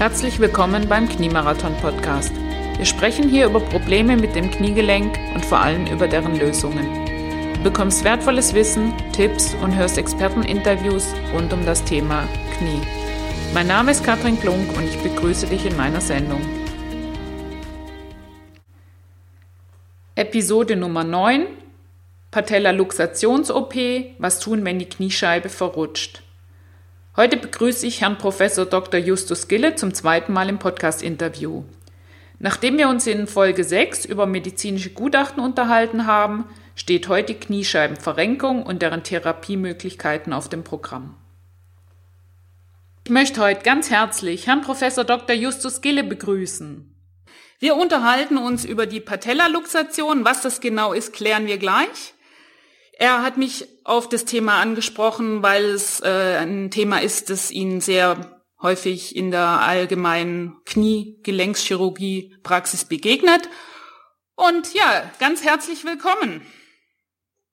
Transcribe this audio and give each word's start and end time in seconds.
Herzlich 0.00 0.40
willkommen 0.40 0.88
beim 0.88 1.06
Kniemarathon 1.06 1.76
Podcast. 1.76 2.32
Wir 2.78 2.86
sprechen 2.86 3.28
hier 3.28 3.44
über 3.44 3.60
Probleme 3.60 4.16
mit 4.16 4.34
dem 4.34 4.50
Kniegelenk 4.50 5.18
und 5.34 5.44
vor 5.44 5.58
allem 5.58 5.86
über 5.88 6.08
deren 6.08 6.38
Lösungen. 6.38 6.86
Du 7.56 7.64
bekommst 7.64 8.02
wertvolles 8.02 8.54
Wissen, 8.54 8.94
Tipps 9.12 9.54
und 9.62 9.76
hörst 9.76 9.98
Experteninterviews 9.98 11.12
rund 11.34 11.52
um 11.52 11.66
das 11.66 11.84
Thema 11.84 12.26
Knie. 12.56 12.80
Mein 13.52 13.66
Name 13.66 13.90
ist 13.90 14.02
Katrin 14.02 14.40
Klunk 14.40 14.74
und 14.74 14.84
ich 14.84 14.96
begrüße 15.02 15.48
dich 15.48 15.66
in 15.66 15.76
meiner 15.76 16.00
Sendung. 16.00 16.40
Episode 20.14 20.76
Nummer 20.76 21.04
9 21.04 21.46
Patellaluxations-OP 22.30 23.74
Was 24.16 24.40
tun, 24.40 24.64
wenn 24.64 24.78
die 24.78 24.88
Kniescheibe 24.88 25.50
verrutscht? 25.50 26.22
Heute 27.20 27.36
begrüße 27.36 27.86
ich 27.86 28.00
Herrn 28.00 28.16
Professor 28.16 28.64
Dr. 28.64 28.98
Justus 28.98 29.46
Gille 29.46 29.74
zum 29.74 29.92
zweiten 29.92 30.32
Mal 30.32 30.48
im 30.48 30.58
Podcast-Interview. 30.58 31.64
Nachdem 32.38 32.78
wir 32.78 32.88
uns 32.88 33.06
in 33.06 33.26
Folge 33.26 33.62
6 33.62 34.06
über 34.06 34.24
medizinische 34.24 34.88
Gutachten 34.88 35.42
unterhalten 35.42 36.06
haben, 36.06 36.46
steht 36.74 37.08
heute 37.08 37.34
Kniescheibenverrenkung 37.34 38.62
und 38.62 38.80
deren 38.80 39.02
Therapiemöglichkeiten 39.02 40.32
auf 40.32 40.48
dem 40.48 40.64
Programm. 40.64 41.14
Ich 43.04 43.10
möchte 43.10 43.42
heute 43.42 43.64
ganz 43.64 43.90
herzlich 43.90 44.46
Herrn 44.46 44.62
Professor 44.62 45.04
Dr. 45.04 45.36
Justus 45.36 45.82
Gille 45.82 46.04
begrüßen. 46.04 46.90
Wir 47.58 47.76
unterhalten 47.76 48.38
uns 48.38 48.64
über 48.64 48.86
die 48.86 49.00
Patellaluxation. 49.00 50.24
Was 50.24 50.40
das 50.40 50.62
genau 50.62 50.94
ist, 50.94 51.12
klären 51.12 51.46
wir 51.46 51.58
gleich. 51.58 52.14
Er 53.00 53.22
hat 53.22 53.36
mich 53.38 53.66
auf 53.84 54.08
das 54.10 54.26
Thema 54.26 54.60
angesprochen, 54.60 55.42
weil 55.42 55.64
es 55.64 56.02
äh, 56.02 56.36
ein 56.36 56.70
Thema 56.70 57.00
ist, 57.00 57.30
das 57.30 57.50
ihn 57.50 57.80
sehr 57.80 58.42
häufig 58.60 59.16
in 59.16 59.30
der 59.30 59.40
allgemeinen 59.40 60.58
Kniegelenkschirurgie-Praxis 60.66 62.84
begegnet. 62.84 63.48
Und 64.36 64.74
ja, 64.74 65.10
ganz 65.18 65.42
herzlich 65.42 65.86
willkommen. 65.86 66.42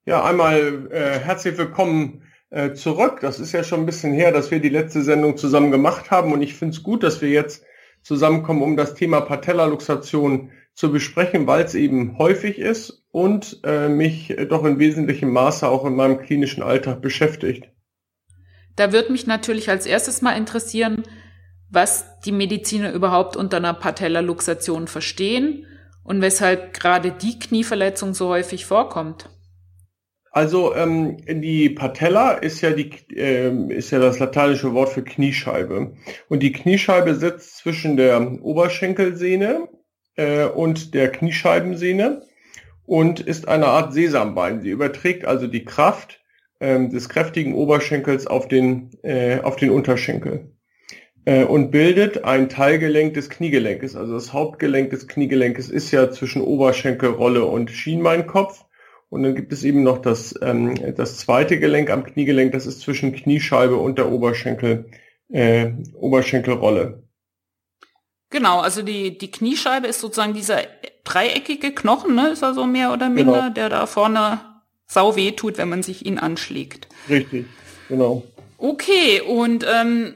Ja, 0.04 0.22
einmal 0.22 0.86
äh, 0.90 1.18
herzlich 1.18 1.56
willkommen 1.56 2.24
äh, 2.50 2.74
zurück. 2.74 3.20
Das 3.22 3.40
ist 3.40 3.52
ja 3.52 3.64
schon 3.64 3.80
ein 3.80 3.86
bisschen 3.86 4.12
her, 4.12 4.32
dass 4.32 4.50
wir 4.50 4.60
die 4.60 4.68
letzte 4.68 5.00
Sendung 5.00 5.38
zusammen 5.38 5.70
gemacht 5.70 6.10
haben 6.10 6.34
und 6.34 6.42
ich 6.42 6.56
finde 6.56 6.76
es 6.76 6.82
gut, 6.82 7.02
dass 7.02 7.22
wir 7.22 7.30
jetzt 7.30 7.64
zusammenkommen, 8.02 8.60
um 8.60 8.76
das 8.76 8.92
Thema 8.92 9.22
Patellaluxation 9.22 10.50
zu 10.78 10.92
besprechen, 10.92 11.48
weil 11.48 11.64
es 11.64 11.74
eben 11.74 12.18
häufig 12.18 12.56
ist 12.56 13.02
und 13.10 13.58
äh, 13.64 13.88
mich 13.88 14.36
doch 14.48 14.64
in 14.64 14.78
wesentlichem 14.78 15.28
Maße 15.28 15.68
auch 15.68 15.84
in 15.84 15.96
meinem 15.96 16.18
klinischen 16.18 16.62
Alltag 16.62 17.02
beschäftigt. 17.02 17.68
Da 18.76 18.92
wird 18.92 19.10
mich 19.10 19.26
natürlich 19.26 19.70
als 19.70 19.86
erstes 19.86 20.22
mal 20.22 20.36
interessieren, 20.36 21.02
was 21.68 22.20
die 22.20 22.30
Mediziner 22.30 22.92
überhaupt 22.92 23.36
unter 23.36 23.56
einer 23.56 23.74
Patellaluxation 23.74 24.86
verstehen 24.86 25.66
und 26.04 26.22
weshalb 26.22 26.74
gerade 26.74 27.10
die 27.10 27.40
Knieverletzung 27.40 28.14
so 28.14 28.28
häufig 28.28 28.64
vorkommt. 28.64 29.28
Also 30.30 30.76
ähm, 30.76 31.16
die 31.26 31.70
Patella 31.70 32.34
ist 32.34 32.60
ja 32.60 32.70
die 32.70 32.92
äh, 33.16 33.50
ist 33.74 33.90
ja 33.90 33.98
das 33.98 34.20
lateinische 34.20 34.72
Wort 34.74 34.90
für 34.90 35.02
Kniescheibe 35.02 35.96
und 36.28 36.42
die 36.44 36.52
Kniescheibe 36.52 37.16
sitzt 37.16 37.56
zwischen 37.56 37.96
der 37.96 38.40
Oberschenkelsehne 38.44 39.68
äh, 40.18 40.44
und 40.44 40.92
der 40.94 41.10
Kniescheibensehne 41.10 42.22
und 42.84 43.20
ist 43.20 43.48
eine 43.48 43.66
Art 43.66 43.94
Sesambein. 43.94 44.60
Sie 44.60 44.70
überträgt 44.70 45.24
also 45.24 45.46
die 45.46 45.64
Kraft 45.64 46.20
ähm, 46.60 46.90
des 46.90 47.08
kräftigen 47.08 47.54
Oberschenkels 47.54 48.26
auf 48.26 48.48
den, 48.48 48.90
äh, 49.02 49.40
auf 49.40 49.56
den 49.56 49.70
Unterschenkel 49.70 50.52
äh, 51.24 51.44
und 51.44 51.70
bildet 51.70 52.24
ein 52.24 52.48
Teilgelenk 52.48 53.14
des 53.14 53.30
Kniegelenkes. 53.30 53.94
Also 53.94 54.14
das 54.14 54.32
Hauptgelenk 54.32 54.90
des 54.90 55.06
Kniegelenkes 55.06 55.70
ist 55.70 55.90
ja 55.92 56.10
zwischen 56.10 56.42
Oberschenkelrolle 56.42 57.44
und 57.44 57.70
Schienbeinkopf. 57.70 58.64
Und 59.10 59.22
dann 59.22 59.34
gibt 59.34 59.52
es 59.52 59.64
eben 59.64 59.82
noch 59.82 59.98
das, 59.98 60.34
ähm, 60.42 60.74
das 60.96 61.16
zweite 61.16 61.58
Gelenk 61.58 61.90
am 61.90 62.04
Kniegelenk, 62.04 62.52
das 62.52 62.66
ist 62.66 62.80
zwischen 62.80 63.12
Kniescheibe 63.12 63.76
und 63.76 63.96
der 63.96 64.10
Oberschenkel, 64.12 64.86
äh, 65.30 65.70
Oberschenkelrolle. 65.94 67.07
Genau, 68.30 68.60
also 68.60 68.82
die, 68.82 69.16
die 69.16 69.30
Kniescheibe 69.30 69.86
ist 69.86 70.00
sozusagen 70.00 70.34
dieser 70.34 70.62
dreieckige 71.04 71.72
Knochen, 71.72 72.14
ne, 72.14 72.28
ist 72.28 72.42
er 72.42 72.54
so 72.54 72.66
mehr 72.66 72.92
oder 72.92 73.08
minder, 73.08 73.42
genau. 73.42 73.50
der 73.50 73.68
da 73.70 73.86
vorne 73.86 74.40
sau 74.86 75.16
weh 75.16 75.32
tut, 75.32 75.58
wenn 75.58 75.68
man 75.68 75.82
sich 75.82 76.04
ihn 76.04 76.18
anschlägt. 76.18 76.88
Richtig, 77.08 77.46
genau. 77.88 78.24
Okay, 78.58 79.20
und 79.22 79.64
ähm, 79.66 80.14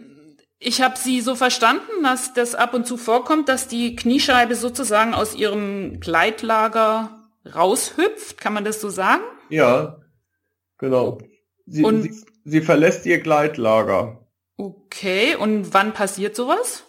ich 0.58 0.82
habe 0.82 0.98
Sie 0.98 1.20
so 1.20 1.34
verstanden, 1.34 2.02
dass 2.02 2.34
das 2.34 2.54
ab 2.54 2.74
und 2.74 2.86
zu 2.86 2.96
vorkommt, 2.96 3.48
dass 3.48 3.68
die 3.68 3.96
Kniescheibe 3.96 4.54
sozusagen 4.56 5.14
aus 5.14 5.34
ihrem 5.34 6.00
Gleitlager 6.00 7.18
raushüpft, 7.54 8.40
kann 8.40 8.52
man 8.52 8.64
das 8.64 8.80
so 8.80 8.88
sagen? 8.88 9.22
Ja, 9.48 10.00
genau. 10.78 11.18
Sie, 11.66 11.82
und, 11.82 12.02
sie, 12.02 12.24
sie 12.44 12.60
verlässt 12.60 13.06
ihr 13.06 13.20
Gleitlager. 13.20 14.26
Okay, 14.56 15.34
und 15.36 15.72
wann 15.74 15.92
passiert 15.92 16.36
sowas? 16.36 16.84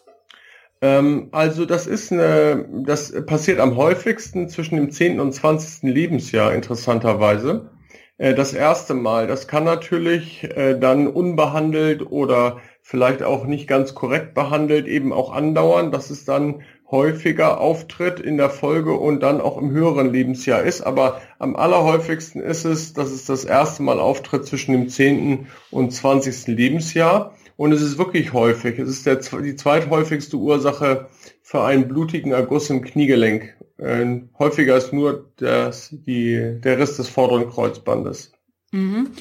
Ähm, 0.84 1.30
also 1.32 1.66
das 1.66 1.88
ist 1.88 2.12
eine, 2.12 2.68
das 2.86 3.14
passiert 3.26 3.62
am 3.62 3.78
häufigsten 3.78 4.50
zwischen 4.50 4.76
dem 4.76 4.92
10. 4.92 5.22
und 5.22 5.32
20. 5.32 5.84
Lebensjahr 5.84 6.54
interessanterweise. 6.54 7.72
Äh, 8.18 8.34
das 8.34 8.54
erste 8.54 8.94
Mal. 8.94 9.26
Das 9.28 9.48
kann 9.48 9.64
natürlich 9.64 10.44
äh, 10.44 10.78
dann 10.78 11.08
unbehandelt 11.08 12.02
oder 12.06 12.58
vielleicht 12.82 13.24
auch 13.24 13.46
nicht 13.46 13.66
ganz 13.68 13.96
korrekt 13.96 14.34
behandelt 14.34 14.86
eben 14.88 15.14
auch 15.14 15.32
andauern, 15.32 15.94
dass 15.94 16.10
es 16.10 16.26
dann 16.26 16.64
häufiger 16.92 17.62
auftritt 17.62 18.20
in 18.20 18.36
der 18.36 18.50
Folge 18.50 18.92
und 18.94 19.24
dann 19.24 19.40
auch 19.40 19.58
im 19.58 19.72
höheren 19.72 20.12
Lebensjahr 20.12 20.64
ist. 20.64 20.82
Aber 20.82 21.22
am 21.40 21.56
allerhäufigsten 21.56 22.42
ist 22.42 22.66
es, 22.66 22.92
dass 22.92 23.10
es 23.12 23.26
das 23.26 23.46
erste 23.46 23.84
Mal 23.84 24.02
auftritt 24.02 24.46
zwischen 24.46 24.74
dem 24.74 24.90
10. 24.90 25.48
und 25.72 25.92
20. 25.92 26.48
Lebensjahr. 26.48 27.34
Und 27.64 27.72
es 27.72 27.82
ist 27.82 27.98
wirklich 27.98 28.34
häufig. 28.34 28.78
Es 28.78 28.90
ist 28.90 29.06
der, 29.06 29.22
die 29.42 29.56
zweithäufigste 29.56 30.36
Ursache 30.36 31.08
für 31.42 31.64
einen 31.64 31.88
blutigen 31.88 32.34
Erguss 32.34 32.70
im 32.70 32.82
Kniegelenk. 32.82 33.56
Äh, 33.78 34.20
häufiger 34.38 34.76
ist 34.76 34.92
nur 34.92 35.32
das, 35.38 35.88
die, 35.90 36.60
der 36.62 36.78
Riss 36.78 36.98
des 36.98 37.08
vorderen 37.08 37.50
Kreuzbandes. 37.50 38.34
Mhm. 38.72 39.12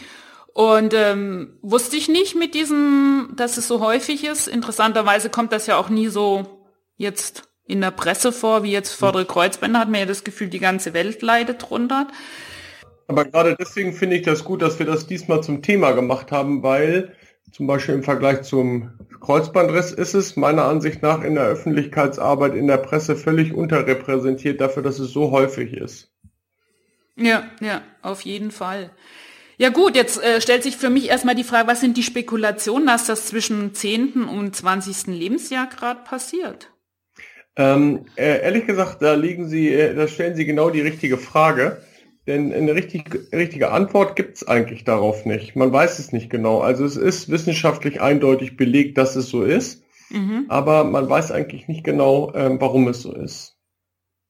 Und 0.54 0.92
ähm, 0.92 1.56
wusste 1.62 1.97
ich 1.97 2.08
nicht 2.08 2.34
mit 2.34 2.54
diesem, 2.54 3.32
dass 3.36 3.58
es 3.58 3.69
so 3.69 3.78
häufig 3.78 4.25
ist. 4.25 4.48
Interessanterweise 4.48 5.30
kommt 5.30 5.53
das 5.53 5.69
ja 5.69 5.76
auch 5.76 5.88
nie 5.88 6.09
so 6.09 6.66
jetzt 6.97 7.44
in 7.69 7.80
der 7.80 7.92
Presse 7.92 8.32
vor, 8.32 8.64
wie 8.64 8.72
jetzt 8.72 8.91
vordere 8.91 9.24
Kreuzbänder, 9.24 9.78
hat 9.78 9.88
man 9.88 10.00
ja 10.00 10.06
das 10.06 10.24
Gefühl, 10.24 10.48
die 10.48 10.59
ganze 10.59 10.94
Welt 10.94 11.22
leidet 11.22 11.70
drunter. 11.70 12.09
Aber 13.06 13.24
gerade 13.24 13.54
deswegen 13.56 13.92
finde 13.92 14.16
ich 14.16 14.22
das 14.22 14.42
gut, 14.42 14.62
dass 14.62 14.80
wir 14.80 14.86
das 14.86 15.06
diesmal 15.06 15.44
zum 15.44 15.62
Thema 15.62 15.92
gemacht 15.92 16.32
haben, 16.32 16.64
weil 16.64 17.14
zum 17.53 17.67
Beispiel 17.67 17.95
im 17.95 18.03
Vergleich 18.03 18.43
zum 18.43 18.91
Kreuzbandriss 19.21 19.93
ist 19.93 20.15
es 20.15 20.37
meiner 20.37 20.65
Ansicht 20.65 21.03
nach 21.03 21.23
in 21.23 21.35
der 21.35 21.45
Öffentlichkeitsarbeit, 21.45 22.55
in 22.55 22.67
der 22.67 22.79
Presse 22.79 23.15
völlig 23.15 23.55
unterrepräsentiert 23.55 24.61
dafür, 24.61 24.83
dass 24.83 24.99
es 24.99 25.13
so 25.13 25.31
häufig 25.31 25.75
ist. 25.75 26.11
Ja, 27.17 27.45
ja, 27.61 27.83
auf 28.01 28.23
jeden 28.23 28.51
Fall. 28.51 28.91
Ja 29.59 29.69
gut, 29.69 29.95
jetzt 29.95 30.21
äh, 30.23 30.41
stellt 30.41 30.63
sich 30.63 30.77
für 30.77 30.91
mich 30.91 31.11
erstmal 31.11 31.35
die 31.35 31.45
Frage, 31.45 31.69
was 31.69 31.81
sind 31.81 31.97
die 31.97 32.03
Spekulationen, 32.03 32.87
dass 32.87 33.07
das 33.07 33.27
zwischen 33.27 33.75
10. 33.75 34.25
und 34.25 34.57
20. 34.57 35.09
Lebensjahr 35.09 35.69
gerade 35.69 36.01
passiert? 36.03 36.71
Ähm, 37.55 38.07
äh, 38.17 38.41
ehrlich 38.43 38.67
gesagt, 38.67 39.03
da 39.03 39.13
liegen 39.13 39.47
Sie, 39.47 39.69
äh, 39.69 39.95
da 39.95 40.09
stellen 40.09 40.34
Sie 40.34 40.47
genau 40.47 40.71
die 40.71 40.81
richtige 40.81 41.19
Frage. 41.19 41.83
Denn 42.27 42.53
eine 42.53 42.75
richtig, 42.75 43.33
richtige 43.33 43.72
Antwort 43.72 44.15
gibt 44.15 44.37
es 44.37 44.47
eigentlich 44.47 44.84
darauf 44.84 45.27
nicht. 45.27 45.56
Man 45.56 45.72
weiß 45.72 45.99
es 45.99 46.12
nicht 46.12 46.31
genau. 46.31 46.60
Also 46.60 46.84
es 46.84 46.97
ist 46.97 47.28
wissenschaftlich 47.31 48.00
eindeutig 48.00 48.56
belegt, 48.56 48.97
dass 48.97 49.16
es 49.16 49.28
so 49.28 49.42
ist, 49.42 49.83
mhm. 50.10 50.47
aber 50.48 50.84
man 50.84 51.09
weiß 51.09 51.33
eigentlich 51.33 51.66
nicht 51.66 51.83
genau, 51.83 52.33
ähm, 52.34 52.60
warum 52.60 52.86
es 52.86 53.03
so 53.03 53.13
ist. 53.13 53.57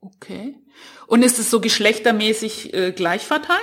Okay. 0.00 0.56
Und 1.06 1.23
ist 1.23 1.39
es 1.39 1.50
so 1.50 1.61
geschlechtermäßig 1.61 2.73
äh, 2.73 2.93
gleich 2.93 3.23
verteilt? 3.23 3.61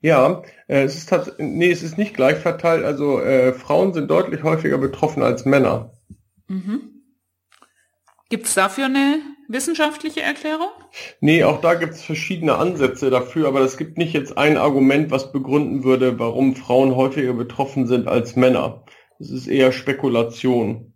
Ja, 0.00 0.42
äh, 0.68 0.82
es 0.82 0.96
ist 0.96 1.38
nee, 1.38 1.70
es 1.70 1.82
ist 1.82 1.98
nicht 1.98 2.14
gleich 2.14 2.38
verteilt. 2.38 2.84
Also 2.84 3.20
äh, 3.20 3.52
Frauen 3.52 3.92
sind 3.92 4.08
deutlich 4.08 4.44
häufiger 4.44 4.78
betroffen 4.78 5.22
als 5.24 5.44
Männer. 5.44 5.92
Mhm. 6.46 7.02
Gibt 8.28 8.46
es 8.46 8.54
dafür 8.54 8.86
eine 8.86 9.20
wissenschaftliche 9.52 10.22
Erklärung? 10.22 10.70
Nee, 11.20 11.44
auch 11.44 11.60
da 11.60 11.74
gibt 11.74 11.92
es 11.92 12.02
verschiedene 12.02 12.56
Ansätze 12.56 13.10
dafür, 13.10 13.46
aber 13.48 13.60
es 13.60 13.76
gibt 13.76 13.98
nicht 13.98 14.14
jetzt 14.14 14.36
ein 14.38 14.56
Argument, 14.56 15.10
was 15.10 15.32
begründen 15.32 15.84
würde, 15.84 16.18
warum 16.18 16.56
Frauen 16.56 16.96
häufiger 16.96 17.34
betroffen 17.34 17.86
sind 17.86 18.08
als 18.08 18.34
Männer. 18.34 18.84
Das 19.18 19.30
ist 19.30 19.46
eher 19.46 19.72
Spekulation. 19.72 20.94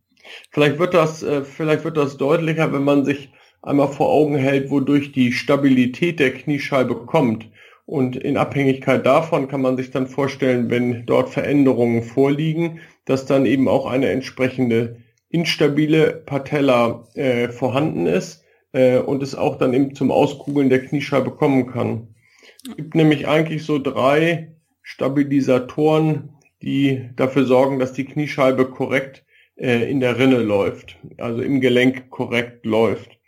Vielleicht 0.50 0.79
wird 0.79 0.94
das, 0.94 1.23
äh, 1.23 1.44
vielleicht 1.44 1.85
wird 1.85 1.97
das 1.97 2.17
deutlicher, 2.17 2.73
wenn 2.73 2.82
man 2.82 3.05
sich 3.05 3.31
einmal 3.62 3.88
vor 3.88 4.08
Augen 4.08 4.37
hält, 4.37 4.70
wodurch 4.70 5.12
die 5.12 5.32
Stabilität 5.32 6.19
der 6.19 6.32
Kniescheibe 6.32 7.06
kommt. 7.06 7.50
Und 7.85 8.17
in 8.17 8.37
Abhängigkeit 8.37 9.06
davon 9.06 9.47
kann 9.47 9.62
man 9.62 9.76
sich 9.76 9.93
dann 9.93 10.09
vorstellen, 10.09 10.70
wenn 10.70 11.06
dort 11.06 11.29
Veränderungen 11.29 12.02
vorliegen, 12.02 12.81
dass 13.05 13.26
dann 13.26 13.47
eben 13.47 13.69
auch 13.69 13.87
eine 13.87 14.09
entsprechende 14.09 14.97
instabile 15.29 16.23
Patella 16.26 17.06
äh, 17.14 17.49
vorhanden 17.49 18.06
ist 18.06 18.46
äh, 18.76 18.99
und 18.99 19.23
es 19.23 19.34
auch 19.34 19.56
dann 19.56 19.73
eben 19.73 19.94
zum 19.94 20.11
Auskugeln 20.11 20.69
der 20.69 20.84
Kniescheibe 20.84 21.31
kommen 21.31 21.67
kann. 21.67 22.08
Es 22.69 22.76
gibt 22.76 22.94
nämlich 22.94 23.26
eigentlich 23.26 23.64
so 23.64 23.78
drei 23.78 24.55
Stabilisatoren, 24.82 26.31
die 26.62 27.08
dafür 27.17 27.46
sorgen, 27.46 27.78
dass 27.78 27.94
die 27.94 28.05
Kniescheibe 28.05 28.67
korrekt 28.67 29.25
äh, 29.56 29.90
in 29.90 30.00
der 30.00 30.19
Rinne 30.19 30.43
läuft, 30.43 30.99
also 31.17 31.40
im 31.40 31.61
Gelenk 31.61 32.11
korrekt 32.11 32.67
läuft. 32.67 33.19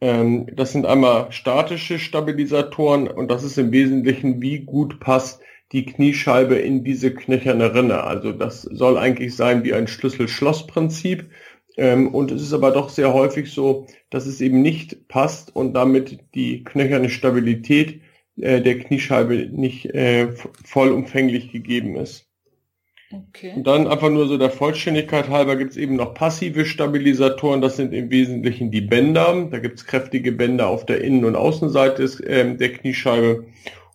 Ähm, 0.00 0.46
das 0.54 0.72
sind 0.72 0.86
einmal 0.86 1.32
statische 1.32 1.98
Stabilisatoren 1.98 3.08
und 3.08 3.28
das 3.28 3.42
ist 3.42 3.58
im 3.58 3.72
Wesentlichen, 3.72 4.40
wie 4.40 4.60
gut 4.60 5.00
passt 5.00 5.40
die 5.72 5.84
Kniescheibe 5.84 6.56
in 6.56 6.84
diese 6.84 7.12
knöcherne 7.12 7.74
Rinne. 7.74 8.04
Also 8.04 8.32
das 8.32 8.62
soll 8.62 8.98
eigentlich 8.98 9.34
sein 9.34 9.64
wie 9.64 9.72
ein 9.72 9.88
Schlüssel-Schloss-Prinzip. 9.88 11.30
Ähm, 11.76 12.14
und 12.14 12.30
es 12.30 12.42
ist 12.42 12.52
aber 12.52 12.70
doch 12.70 12.90
sehr 12.90 13.12
häufig 13.14 13.50
so, 13.50 13.86
dass 14.10 14.26
es 14.26 14.40
eben 14.40 14.62
nicht 14.62 15.08
passt 15.08 15.54
und 15.54 15.74
damit 15.74 16.18
die 16.34 16.64
knöcherne 16.64 17.08
Stabilität 17.08 18.00
äh, 18.36 18.60
der 18.60 18.78
Kniescheibe 18.78 19.48
nicht 19.50 19.86
äh, 19.86 20.32
vollumfänglich 20.64 21.52
gegeben 21.52 21.96
ist. 21.96 22.28
Okay. 23.12 23.52
Und 23.54 23.66
dann 23.66 23.86
einfach 23.86 24.08
nur 24.08 24.26
so 24.26 24.38
der 24.38 24.50
Vollständigkeit 24.50 25.28
halber 25.28 25.56
gibt 25.56 25.72
es 25.72 25.76
eben 25.76 25.96
noch 25.96 26.14
passive 26.14 26.64
Stabilisatoren. 26.64 27.60
Das 27.60 27.76
sind 27.76 27.92
im 27.92 28.10
Wesentlichen 28.10 28.70
die 28.70 28.80
Bänder. 28.80 29.48
Da 29.50 29.58
gibt 29.58 29.78
es 29.78 29.86
kräftige 29.86 30.32
Bänder 30.32 30.68
auf 30.68 30.86
der 30.86 31.02
Innen- 31.02 31.26
und 31.26 31.36
Außenseite 31.36 32.02
des, 32.02 32.20
äh, 32.20 32.54
der 32.54 32.72
Kniescheibe. 32.72 33.44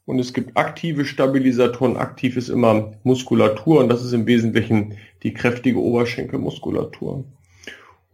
Und 0.05 0.19
es 0.19 0.33
gibt 0.33 0.55
aktive 0.55 1.03
Stabilisatoren. 1.03 1.97
Aktiv 1.97 2.37
ist 2.37 2.49
immer 2.49 2.93
Muskulatur 3.03 3.79
und 3.79 3.89
das 3.89 4.03
ist 4.03 4.13
im 4.13 4.27
Wesentlichen 4.27 4.97
die 5.23 5.33
kräftige 5.33 5.81
Oberschenkelmuskulatur. 5.81 7.25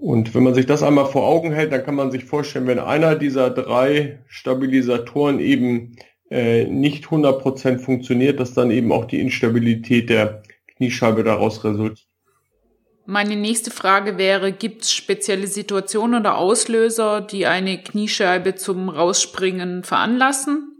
Und 0.03 0.35
wenn 0.35 0.43
man 0.43 0.53
sich 0.53 0.65
das 0.65 0.83
einmal 0.83 1.05
vor 1.05 1.25
Augen 1.25 1.53
hält, 1.53 1.71
dann 1.71 1.85
kann 1.85 1.95
man 1.95 2.11
sich 2.11 2.25
vorstellen, 2.25 2.67
wenn 2.67 2.77
einer 2.77 3.15
dieser 3.15 3.49
drei 3.49 4.19
Stabilisatoren 4.27 5.39
eben 5.39 5.95
äh, 6.29 6.65
nicht 6.65 7.05
100% 7.05 7.79
funktioniert, 7.79 8.37
dass 8.41 8.53
dann 8.53 8.69
eben 8.69 8.91
auch 8.91 9.05
die 9.05 9.21
Instabilität 9.21 10.09
der 10.09 10.43
Kniescheibe 10.75 11.23
daraus 11.23 11.63
resultiert. 11.63 12.05
Meine 13.05 13.37
nächste 13.37 13.71
Frage 13.71 14.17
wäre, 14.17 14.51
gibt 14.51 14.81
es 14.81 14.91
spezielle 14.91 15.47
Situationen 15.47 16.19
oder 16.19 16.37
Auslöser, 16.37 17.21
die 17.21 17.45
eine 17.45 17.77
Kniescheibe 17.81 18.55
zum 18.55 18.89
Rausspringen 18.89 19.85
veranlassen? 19.85 20.72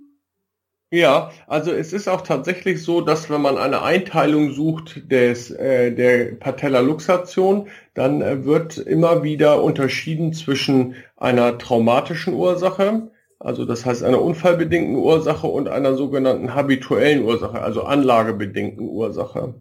Ja, 0.94 1.32
also 1.48 1.72
es 1.72 1.92
ist 1.92 2.08
auch 2.08 2.22
tatsächlich 2.22 2.84
so, 2.84 3.02
dass 3.02 3.28
wenn 3.32 3.42
man 3.42 3.58
eine 3.58 3.82
Einteilung 3.82 4.54
sucht 4.54 5.12
des, 5.12 5.50
äh, 5.50 5.92
der 5.92 6.36
Patellaluxation, 6.36 7.68
dann 7.96 8.22
äh, 8.22 8.46
wird 8.46 8.78
immer 8.78 9.24
wieder 9.24 9.64
unterschieden 9.64 10.34
zwischen 10.34 10.94
einer 11.18 11.58
traumatischen 11.58 12.36
Ursache, 12.36 13.10
also 13.40 13.66
das 13.66 13.88
heißt 13.88 14.04
einer 14.04 14.22
unfallbedingten 14.22 14.96
Ursache 14.96 15.48
und 15.48 15.68
einer 15.68 15.96
sogenannten 15.96 16.54
habituellen 16.54 17.24
Ursache, 17.24 17.60
also 17.60 17.82
anlagebedingten 17.86 18.88
Ursache. 18.88 19.56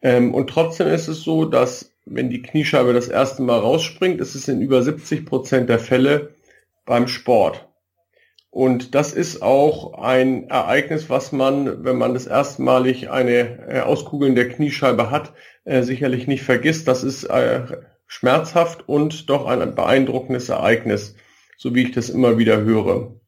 Ähm, 0.00 0.32
und 0.32 0.48
trotzdem 0.48 0.88
ist 0.88 1.08
es 1.08 1.22
so, 1.22 1.44
dass 1.44 1.92
wenn 2.06 2.30
die 2.30 2.40
Kniescheibe 2.40 2.94
das 2.94 3.08
erste 3.08 3.42
Mal 3.42 3.58
rausspringt, 3.58 4.22
ist 4.22 4.34
es 4.34 4.48
in 4.48 4.62
über 4.62 4.82
70 4.82 5.26
Prozent 5.26 5.68
der 5.68 5.80
Fälle 5.80 6.30
beim 6.86 7.08
Sport. 7.08 7.68
Und 8.56 8.94
das 8.94 9.12
ist 9.12 9.42
auch 9.42 10.02
ein 10.02 10.48
Ereignis, 10.48 11.10
was 11.10 11.30
man, 11.30 11.84
wenn 11.84 11.98
man 11.98 12.14
das 12.14 12.26
erstmalig 12.26 13.10
eine 13.10 13.68
äh, 13.68 13.80
Auskugeln 13.80 14.34
der 14.34 14.48
Kniescheibe 14.48 15.10
hat, 15.10 15.34
äh, 15.66 15.82
sicherlich 15.82 16.26
nicht 16.26 16.42
vergisst. 16.42 16.88
Das 16.88 17.04
ist 17.04 17.24
äh, 17.24 17.66
schmerzhaft 18.06 18.88
und 18.88 19.28
doch 19.28 19.44
ein 19.44 19.74
beeindruckendes 19.74 20.48
Ereignis, 20.48 21.16
so 21.58 21.74
wie 21.74 21.82
ich 21.82 21.90
das 21.92 22.08
immer 22.08 22.38
wieder 22.38 22.62
höre. 22.62 23.20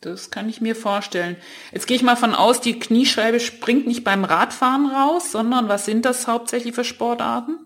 Das 0.00 0.32
kann 0.32 0.48
ich 0.48 0.60
mir 0.60 0.74
vorstellen. 0.74 1.36
Jetzt 1.70 1.86
gehe 1.86 1.96
ich 1.96 2.02
mal 2.02 2.16
von 2.16 2.34
aus, 2.34 2.60
die 2.60 2.80
Kniescheibe 2.80 3.38
springt 3.38 3.86
nicht 3.86 4.02
beim 4.02 4.24
Radfahren 4.24 4.90
raus, 4.90 5.30
sondern 5.30 5.68
was 5.68 5.84
sind 5.84 6.04
das 6.04 6.26
hauptsächlich 6.26 6.74
für 6.74 6.82
Sportarten? 6.82 7.60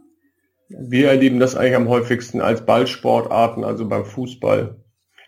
Wir 0.69 1.09
erleben 1.09 1.41
das 1.41 1.57
eigentlich 1.57 1.77
am 1.77 1.89
häufigsten 1.89 2.43
als 2.43 2.67
Ballsportarten, 2.67 3.65
also 3.65 3.89
beim 3.89 4.05
Fußball. 4.05 4.77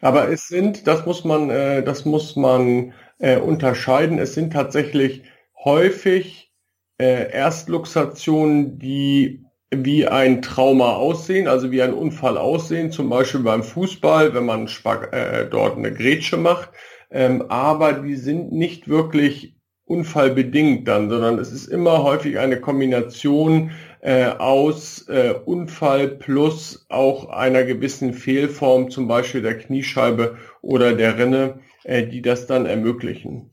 Aber 0.02 0.28
es 0.28 0.48
sind, 0.48 0.86
das 0.86 1.06
muss 1.06 1.24
man, 1.24 1.48
äh, 1.48 1.82
das 1.82 2.04
muss 2.04 2.36
man 2.36 2.92
äh, 3.18 3.38
unterscheiden. 3.38 4.18
Es 4.18 4.34
sind 4.34 4.52
tatsächlich 4.52 5.22
häufig 5.64 6.52
äh, 6.98 7.30
Erstluxationen, 7.30 8.78
die 8.78 9.44
wie 9.70 10.06
ein 10.06 10.42
Trauma 10.42 10.96
aussehen, 10.96 11.48
also 11.48 11.70
wie 11.70 11.80
ein 11.82 11.94
Unfall 11.94 12.36
aussehen, 12.36 12.90
zum 12.90 13.08
Beispiel 13.08 13.40
beim 13.40 13.62
Fußball, 13.62 14.34
wenn 14.34 14.44
man 14.44 14.68
äh, 15.12 15.46
dort 15.48 15.78
eine 15.78 15.92
Grätsche 15.92 16.36
macht. 16.36 16.70
Ähm, 17.10 17.44
aber 17.48 17.94
die 17.94 18.16
sind 18.16 18.52
nicht 18.52 18.88
wirklich 18.88 19.56
unfallbedingt 19.84 20.88
dann, 20.88 21.10
sondern 21.10 21.38
es 21.38 21.52
ist 21.52 21.66
immer 21.66 22.02
häufig 22.02 22.38
eine 22.38 22.60
Kombination 22.60 23.70
äh, 24.02 24.26
aus 24.26 25.06
äh, 25.08 25.32
Unfall 25.44 26.08
plus 26.08 26.84
auch 26.88 27.28
einer 27.28 27.62
gewissen 27.62 28.12
Fehlform, 28.12 28.90
zum 28.90 29.08
Beispiel 29.08 29.42
der 29.42 29.56
Kniescheibe 29.56 30.36
oder 30.60 30.92
der 30.92 31.18
Rinne, 31.18 31.60
äh, 31.84 32.06
die 32.06 32.20
das 32.20 32.46
dann 32.46 32.66
ermöglichen. 32.66 33.52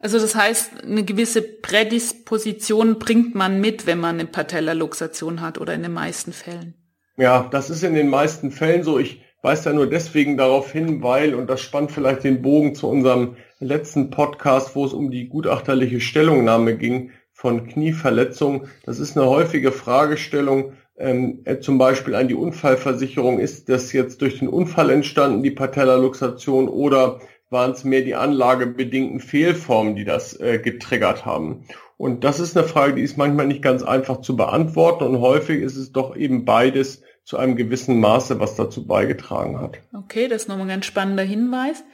Also 0.00 0.18
das 0.18 0.34
heißt, 0.34 0.84
eine 0.84 1.04
gewisse 1.04 1.42
Prädisposition 1.42 2.98
bringt 2.98 3.34
man 3.34 3.60
mit, 3.60 3.86
wenn 3.86 3.98
man 3.98 4.16
eine 4.16 4.26
Patellaluxation 4.26 5.40
hat 5.40 5.58
oder 5.58 5.74
in 5.74 5.82
den 5.82 5.92
meisten 5.92 6.32
Fällen. 6.32 6.74
Ja, 7.16 7.48
das 7.50 7.70
ist 7.70 7.82
in 7.82 7.94
den 7.94 8.08
meisten 8.08 8.50
Fällen 8.50 8.82
so. 8.82 8.98
Ich 8.98 9.22
weise 9.42 9.64
da 9.64 9.72
nur 9.72 9.88
deswegen 9.88 10.36
darauf 10.36 10.72
hin, 10.72 11.02
weil, 11.02 11.34
und 11.34 11.48
das 11.48 11.60
spannt 11.60 11.92
vielleicht 11.92 12.24
den 12.24 12.42
Bogen 12.42 12.74
zu 12.74 12.88
unserem 12.88 13.36
letzten 13.60 14.10
Podcast, 14.10 14.74
wo 14.74 14.84
es 14.84 14.92
um 14.92 15.10
die 15.10 15.28
gutachterliche 15.28 16.00
Stellungnahme 16.00 16.76
ging, 16.76 17.10
von 17.38 17.68
Knieverletzungen. 17.68 18.62
Das 18.84 18.98
ist 18.98 19.16
eine 19.16 19.28
häufige 19.28 19.70
Fragestellung, 19.70 20.72
ähm, 20.96 21.42
äh, 21.44 21.60
zum 21.60 21.78
Beispiel 21.78 22.16
an 22.16 22.26
die 22.26 22.34
Unfallversicherung. 22.34 23.38
Ist 23.38 23.68
das 23.68 23.92
jetzt 23.92 24.22
durch 24.22 24.40
den 24.40 24.48
Unfall 24.48 24.90
entstanden, 24.90 25.44
die 25.44 25.52
Patellaluxation, 25.52 26.66
oder 26.66 27.20
waren 27.48 27.70
es 27.70 27.84
mehr 27.84 28.00
die 28.00 28.16
anlagebedingten 28.16 29.20
Fehlformen, 29.20 29.94
die 29.94 30.04
das 30.04 30.38
äh, 30.40 30.58
getriggert 30.58 31.26
haben? 31.26 31.64
Und 31.96 32.24
das 32.24 32.40
ist 32.40 32.56
eine 32.56 32.66
Frage, 32.66 32.96
die 32.96 33.02
ist 33.02 33.16
manchmal 33.16 33.46
nicht 33.46 33.62
ganz 33.62 33.84
einfach 33.84 34.20
zu 34.20 34.34
beantworten 34.34 35.04
und 35.04 35.20
häufig 35.20 35.62
ist 35.62 35.76
es 35.76 35.92
doch 35.92 36.16
eben 36.16 36.44
beides 36.44 37.02
zu 37.22 37.36
einem 37.36 37.54
gewissen 37.54 38.00
Maße, 38.00 38.40
was 38.40 38.56
dazu 38.56 38.84
beigetragen 38.84 39.60
hat. 39.60 39.78
Okay, 39.94 40.26
das 40.26 40.42
ist 40.42 40.48
nochmal 40.48 40.66
ein 40.66 40.70
ganz 40.70 40.86
spannender 40.86 41.22
Hinweis. 41.22 41.84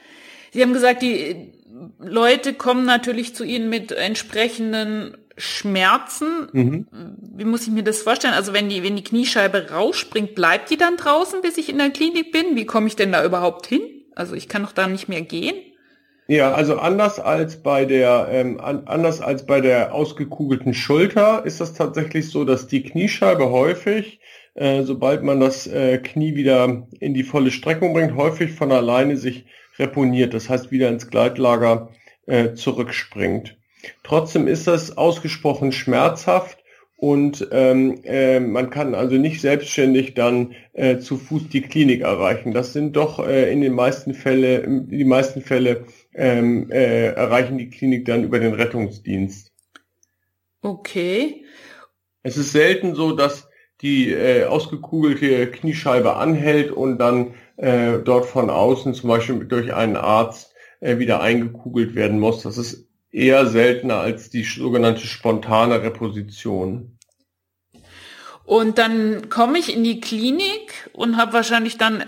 Sie 0.51 0.63
haben 0.63 0.73
gesagt, 0.73 1.03
die 1.03 1.53
Leute 1.99 2.55
kommen 2.55 2.85
natürlich 2.85 3.35
zu 3.35 3.43
Ihnen 3.43 3.69
mit 3.69 3.91
entsprechenden 3.91 5.15
Schmerzen. 5.37 6.47
Mhm. 6.51 6.87
Wie 7.35 7.45
muss 7.45 7.67
ich 7.67 7.73
mir 7.73 7.83
das 7.83 8.01
vorstellen? 8.01 8.33
Also 8.33 8.53
wenn 8.53 8.69
die, 8.69 8.83
wenn 8.83 8.95
die 8.95 9.03
Kniescheibe 9.03 9.71
rausspringt, 9.71 10.35
bleibt 10.35 10.69
die 10.69 10.77
dann 10.77 10.97
draußen, 10.97 11.41
bis 11.41 11.57
ich 11.57 11.69
in 11.69 11.77
der 11.77 11.89
Klinik 11.89 12.31
bin? 12.31 12.55
Wie 12.55 12.65
komme 12.65 12.87
ich 12.87 12.95
denn 12.95 13.11
da 13.11 13.23
überhaupt 13.23 13.67
hin? 13.67 13.81
Also 14.15 14.35
ich 14.35 14.47
kann 14.47 14.63
doch 14.63 14.71
da 14.71 14.87
nicht 14.87 15.09
mehr 15.09 15.21
gehen. 15.21 15.55
Ja, 16.27 16.53
also 16.53 16.77
anders 16.77 17.19
als 17.19 17.61
bei 17.61 17.85
der 17.85 18.29
ähm, 18.31 18.59
anders 18.59 19.21
als 19.21 19.45
bei 19.45 19.61
der 19.61 19.93
ausgekugelten 19.93 20.73
Schulter 20.73 21.45
ist 21.45 21.61
das 21.61 21.73
tatsächlich 21.73 22.29
so, 22.29 22.45
dass 22.45 22.65
die 22.65 22.81
Kniescheibe 22.81 23.51
häufig, 23.51 24.19
äh, 24.55 24.81
sobald 24.81 25.21
man 25.21 25.39
das 25.39 25.67
äh, 25.67 25.99
Knie 25.99 26.35
wieder 26.35 26.87
in 26.99 27.13
die 27.13 27.23
volle 27.23 27.51
Streckung 27.51 27.93
bringt, 27.93 28.15
häufig 28.15 28.53
von 28.53 28.71
alleine 28.71 29.17
sich 29.17 29.45
reponiert, 29.77 30.33
das 30.33 30.49
heißt 30.49 30.71
wieder 30.71 30.89
ins 30.89 31.11
Gleitlager 31.11 31.89
äh, 32.25 32.53
zurückspringt. 32.53 33.57
Trotzdem 34.03 34.47
ist 34.47 34.67
das 34.67 34.97
ausgesprochen 34.97 35.71
schmerzhaft 35.71 36.57
und 36.97 37.47
ähm, 37.51 38.01
äh, 38.03 38.39
man 38.39 38.69
kann 38.69 38.95
also 38.95 39.15
nicht 39.15 39.41
selbstständig 39.41 40.13
dann 40.13 40.55
äh, 40.73 40.97
zu 40.99 41.17
Fuß 41.17 41.49
die 41.49 41.61
Klinik 41.61 42.01
erreichen. 42.01 42.53
Das 42.53 42.73
sind 42.73 42.95
doch 42.95 43.19
äh, 43.19 43.51
in 43.51 43.61
den 43.61 43.73
meisten 43.73 44.13
Fälle, 44.13 44.63
die 44.67 45.03
meisten 45.03 45.41
Fälle 45.41 45.85
ähm, 46.13 46.71
äh, 46.71 47.07
erreichen 47.07 47.57
die 47.57 47.69
Klinik 47.69 48.05
dann 48.05 48.23
über 48.23 48.39
den 48.39 48.53
Rettungsdienst. 48.53 49.51
Okay. 50.61 51.43
Es 52.23 52.37
ist 52.37 52.53
selten 52.53 52.95
so, 52.95 53.11
dass 53.11 53.49
die 53.81 54.11
äh, 54.11 54.45
ausgekugelte 54.45 55.51
Kniescheibe 55.51 56.15
anhält 56.15 56.71
und 56.71 56.97
dann 56.97 57.35
äh, 57.57 57.99
dort 57.99 58.25
von 58.25 58.49
außen 58.49 58.93
zum 58.93 59.09
Beispiel 59.09 59.45
durch 59.45 59.73
einen 59.73 59.97
Arzt 59.97 60.55
äh, 60.79 60.97
wieder 60.97 61.21
eingekugelt 61.21 61.93
werden 61.93 62.19
muss. 62.19 62.41
Das 62.43 62.57
ist 62.57 62.87
eher 63.15 63.47
seltener 63.47 63.99
als 63.99 64.29
die 64.29 64.43
sogenannte 64.43 65.07
spontane 65.07 65.81
Reposition. 65.81 66.97
Und 68.43 68.77
dann 68.77 69.29
komme 69.29 69.57
ich 69.57 69.75
in 69.75 69.83
die 69.83 69.99
Klinik 69.99 70.89
und 70.93 71.17
habe 71.17 71.33
wahrscheinlich 71.33 71.77
dann, 71.77 72.03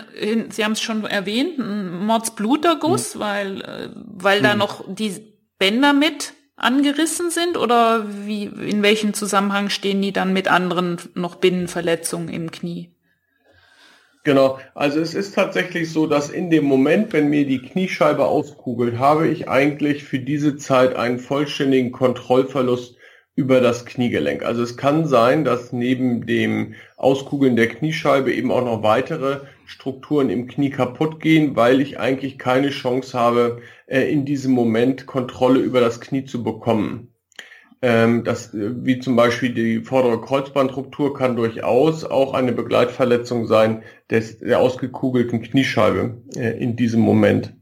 Sie 0.50 0.64
haben 0.64 0.72
es 0.72 0.80
schon 0.80 1.04
erwähnt, 1.04 1.58
einen 1.58 2.06
Mordsbluterguss, 2.06 3.14
hm. 3.14 3.20
weil, 3.20 3.60
äh, 3.62 3.88
weil 3.94 4.38
hm. 4.38 4.44
da 4.44 4.54
noch 4.54 4.84
die 4.86 5.16
Bänder 5.58 5.92
mit 5.92 6.34
angerissen 6.54 7.30
sind 7.30 7.56
oder 7.56 8.04
wie, 8.26 8.44
in 8.44 8.82
welchem 8.82 9.14
Zusammenhang 9.14 9.70
stehen 9.70 10.02
die 10.02 10.12
dann 10.12 10.32
mit 10.32 10.48
anderen 10.48 10.98
noch 11.14 11.36
Binnenverletzungen 11.36 12.28
im 12.28 12.50
Knie? 12.50 12.92
Genau, 14.24 14.58
also 14.74 15.00
es 15.00 15.14
ist 15.14 15.34
tatsächlich 15.34 15.90
so, 15.90 16.06
dass 16.06 16.30
in 16.30 16.50
dem 16.50 16.64
Moment, 16.64 17.12
wenn 17.12 17.28
mir 17.28 17.46
die 17.46 17.62
Kniescheibe 17.62 18.26
auskugelt, 18.26 18.98
habe 18.98 19.28
ich 19.28 19.48
eigentlich 19.48 20.04
für 20.04 20.18
diese 20.18 20.56
Zeit 20.56 20.96
einen 20.96 21.18
vollständigen 21.18 21.92
Kontrollverlust 21.92 22.96
über 23.36 23.60
das 23.60 23.86
Kniegelenk. 23.86 24.42
Also 24.42 24.62
es 24.62 24.76
kann 24.76 25.06
sein, 25.06 25.44
dass 25.44 25.72
neben 25.72 26.26
dem 26.26 26.74
Auskugeln 26.96 27.54
der 27.54 27.68
Kniescheibe 27.68 28.34
eben 28.34 28.50
auch 28.50 28.64
noch 28.64 28.82
weitere 28.82 29.42
Strukturen 29.64 30.28
im 30.28 30.48
Knie 30.48 30.70
kaputt 30.70 31.20
gehen, 31.20 31.54
weil 31.54 31.80
ich 31.80 32.00
eigentlich 32.00 32.38
keine 32.38 32.70
Chance 32.70 33.16
habe, 33.16 33.62
äh, 33.86 34.10
in 34.10 34.24
diesem 34.24 34.52
Moment 34.52 35.06
Kontrolle 35.06 35.60
über 35.60 35.80
das 35.80 36.00
Knie 36.00 36.24
zu 36.24 36.42
bekommen. 36.42 37.14
Ähm, 37.80 38.24
das, 38.24 38.52
äh, 38.54 38.84
wie 38.84 38.98
zum 38.98 39.14
Beispiel 39.14 39.54
die 39.54 39.80
vordere 39.80 40.20
Kreuzbandruptur 40.20 41.14
kann 41.14 41.36
durchaus 41.36 42.04
auch 42.04 42.34
eine 42.34 42.52
Begleitverletzung 42.52 43.46
sein 43.46 43.82
des, 44.10 44.38
der 44.38 44.58
ausgekugelten 44.60 45.42
Kniescheibe 45.42 46.16
äh, 46.36 46.58
in 46.58 46.76
diesem 46.76 47.00
Moment. 47.00 47.54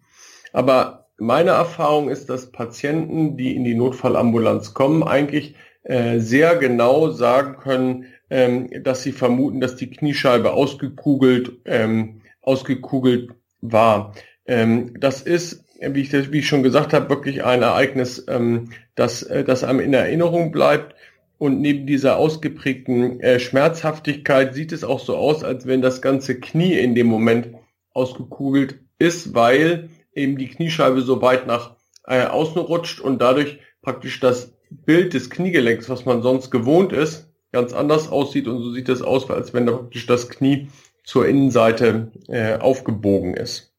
Aber 0.53 1.09
meine 1.19 1.51
Erfahrung 1.51 2.09
ist, 2.09 2.31
dass 2.31 2.51
Patienten, 2.51 3.37
die 3.37 3.55
in 3.55 3.65
die 3.65 3.75
Notfallambulanz 3.75 4.75
kommen, 4.75 5.03
eigentlich 5.03 5.55
äh, 5.83 6.19
sehr 6.19 6.57
genau 6.57 7.11
sagen 7.11 7.57
können, 7.59 8.07
ähm, 8.31 8.71
dass 8.83 9.03
sie 9.03 9.13
vermuten, 9.13 9.61
dass 9.61 9.77
die 9.77 9.91
Kniescheibe 9.91 10.53
ausgekugelt, 10.53 11.61
ähm, 11.65 12.23
ausgekugelt 12.43 13.31
war. 13.61 14.15
Ähm, 14.47 14.95
das 14.99 15.23
ist, 15.23 15.65
wie 15.81 16.01
ich, 16.01 16.11
das, 16.11 16.33
wie 16.33 16.39
ich 16.39 16.49
schon 16.49 16.63
gesagt 16.63 16.93
habe, 16.93 17.09
wirklich 17.09 17.45
ein 17.45 17.63
Ereignis, 17.63 18.25
ähm, 18.29 18.71
das, 18.97 19.23
äh, 19.23 19.45
das 19.45 19.63
einem 19.63 19.81
in 19.81 19.95
Erinnerung 19.95 20.51
bleibt. 20.51 20.97
Und 21.39 21.61
neben 21.61 21.87
dieser 21.87 22.17
ausgeprägten 22.17 23.21
äh, 23.21 23.39
Schmerzhaftigkeit 23.39 24.55
sieht 24.55 24.73
es 24.73 24.85
auch 24.85 25.01
so 25.01 25.17
aus, 25.17 25.45
als 25.45 25.67
wenn 25.67 25.83
das 25.83 26.01
ganze 26.01 26.41
Knie 26.41 26.73
in 26.73 26.95
dem 26.95 27.07
Moment 27.07 27.51
ausgekugelt 27.93 28.81
ist, 28.99 29.35
weil 29.35 29.91
eben 30.15 30.39
die 30.39 30.49
Kniescheibe 30.49 31.03
so 31.03 31.21
weit 31.21 31.47
nach 31.47 31.77
äh, 32.07 32.25
außen 32.25 32.61
rutscht 32.61 33.01
und 33.01 33.21
dadurch 33.21 33.59
praktisch 33.83 34.19
das 34.19 34.55
Bild 34.71 35.15
des 35.15 35.31
Kniegelenks, 35.31 35.89
was 35.89 36.07
man 36.07 36.23
sonst 36.23 36.51
gewohnt 36.51 36.93
ist, 36.93 37.31
ganz 37.53 37.73
anders 37.73 38.09
aussieht 38.09 38.49
und 38.49 38.63
so 38.63 38.73
sieht 38.73 38.89
es 38.89 39.03
aus, 39.03 39.31
als 39.31 39.55
wenn 39.55 39.67
da 39.67 39.73
praktisch 39.73 40.07
das 40.07 40.29
Knie 40.29 40.69
zur 41.05 41.29
Innenseite 41.29 42.13
äh, 42.29 42.57
aufgebogen 42.57 43.35
ist. 43.35 43.76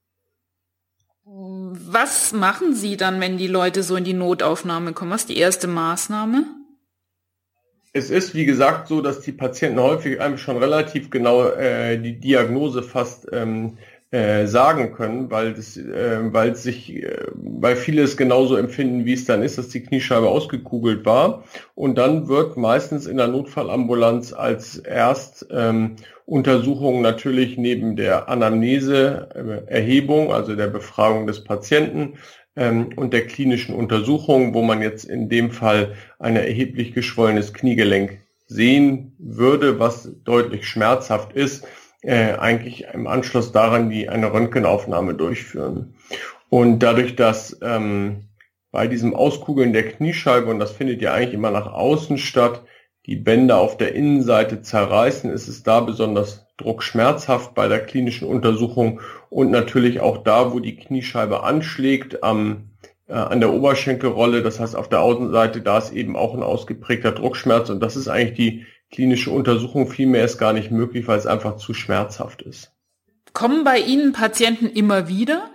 Was 1.49 2.33
machen 2.33 2.75
Sie 2.75 2.97
dann, 2.97 3.21
wenn 3.21 3.37
die 3.37 3.47
Leute 3.47 3.83
so 3.83 3.95
in 3.95 4.03
die 4.03 4.13
Notaufnahme 4.13 4.93
kommen? 4.93 5.11
Was 5.11 5.21
ist 5.21 5.29
die 5.29 5.37
erste 5.37 5.67
Maßnahme? 5.67 6.43
Es 7.93 8.09
ist, 8.09 8.35
wie 8.35 8.45
gesagt, 8.45 8.87
so, 8.87 9.01
dass 9.01 9.21
die 9.21 9.31
Patienten 9.31 9.79
häufig 9.79 10.19
einem 10.19 10.37
schon 10.37 10.57
relativ 10.57 11.09
genau 11.09 11.47
äh, 11.47 11.97
die 11.97 12.19
Diagnose 12.19 12.83
fast 12.83 13.27
ähm, 13.31 13.77
äh, 14.11 14.45
sagen 14.45 14.93
können, 14.93 15.31
weil 15.31 15.53
das, 15.53 15.77
äh, 15.77 16.19
weil 16.33 16.55
sich, 16.55 16.93
äh, 16.93 17.27
weil 17.33 17.75
viele 17.75 18.03
es 18.03 18.17
genauso 18.17 18.55
empfinden, 18.55 19.05
wie 19.05 19.13
es 19.13 19.25
dann 19.25 19.41
ist, 19.41 19.57
dass 19.57 19.69
die 19.69 19.83
Kniescheibe 19.83 20.27
ausgekugelt 20.27 21.05
war. 21.05 21.43
Und 21.75 21.97
dann 21.97 22.27
wird 22.27 22.57
meistens 22.57 23.05
in 23.05 23.17
der 23.17 23.27
Notfallambulanz 23.27 24.33
als 24.33 24.77
erst 24.77 25.47
ähm, 25.49 25.95
Untersuchung 26.27 27.01
natürlich 27.01 27.57
neben 27.57 27.95
der 27.95 28.29
Anamnese, 28.29 29.65
äh, 29.67 30.31
also 30.31 30.55
der 30.55 30.67
Befragung 30.67 31.25
des 31.25 31.43
Patienten 31.43 32.19
ähm, 32.55 32.89
und 32.95 33.13
der 33.13 33.25
klinischen 33.25 33.73
Untersuchung, 33.73 34.53
wo 34.53 34.61
man 34.61 34.83
jetzt 34.83 35.05
in 35.05 35.29
dem 35.29 35.49
Fall 35.49 35.95
ein 36.19 36.35
erheblich 36.35 36.93
geschwollenes 36.93 37.53
Kniegelenk 37.53 38.19
sehen 38.45 39.15
würde, 39.17 39.79
was 39.79 40.11
deutlich 40.23 40.67
schmerzhaft 40.67 41.33
ist 41.33 41.65
äh, 42.01 42.33
eigentlich 42.33 42.85
im 42.93 43.07
Anschluss 43.07 43.51
daran 43.51 43.89
die 43.89 44.09
eine 44.09 44.31
Röntgenaufnahme 44.31 45.13
durchführen. 45.13 45.95
Und 46.49 46.79
dadurch, 46.79 47.15
dass 47.15 47.57
ähm, 47.61 48.29
bei 48.71 48.87
diesem 48.87 49.15
Auskugeln 49.15 49.73
der 49.73 49.89
Kniescheibe, 49.89 50.49
und 50.49 50.59
das 50.59 50.71
findet 50.71 51.01
ja 51.01 51.13
eigentlich 51.13 51.33
immer 51.33 51.51
nach 51.51 51.67
außen 51.67 52.17
statt, 52.17 52.63
die 53.07 53.15
Bänder 53.15 53.57
auf 53.57 53.77
der 53.77 53.95
Innenseite 53.95 54.61
zerreißen, 54.61 55.31
ist 55.31 55.47
es 55.47 55.63
da 55.63 55.79
besonders 55.79 56.45
druckschmerzhaft 56.57 57.55
bei 57.55 57.67
der 57.67 57.79
klinischen 57.79 58.27
Untersuchung 58.27 58.99
und 59.29 59.49
natürlich 59.49 60.01
auch 60.01 60.17
da, 60.19 60.53
wo 60.53 60.59
die 60.59 60.75
Kniescheibe 60.75 61.43
anschlägt, 61.43 62.23
am, 62.23 62.71
äh, 63.07 63.13
an 63.13 63.39
der 63.39 63.53
Oberschenkelrolle, 63.53 64.43
das 64.43 64.59
heißt 64.59 64.75
auf 64.75 64.89
der 64.89 65.01
Außenseite, 65.01 65.61
da 65.61 65.77
ist 65.77 65.93
eben 65.93 66.17
auch 66.17 66.33
ein 66.33 66.43
ausgeprägter 66.43 67.13
Druckschmerz 67.13 67.69
und 67.69 67.79
das 67.79 67.95
ist 67.95 68.09
eigentlich 68.09 68.35
die 68.35 68.65
klinische 68.91 69.31
Untersuchung 69.31 69.87
vielmehr 69.87 70.25
ist 70.25 70.37
gar 70.37 70.53
nicht 70.53 70.71
möglich, 70.71 71.07
weil 71.07 71.17
es 71.17 71.27
einfach 71.27 71.57
zu 71.57 71.73
schmerzhaft 71.73 72.41
ist. 72.41 72.73
Kommen 73.33 73.63
bei 73.63 73.79
Ihnen 73.79 74.13
Patienten 74.13 74.67
immer 74.67 75.07
wieder? 75.07 75.49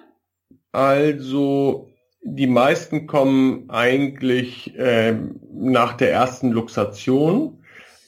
Also 0.71 1.91
die 2.23 2.47
meisten 2.47 3.07
kommen 3.07 3.69
eigentlich 3.69 4.79
äh, 4.79 5.14
nach 5.52 5.95
der 5.95 6.12
ersten 6.12 6.50
Luxation. 6.52 7.59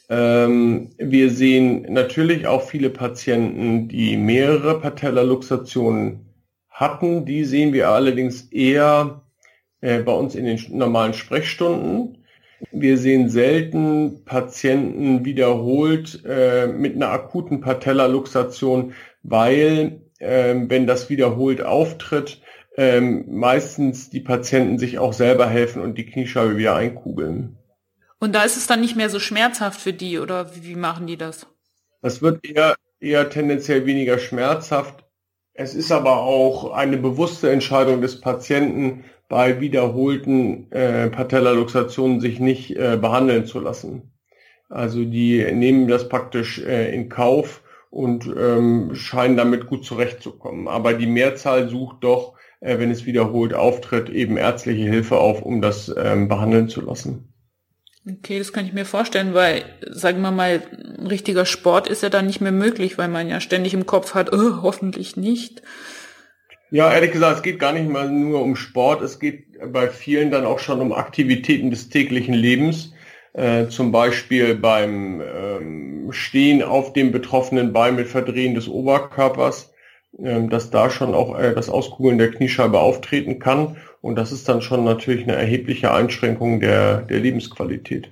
Ähm, 0.09 0.91
wir 0.99 1.31
sehen 1.31 1.87
natürlich 1.93 2.47
auch 2.47 2.63
viele 2.63 2.91
Patienten, 2.91 3.89
die 3.89 4.17
mehrere 4.17 4.81
Patellaluxationen 4.81 6.27
hatten. 6.71 7.25
Die 7.25 7.45
sehen 7.45 7.73
wir 7.73 7.89
allerdings 7.89 8.43
eher 8.53 9.23
äh, 9.81 10.01
bei 10.01 10.13
uns 10.13 10.37
in 10.37 10.45
den 10.45 10.61
normalen 10.71 11.15
Sprechstunden. 11.15 12.19
Wir 12.71 12.97
sehen 12.99 13.29
selten 13.29 14.25
Patienten 14.25 15.25
wiederholt 15.25 16.23
äh, 16.25 16.69
mit 16.69 16.95
einer 16.95 17.11
akuten 17.11 17.61
Patellaluxation, 17.61 18.95
weil 19.23 20.01
äh, 20.21 20.55
wenn 20.57 20.87
das 20.87 21.11
wiederholt 21.11 21.63
auftritt, 21.63 22.41
äh, 22.77 23.01
meistens 23.01 24.11
die 24.11 24.21
Patienten 24.21 24.79
sich 24.79 24.99
auch 24.99 25.13
selber 25.13 25.49
helfen 25.49 25.83
und 25.83 25.99
die 25.99 26.07
Kniescheibe 26.07 26.57
wieder 26.57 26.75
einkugeln. 26.75 27.57
Und 28.19 28.35
da 28.35 28.43
ist 28.45 28.57
es 28.57 28.67
dann 28.67 28.81
nicht 28.81 28.97
mehr 28.97 29.11
so 29.11 29.19
schmerzhaft 29.19 29.81
für 29.81 29.93
die 29.93 30.19
oder 30.19 30.51
wie 30.63 30.77
machen 30.77 31.07
die 31.07 31.17
das? 31.17 31.47
Das 32.01 32.23
wird 32.23 32.45
eher, 32.45 32.75
eher 33.01 33.29
tendenziell 33.31 33.87
weniger 33.87 34.19
schmerzhaft. 34.19 35.05
Es 35.53 35.75
ist 35.75 35.93
aber 35.93 36.19
auch 36.19 36.73
eine 36.73 36.97
bewusste 36.97 37.51
Entscheidung 37.51 38.01
des 38.01 38.21
Patienten, 38.21 39.05
bei 39.29 39.61
wiederholten 39.61 40.71
äh, 40.71 41.09
Patellaluxationen 41.09 42.21
sich 42.21 42.41
nicht 42.41 42.77
äh, 42.77 42.99
behandeln 43.01 43.47
zu 43.47 43.61
lassen. 43.61 44.13
Also 44.69 45.05
die 45.05 45.45
nehmen 45.53 45.89
das 45.89 46.09
praktisch 46.09 46.59
äh, 46.61 46.95
in 46.95 47.09
Kauf 47.09 47.63
und 47.91 48.27
ähm, 48.27 48.95
scheinen 48.95 49.37
damit 49.37 49.67
gut 49.67 49.85
zurechtzukommen. 49.85 50.69
Aber 50.69 50.95
die 50.95 51.07
Mehrzahl 51.07 51.69
sucht 51.69 51.99
doch, 52.01 52.35
äh, 52.65 52.79
wenn 52.79 52.91
es 52.91 53.05
wiederholt 53.05 53.55
auftritt, 53.55 54.09
eben 54.09 54.37
ärztliche 54.37 54.89
Hilfe 54.89 55.19
auf, 55.19 55.43
um 55.43 55.61
das 55.61 55.95
ähm, 55.97 56.29
behandeln 56.29 56.69
zu 56.69 56.81
lassen. 56.81 57.29
Okay, 58.11 58.39
das 58.39 58.53
kann 58.53 58.67
ich 58.67 58.73
mir 58.73 58.85
vorstellen, 58.85 59.33
weil, 59.35 59.65
sagen 59.91 60.21
wir 60.21 60.31
mal, 60.31 60.63
ein 60.99 61.07
richtiger 61.07 61.47
Sport 61.47 61.89
ist 61.89 62.03
ja 62.03 62.11
dann 62.11 62.27
nicht 62.27 62.41
mehr 62.41 62.53
möglich, 62.53 62.99
weil 62.99 63.09
man 63.09 63.29
ja 63.29 63.41
ständig 63.41 63.73
im 63.75 63.87
Kopf 63.87 64.15
hat, 64.15 64.33
oh, 64.33 64.63
hoffentlich 64.63 65.17
nicht. 65.17 65.63
Ja, 66.71 66.93
ehrlich 66.93 67.13
gesagt, 67.13 67.37
es 67.37 67.43
geht 67.43 67.59
gar 67.59 67.73
nicht 67.73 67.89
mal 67.89 68.11
nur 68.11 68.43
um 68.43 68.57
Sport, 68.57 69.01
es 69.03 69.21
geht 69.21 69.45
bei 69.73 69.89
vielen 69.89 70.31
dann 70.31 70.45
auch 70.45 70.59
schon 70.59 70.81
um 70.81 70.93
Aktivitäten 70.93 71.71
des 71.71 71.89
täglichen 71.89 72.35
Lebens. 72.35 72.93
Äh, 73.33 73.69
zum 73.69 73.91
Beispiel 73.91 74.55
beim 74.55 75.21
ähm, 75.21 76.13
Stehen 76.13 76.63
auf 76.63 76.93
dem 76.93 77.11
betroffenen 77.11 77.73
Bein 77.73 77.97
mit 77.97 78.09
Verdrehen 78.09 78.55
des 78.55 78.69
Oberkörpers, 78.69 79.74
dass 80.19 80.71
da 80.71 80.91
schon 80.91 81.15
auch 81.15 81.39
äh, 81.39 81.55
das 81.55 81.69
Auskugeln 81.69 82.19
der 82.19 82.31
Kniescheibe 82.31 82.79
auftreten 82.79 83.39
kann. 83.39 83.77
Und 84.01 84.17
das 84.17 84.33
ist 84.33 84.49
dann 84.49 84.63
schon 84.63 84.85
natürlich 84.85 85.25
eine 85.25 85.35
erhebliche 85.35 85.93
Einschränkung 85.93 86.61
der, 86.61 87.03
der 87.03 87.21
Lebensqualität. 87.21 88.11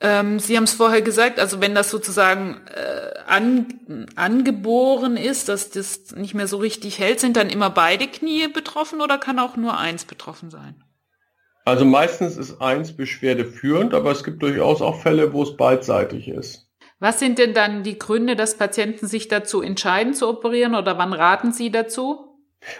Ähm, 0.00 0.38
Sie 0.38 0.56
haben 0.56 0.64
es 0.64 0.74
vorher 0.74 1.02
gesagt, 1.02 1.40
also 1.40 1.60
wenn 1.60 1.74
das 1.74 1.90
sozusagen 1.90 2.60
äh, 2.74 3.18
an, 3.26 4.06
angeboren 4.16 5.16
ist, 5.16 5.48
dass 5.48 5.70
das 5.70 6.14
nicht 6.14 6.34
mehr 6.34 6.46
so 6.46 6.58
richtig 6.58 6.98
hält, 6.98 7.20
sind 7.20 7.36
dann 7.36 7.48
immer 7.48 7.70
beide 7.70 8.06
Knie 8.06 8.48
betroffen 8.48 9.00
oder 9.00 9.18
kann 9.18 9.38
auch 9.38 9.56
nur 9.56 9.78
eins 9.78 10.04
betroffen 10.04 10.50
sein? 10.50 10.84
Also 11.64 11.86
meistens 11.86 12.36
ist 12.36 12.60
eins 12.60 12.94
Beschwerde 12.94 13.46
führend, 13.46 13.94
aber 13.94 14.10
es 14.10 14.22
gibt 14.22 14.42
durchaus 14.42 14.82
auch 14.82 15.00
Fälle, 15.00 15.32
wo 15.32 15.42
es 15.42 15.56
beidseitig 15.56 16.28
ist. 16.28 16.63
Was 17.00 17.18
sind 17.18 17.38
denn 17.38 17.54
dann 17.54 17.82
die 17.82 17.98
Gründe, 17.98 18.36
dass 18.36 18.56
Patienten 18.56 19.06
sich 19.06 19.28
dazu 19.28 19.62
entscheiden 19.62 20.14
zu 20.14 20.28
operieren 20.28 20.74
oder 20.74 20.96
wann 20.98 21.12
raten 21.12 21.52
Sie 21.52 21.70
dazu? 21.70 22.34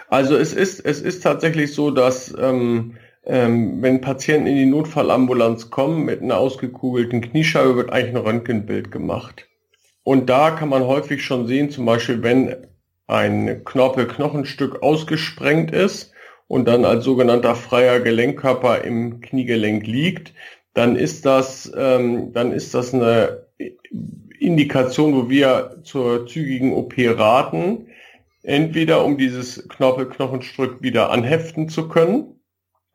Also 0.07 0.35
es 0.35 0.53
ist, 0.53 0.79
es 0.79 1.01
ist 1.01 1.21
tatsächlich 1.21 1.73
so, 1.73 1.91
dass 1.91 2.35
ähm, 2.39 2.97
ähm, 3.25 3.81
wenn 3.81 4.01
Patienten 4.01 4.47
in 4.47 4.55
die 4.55 4.65
Notfallambulanz 4.65 5.69
kommen 5.69 6.05
mit 6.05 6.21
einer 6.21 6.37
ausgekugelten 6.37 7.21
Kniescheibe, 7.21 7.75
wird 7.75 7.91
eigentlich 7.91 8.15
ein 8.15 8.21
Röntgenbild 8.21 8.91
gemacht. 8.91 9.47
Und 10.03 10.29
da 10.29 10.51
kann 10.51 10.69
man 10.69 10.85
häufig 10.85 11.23
schon 11.23 11.47
sehen, 11.47 11.71
zum 11.71 11.85
Beispiel 11.85 12.21
wenn 12.21 12.67
ein 13.07 13.63
Knorpel-Knochenstück 13.63 14.83
ausgesprengt 14.83 15.71
ist 15.71 16.11
und 16.47 16.67
dann 16.67 16.85
als 16.85 17.03
sogenannter 17.03 17.55
freier 17.55 17.99
Gelenkkörper 17.99 18.83
im 18.83 19.21
Kniegelenk 19.21 19.87
liegt, 19.87 20.33
dann 20.73 20.95
ist 20.95 21.25
das, 21.25 21.71
ähm, 21.75 22.33
dann 22.33 22.51
ist 22.51 22.73
das 22.73 22.93
eine 22.93 23.44
Indikation, 24.39 25.15
wo 25.15 25.29
wir 25.29 25.81
zur 25.83 26.27
zügigen 26.27 26.73
OP 26.73 26.93
raten, 26.97 27.87
entweder 28.43 29.03
um 29.05 29.17
dieses 29.17 29.67
Knorpelknochenstück 29.69 30.81
wieder 30.81 31.09
anheften 31.09 31.69
zu 31.69 31.87
können 31.87 32.39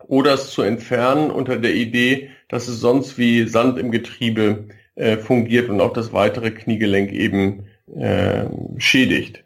oder 0.07 0.35
es 0.35 0.51
zu 0.51 0.63
entfernen 0.63 1.31
unter 1.31 1.57
der 1.57 1.75
Idee, 1.75 2.31
dass 2.49 2.69
es 2.69 2.81
sonst 2.81 3.19
wie 3.19 3.47
Sand 3.47 3.79
im 3.79 3.91
Getriebe 3.91 4.69
äh, 4.95 5.17
fungiert 5.17 5.69
und 5.69 5.81
auch 5.81 5.93
das 5.93 6.13
weitere 6.13 6.51
Kniegelenk 6.51 7.13
eben 7.13 7.67
äh, 7.97 8.47
schädigt. 8.79 9.45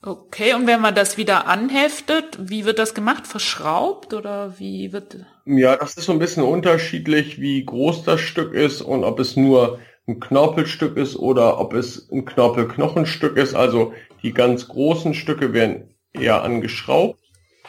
Okay, 0.00 0.54
und 0.54 0.68
wenn 0.68 0.80
man 0.80 0.94
das 0.94 1.16
wieder 1.16 1.48
anheftet, 1.48 2.38
wie 2.40 2.64
wird 2.64 2.78
das 2.78 2.94
gemacht? 2.94 3.26
Verschraubt 3.26 4.14
oder 4.14 4.58
wie 4.58 4.92
wird? 4.92 5.26
Ja, 5.44 5.76
das 5.76 5.96
ist 5.96 6.04
so 6.04 6.12
ein 6.12 6.20
bisschen 6.20 6.44
unterschiedlich, 6.44 7.40
wie 7.40 7.64
groß 7.64 8.04
das 8.04 8.20
Stück 8.20 8.54
ist 8.54 8.80
und 8.80 9.02
ob 9.02 9.18
es 9.18 9.36
nur 9.36 9.80
ein 10.08 10.20
Knorpelstück 10.20 10.96
ist 10.96 11.16
oder 11.16 11.60
ob 11.60 11.74
es 11.74 12.08
ein 12.10 12.24
Knorpelknochenstück 12.24 13.36
ist. 13.36 13.54
Also 13.54 13.92
die 14.22 14.32
ganz 14.32 14.68
großen 14.68 15.14
Stücke 15.14 15.52
werden 15.52 15.94
eher 16.12 16.42
angeschraubt 16.42 17.20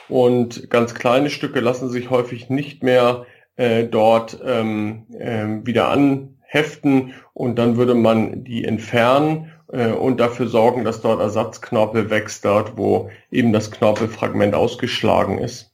und 0.08 0.69
ganz 0.69 0.96
kleine 0.96 1.29
Stücke 1.29 1.60
lassen 1.60 1.89
sich 1.89 2.10
häufig 2.10 2.50
nicht 2.50 2.81
mehr 2.81 3.25
äh, 3.58 3.84
dort 3.84 4.39
ähm, 4.43 5.05
äh, 5.17 5.65
wieder 5.65 5.89
anheften 5.89 7.13
und 7.34 7.60
dann 7.60 7.77
würde 7.77 7.93
man 7.93 8.43
die 8.43 8.63
entfernen 8.63 9.51
äh, 9.72 9.91
und 9.91 10.19
dafür 10.19 10.48
sorgen, 10.48 10.84
dass 10.84 11.01
dort 11.01 11.19
Ersatzknorpel 11.19 12.10
wächst, 12.10 12.46
dort 12.46 12.77
wo 12.77 13.10
eben 13.29 13.53
das 13.53 13.69
Knorpelfragment 13.69 14.55
ausgeschlagen 14.55 15.38
ist. 15.38 15.72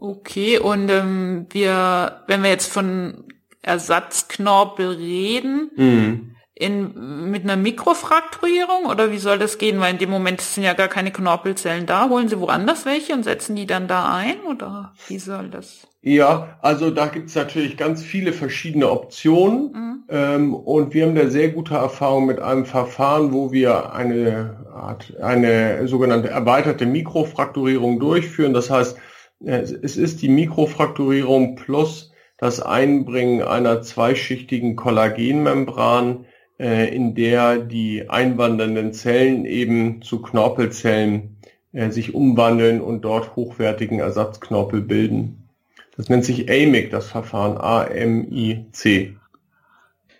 Okay, 0.00 0.58
und 0.58 0.90
ähm, 0.90 1.46
wir, 1.50 2.22
wenn 2.26 2.42
wir 2.42 2.50
jetzt 2.50 2.72
von 2.72 3.24
Ersatzknorpel 3.62 4.88
reden, 4.90 5.70
mhm. 5.76 6.36
in, 6.54 7.30
mit 7.30 7.44
einer 7.44 7.56
Mikrofrakturierung 7.56 8.86
oder 8.90 9.12
wie 9.12 9.18
soll 9.18 9.38
das 9.38 9.58
gehen? 9.58 9.80
Weil 9.80 9.92
in 9.92 9.98
dem 9.98 10.10
Moment 10.10 10.40
sind 10.40 10.64
ja 10.64 10.74
gar 10.74 10.88
keine 10.88 11.12
Knorpelzellen 11.12 11.86
da. 11.86 12.08
Holen 12.08 12.28
Sie 12.28 12.38
woanders 12.40 12.84
welche 12.84 13.14
und 13.14 13.22
setzen 13.22 13.56
die 13.56 13.66
dann 13.66 13.88
da 13.88 14.14
ein 14.14 14.40
oder 14.48 14.92
wie 15.06 15.18
soll 15.18 15.48
das? 15.48 15.86
Ja, 16.04 16.58
also 16.60 16.90
da 16.90 17.06
gibt's 17.06 17.36
natürlich 17.36 17.76
ganz 17.76 18.02
viele 18.02 18.32
verschiedene 18.32 18.90
Optionen 18.90 19.72
mhm. 19.72 20.04
ähm, 20.08 20.54
und 20.54 20.94
wir 20.94 21.06
haben 21.06 21.14
da 21.14 21.28
sehr 21.28 21.50
gute 21.50 21.74
Erfahrung 21.74 22.26
mit 22.26 22.40
einem 22.40 22.64
Verfahren, 22.64 23.32
wo 23.32 23.52
wir 23.52 23.92
eine 23.92 24.66
Art, 24.74 25.14
eine 25.22 25.86
sogenannte 25.86 26.28
erweiterte 26.28 26.86
Mikrofrakturierung 26.86 28.00
durchführen. 28.00 28.52
Das 28.52 28.68
heißt, 28.68 28.96
es 29.44 29.96
ist 29.96 30.22
die 30.22 30.28
Mikrofrakturierung 30.28 31.56
plus 31.56 32.11
das 32.42 32.58
Einbringen 32.58 33.40
einer 33.40 33.82
zweischichtigen 33.82 34.74
Kollagenmembran, 34.74 36.26
äh, 36.58 36.92
in 36.92 37.14
der 37.14 37.58
die 37.58 38.10
einwandernden 38.10 38.92
Zellen 38.92 39.44
eben 39.44 40.02
zu 40.02 40.20
Knorpelzellen 40.20 41.36
äh, 41.70 41.90
sich 41.90 42.14
umwandeln 42.14 42.80
und 42.80 43.02
dort 43.02 43.36
hochwertigen 43.36 44.00
Ersatzknorpel 44.00 44.80
bilden. 44.80 45.50
Das 45.96 46.08
nennt 46.08 46.24
sich 46.24 46.50
AMIC, 46.50 46.90
das 46.90 47.06
Verfahren 47.06 47.58
A-M-I-C. 47.58 49.14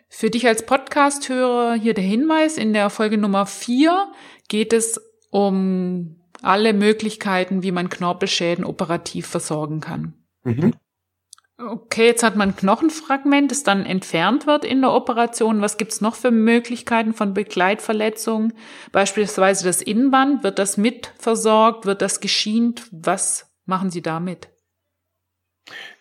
Für 0.08 0.30
dich 0.30 0.46
als 0.46 0.64
Podcast-Hörer 0.64 1.74
hier 1.74 1.94
der 1.94 2.04
Hinweis, 2.04 2.56
in 2.56 2.72
der 2.72 2.88
Folge 2.90 3.18
Nummer 3.18 3.46
4 3.46 4.12
geht 4.46 4.72
es 4.72 5.00
um 5.30 6.20
alle 6.40 6.72
Möglichkeiten, 6.72 7.64
wie 7.64 7.72
man 7.72 7.88
Knorpelschäden 7.88 8.64
operativ 8.64 9.26
versorgen 9.26 9.80
kann. 9.80 10.14
Mhm. 10.44 10.74
Okay, 11.70 12.06
jetzt 12.06 12.22
hat 12.22 12.34
man 12.34 12.50
ein 12.50 12.56
Knochenfragment, 12.56 13.50
das 13.50 13.62
dann 13.62 13.86
entfernt 13.86 14.46
wird 14.46 14.64
in 14.64 14.80
der 14.80 14.92
Operation. 14.92 15.60
Was 15.60 15.76
gibt's 15.76 16.00
noch 16.00 16.16
für 16.16 16.30
Möglichkeiten 16.30 17.14
von 17.14 17.34
Begleitverletzungen? 17.34 18.54
Beispielsweise 18.90 19.64
das 19.64 19.80
Innenband, 19.80 20.42
wird 20.42 20.58
das 20.58 20.76
mit 20.76 21.12
versorgt, 21.18 21.86
wird 21.86 22.02
das 22.02 22.20
geschient? 22.20 22.88
Was 22.90 23.46
machen 23.64 23.90
Sie 23.90 24.02
damit? 24.02 24.48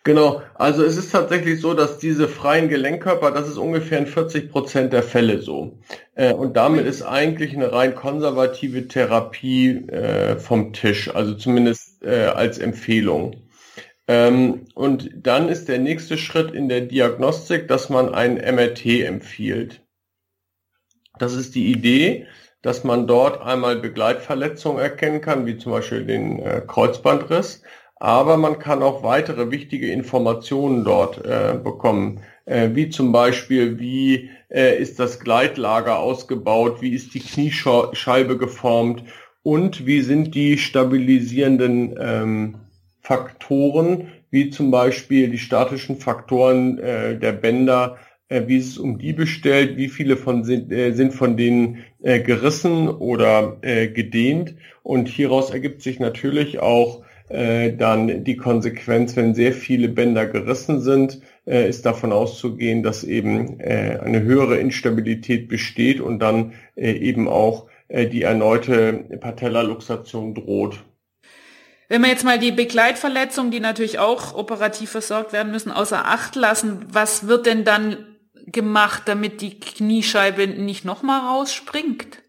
Genau, 0.03 0.41
also 0.55 0.83
es 0.83 0.97
ist 0.97 1.11
tatsächlich 1.11 1.61
so, 1.61 1.75
dass 1.75 1.99
diese 1.99 2.27
freien 2.27 2.67
Gelenkkörper, 2.67 3.29
das 3.29 3.47
ist 3.47 3.57
ungefähr 3.57 3.99
in 3.99 4.07
40 4.07 4.51
Prozent 4.51 4.93
der 4.93 5.03
Fälle 5.03 5.41
so. 5.41 5.77
Äh, 6.15 6.33
und 6.33 6.57
damit 6.57 6.87
ist 6.87 7.03
eigentlich 7.03 7.53
eine 7.53 7.71
rein 7.71 7.93
konservative 7.93 8.87
Therapie 8.87 9.87
äh, 9.89 10.37
vom 10.37 10.73
Tisch, 10.73 11.13
also 11.13 11.35
zumindest 11.35 12.03
äh, 12.03 12.25
als 12.25 12.57
Empfehlung. 12.57 13.43
Ähm, 14.07 14.65
und 14.73 15.09
dann 15.15 15.49
ist 15.49 15.67
der 15.67 15.79
nächste 15.79 16.17
Schritt 16.17 16.51
in 16.51 16.69
der 16.69 16.81
Diagnostik, 16.81 17.67
dass 17.67 17.89
man 17.89 18.13
ein 18.13 18.35
MRT 18.35 18.85
empfiehlt. 19.05 19.81
Das 21.19 21.33
ist 21.33 21.55
die 21.55 21.71
Idee, 21.71 22.27
dass 22.61 22.83
man 22.83 23.07
dort 23.07 23.41
einmal 23.41 23.77
Begleitverletzungen 23.77 24.81
erkennen 24.81 25.21
kann, 25.21 25.45
wie 25.45 25.57
zum 25.57 25.71
Beispiel 25.71 26.05
den 26.05 26.39
äh, 26.39 26.61
Kreuzbandriss, 26.65 27.63
aber 28.01 28.37
man 28.37 28.57
kann 28.57 28.81
auch 28.81 29.03
weitere 29.03 29.51
wichtige 29.51 29.91
Informationen 29.91 30.83
dort 30.83 31.23
äh, 31.23 31.55
bekommen, 31.63 32.21
äh, 32.45 32.69
wie 32.73 32.89
zum 32.89 33.11
Beispiel, 33.11 33.79
wie 33.79 34.31
äh, 34.49 34.75
ist 34.81 34.99
das 34.99 35.19
Gleitlager 35.19 35.99
ausgebaut, 35.99 36.81
wie 36.81 36.95
ist 36.95 37.13
die 37.13 37.19
Kniescheibe 37.19 38.39
geformt? 38.39 39.03
Und 39.43 39.85
wie 39.85 40.01
sind 40.01 40.33
die 40.33 40.57
stabilisierenden 40.57 41.95
ähm, 41.99 42.55
Faktoren, 43.01 44.07
wie 44.29 44.49
zum 44.49 44.71
Beispiel 44.71 45.29
die 45.29 45.37
statischen 45.37 45.97
Faktoren 45.97 46.77
äh, 46.79 47.17
der 47.17 47.33
Bänder, 47.33 47.97
äh, 48.29 48.43
wie 48.47 48.57
ist 48.57 48.69
es 48.69 48.77
um 48.77 48.97
die 48.97 49.13
bestellt, 49.13 49.77
wie 49.77 49.89
viele 49.89 50.17
von 50.17 50.43
sind, 50.43 50.71
äh, 50.71 50.93
sind 50.93 51.13
von 51.13 51.35
denen 51.35 51.79
äh, 52.01 52.19
gerissen 52.19 52.87
oder 52.87 53.57
äh, 53.61 53.87
gedehnt. 53.87 54.55
Und 54.83 55.09
hieraus 55.09 55.51
ergibt 55.51 55.81
sich 55.81 55.99
natürlich 55.99 56.59
auch 56.59 57.03
äh, 57.31 57.73
dann 57.73 58.23
die 58.23 58.37
Konsequenz, 58.37 59.15
wenn 59.15 59.33
sehr 59.33 59.53
viele 59.53 59.89
Bänder 59.89 60.25
gerissen 60.25 60.81
sind, 60.81 61.21
äh, 61.45 61.67
ist 61.67 61.85
davon 61.85 62.11
auszugehen, 62.11 62.83
dass 62.83 63.03
eben 63.03 63.59
äh, 63.59 63.99
eine 64.01 64.21
höhere 64.21 64.57
Instabilität 64.57 65.47
besteht 65.47 66.01
und 66.01 66.19
dann 66.19 66.53
äh, 66.75 66.91
eben 66.91 67.27
auch 67.27 67.67
äh, 67.87 68.07
die 68.07 68.23
erneute 68.23 68.93
Patellaluxation 69.19 70.33
droht. 70.35 70.83
Wenn 71.91 72.03
wir 72.03 72.07
jetzt 72.07 72.23
mal 72.23 72.39
die 72.39 72.53
Begleitverletzungen, 72.53 73.51
die 73.51 73.59
natürlich 73.59 73.99
auch 73.99 74.33
operativ 74.33 74.91
versorgt 74.91 75.33
werden 75.33 75.51
müssen, 75.51 75.73
außer 75.73 76.05
Acht 76.05 76.37
lassen, 76.37 76.85
was 76.89 77.27
wird 77.27 77.45
denn 77.45 77.65
dann 77.65 77.97
gemacht, 78.45 79.01
damit 79.07 79.41
die 79.41 79.59
Kniescheibe 79.59 80.47
nicht 80.47 80.85
nochmal 80.85 81.19
rausspringt? 81.19 82.23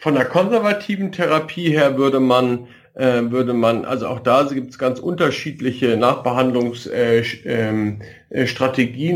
Von 0.00 0.14
der 0.14 0.24
konservativen 0.24 1.12
Therapie 1.12 1.68
her 1.68 1.98
würde 1.98 2.20
man 2.20 2.68
äh, 2.94 3.20
würde 3.30 3.52
man, 3.52 3.84
also 3.84 4.06
auch 4.06 4.20
da 4.20 4.44
gibt 4.44 4.70
es 4.70 4.78
ganz 4.78 4.98
unterschiedliche 4.98 5.98
Nachbehandlungsstrategien, 5.98 7.34
äh, 7.44 7.62
ähm, 7.64 8.00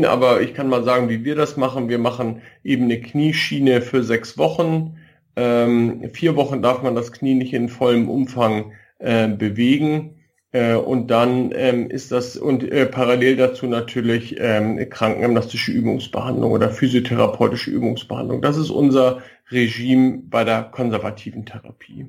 äh, 0.03 0.05
aber 0.05 0.41
ich 0.41 0.53
kann 0.53 0.69
mal 0.69 0.83
sagen, 0.83 1.09
wie 1.09 1.23
wir 1.23 1.35
das 1.35 1.57
machen. 1.57 1.89
Wir 1.89 1.97
machen 1.97 2.43
eben 2.63 2.83
eine 2.83 3.01
Knieschiene 3.01 3.81
für 3.81 4.03
sechs 4.03 4.37
Wochen. 4.37 4.99
Ähm, 5.35 6.07
vier 6.13 6.35
Wochen 6.35 6.61
darf 6.61 6.83
man 6.83 6.93
das 6.93 7.11
Knie 7.11 7.33
nicht 7.33 7.55
in 7.55 7.67
vollem 7.67 8.09
Umfang 8.09 8.73
äh, 8.99 9.27
bewegen. 9.27 10.15
Äh, 10.51 10.75
und 10.75 11.07
dann 11.07 11.51
ähm, 11.53 11.89
ist 11.89 12.11
das 12.11 12.37
und 12.37 12.63
äh, 12.63 12.85
parallel 12.85 13.35
dazu 13.35 13.67
natürlich 13.67 14.37
ähm, 14.39 14.89
krankengymnastische 14.89 15.71
Übungsbehandlung 15.71 16.51
oder 16.51 16.69
physiotherapeutische 16.69 17.71
Übungsbehandlung. 17.71 18.41
Das 18.41 18.57
ist 18.57 18.69
unser 18.69 19.21
Regime 19.51 20.21
bei 20.23 20.43
der 20.43 20.63
konservativen 20.63 21.45
Therapie. 21.45 22.07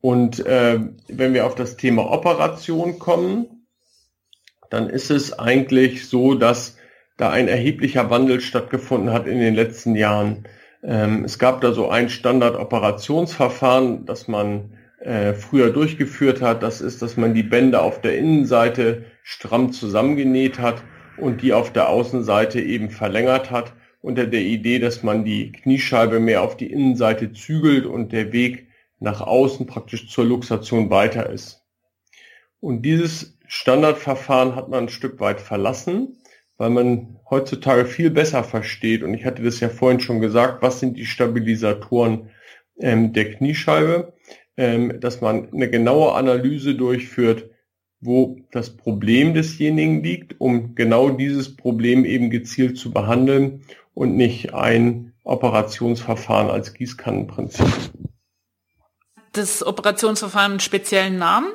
Und 0.00 0.44
äh, 0.44 0.80
wenn 1.08 1.32
wir 1.32 1.46
auf 1.46 1.54
das 1.54 1.76
Thema 1.76 2.10
Operation 2.10 2.98
kommen, 2.98 3.66
dann 4.68 4.90
ist 4.90 5.10
es 5.10 5.38
eigentlich 5.38 6.08
so, 6.08 6.34
dass 6.34 6.76
da 7.16 7.30
ein 7.30 7.46
erheblicher 7.46 8.10
Wandel 8.10 8.40
stattgefunden 8.40 9.12
hat 9.12 9.28
in 9.28 9.38
den 9.38 9.54
letzten 9.54 9.94
Jahren. 9.94 10.48
Ähm, 10.82 11.24
es 11.24 11.38
gab 11.38 11.60
da 11.60 11.72
so 11.72 11.88
ein 11.88 12.08
Standardoperationsverfahren, 12.08 14.06
das 14.06 14.26
man 14.26 14.72
äh, 15.04 15.34
früher 15.34 15.70
durchgeführt 15.70 16.40
hat. 16.40 16.62
Das 16.62 16.80
ist, 16.80 17.02
dass 17.02 17.16
man 17.16 17.34
die 17.34 17.42
Bänder 17.42 17.82
auf 17.82 18.00
der 18.00 18.16
Innenseite 18.18 19.04
stramm 19.22 19.72
zusammengenäht 19.72 20.58
hat 20.58 20.82
und 21.16 21.42
die 21.42 21.52
auf 21.52 21.72
der 21.72 21.88
Außenseite 21.88 22.60
eben 22.60 22.90
verlängert 22.90 23.50
hat, 23.50 23.72
unter 24.00 24.26
der 24.26 24.42
Idee, 24.42 24.78
dass 24.78 25.02
man 25.02 25.24
die 25.24 25.52
Kniescheibe 25.52 26.20
mehr 26.20 26.42
auf 26.42 26.56
die 26.56 26.70
Innenseite 26.70 27.32
zügelt 27.32 27.86
und 27.86 28.12
der 28.12 28.32
Weg 28.32 28.68
nach 28.98 29.20
außen 29.20 29.66
praktisch 29.66 30.08
zur 30.08 30.24
Luxation 30.24 30.90
weiter 30.90 31.30
ist. 31.30 31.62
Und 32.60 32.82
dieses 32.82 33.38
Standardverfahren 33.46 34.54
hat 34.54 34.68
man 34.68 34.84
ein 34.84 34.88
Stück 34.88 35.20
weit 35.20 35.40
verlassen, 35.40 36.18
weil 36.56 36.70
man 36.70 37.18
heutzutage 37.28 37.86
viel 37.86 38.10
besser 38.10 38.44
versteht, 38.44 39.02
und 39.02 39.14
ich 39.14 39.24
hatte 39.24 39.42
das 39.42 39.58
ja 39.58 39.68
vorhin 39.68 40.00
schon 40.00 40.20
gesagt, 40.20 40.62
was 40.62 40.78
sind 40.78 40.96
die 40.96 41.06
Stabilisatoren 41.06 42.30
ähm, 42.78 43.12
der 43.12 43.32
Kniescheibe. 43.32 44.12
Ähm, 44.56 45.00
dass 45.00 45.20
man 45.20 45.52
eine 45.52 45.70
genaue 45.70 46.12
Analyse 46.12 46.74
durchführt, 46.74 47.50
wo 48.00 48.40
das 48.50 48.76
Problem 48.76 49.32
desjenigen 49.32 50.02
liegt, 50.02 50.40
um 50.40 50.74
genau 50.74 51.10
dieses 51.10 51.56
Problem 51.56 52.04
eben 52.04 52.30
gezielt 52.30 52.76
zu 52.76 52.90
behandeln 52.90 53.64
und 53.94 54.16
nicht 54.16 54.54
ein 54.54 55.12
Operationsverfahren 55.24 56.50
als 56.50 56.74
Gießkannenprinzip. 56.74 57.66
Das 59.32 59.64
Operationsverfahren 59.64 60.52
einen 60.52 60.60
speziellen 60.60 61.16
Namen? 61.18 61.52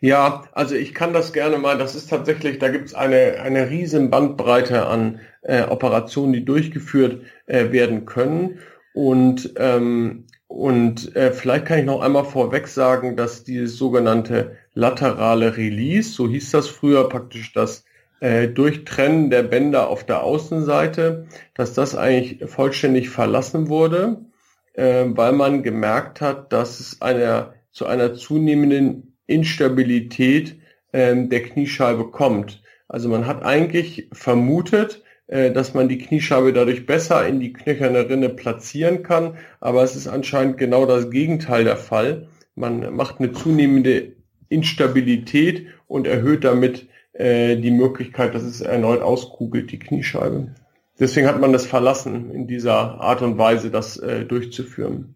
Ja, 0.00 0.44
also 0.52 0.74
ich 0.74 0.92
kann 0.92 1.12
das 1.12 1.32
gerne 1.32 1.58
mal, 1.58 1.78
das 1.78 1.94
ist 1.94 2.10
tatsächlich, 2.10 2.58
da 2.58 2.68
gibt 2.68 2.86
es 2.86 2.94
eine, 2.94 3.40
eine 3.40 3.70
riesen 3.70 4.10
Bandbreite 4.10 4.86
an 4.86 5.20
äh, 5.42 5.62
Operationen, 5.62 6.32
die 6.32 6.44
durchgeführt 6.44 7.22
äh, 7.46 7.70
werden 7.72 8.04
können. 8.04 8.58
Und, 8.92 9.54
ähm, 9.56 10.26
und 10.58 11.14
äh, 11.14 11.30
vielleicht 11.30 11.66
kann 11.66 11.78
ich 11.78 11.84
noch 11.84 12.00
einmal 12.00 12.24
vorweg 12.24 12.66
sagen, 12.66 13.14
dass 13.14 13.44
dieses 13.44 13.76
sogenannte 13.76 14.56
laterale 14.74 15.56
Release, 15.56 16.10
so 16.10 16.28
hieß 16.28 16.50
das 16.50 16.66
früher 16.66 17.08
praktisch 17.08 17.52
das 17.52 17.84
äh, 18.18 18.48
Durchtrennen 18.48 19.30
der 19.30 19.44
Bänder 19.44 19.88
auf 19.88 20.02
der 20.02 20.24
Außenseite, 20.24 21.28
dass 21.54 21.74
das 21.74 21.94
eigentlich 21.94 22.50
vollständig 22.50 23.08
verlassen 23.08 23.68
wurde, 23.68 24.24
äh, 24.72 25.04
weil 25.06 25.30
man 25.30 25.62
gemerkt 25.62 26.20
hat, 26.20 26.52
dass 26.52 26.80
es 26.80 27.00
einer, 27.02 27.54
zu 27.70 27.86
einer 27.86 28.14
zunehmenden 28.14 29.16
Instabilität 29.28 30.58
ähm, 30.92 31.28
der 31.28 31.44
Kniescheibe 31.44 32.10
kommt. 32.10 32.64
Also 32.88 33.08
man 33.08 33.28
hat 33.28 33.44
eigentlich 33.44 34.08
vermutet, 34.12 35.04
äh, 35.04 35.07
dass 35.28 35.74
man 35.74 35.88
die 35.88 35.98
Kniescheibe 35.98 36.54
dadurch 36.54 36.86
besser 36.86 37.26
in 37.28 37.38
die 37.38 37.52
knöcherne 37.52 38.08
Rinne 38.08 38.30
platzieren 38.30 39.02
kann, 39.02 39.36
aber 39.60 39.82
es 39.82 39.94
ist 39.94 40.08
anscheinend 40.08 40.56
genau 40.56 40.86
das 40.86 41.10
Gegenteil 41.10 41.64
der 41.64 41.76
Fall. 41.76 42.28
Man 42.54 42.96
macht 42.96 43.20
eine 43.20 43.32
zunehmende 43.32 44.12
Instabilität 44.48 45.66
und 45.86 46.06
erhöht 46.06 46.44
damit 46.44 46.88
äh, 47.12 47.56
die 47.56 47.70
Möglichkeit, 47.70 48.34
dass 48.34 48.42
es 48.42 48.60
erneut 48.60 49.02
auskugelt, 49.02 49.70
die 49.72 49.78
Kniescheibe. 49.78 50.54
Deswegen 50.98 51.28
hat 51.28 51.40
man 51.40 51.52
das 51.52 51.66
verlassen, 51.66 52.30
in 52.30 52.46
dieser 52.46 53.00
Art 53.00 53.22
und 53.22 53.38
Weise 53.38 53.70
das 53.70 53.96
äh, 53.96 54.24
durchzuführen. 54.24 55.14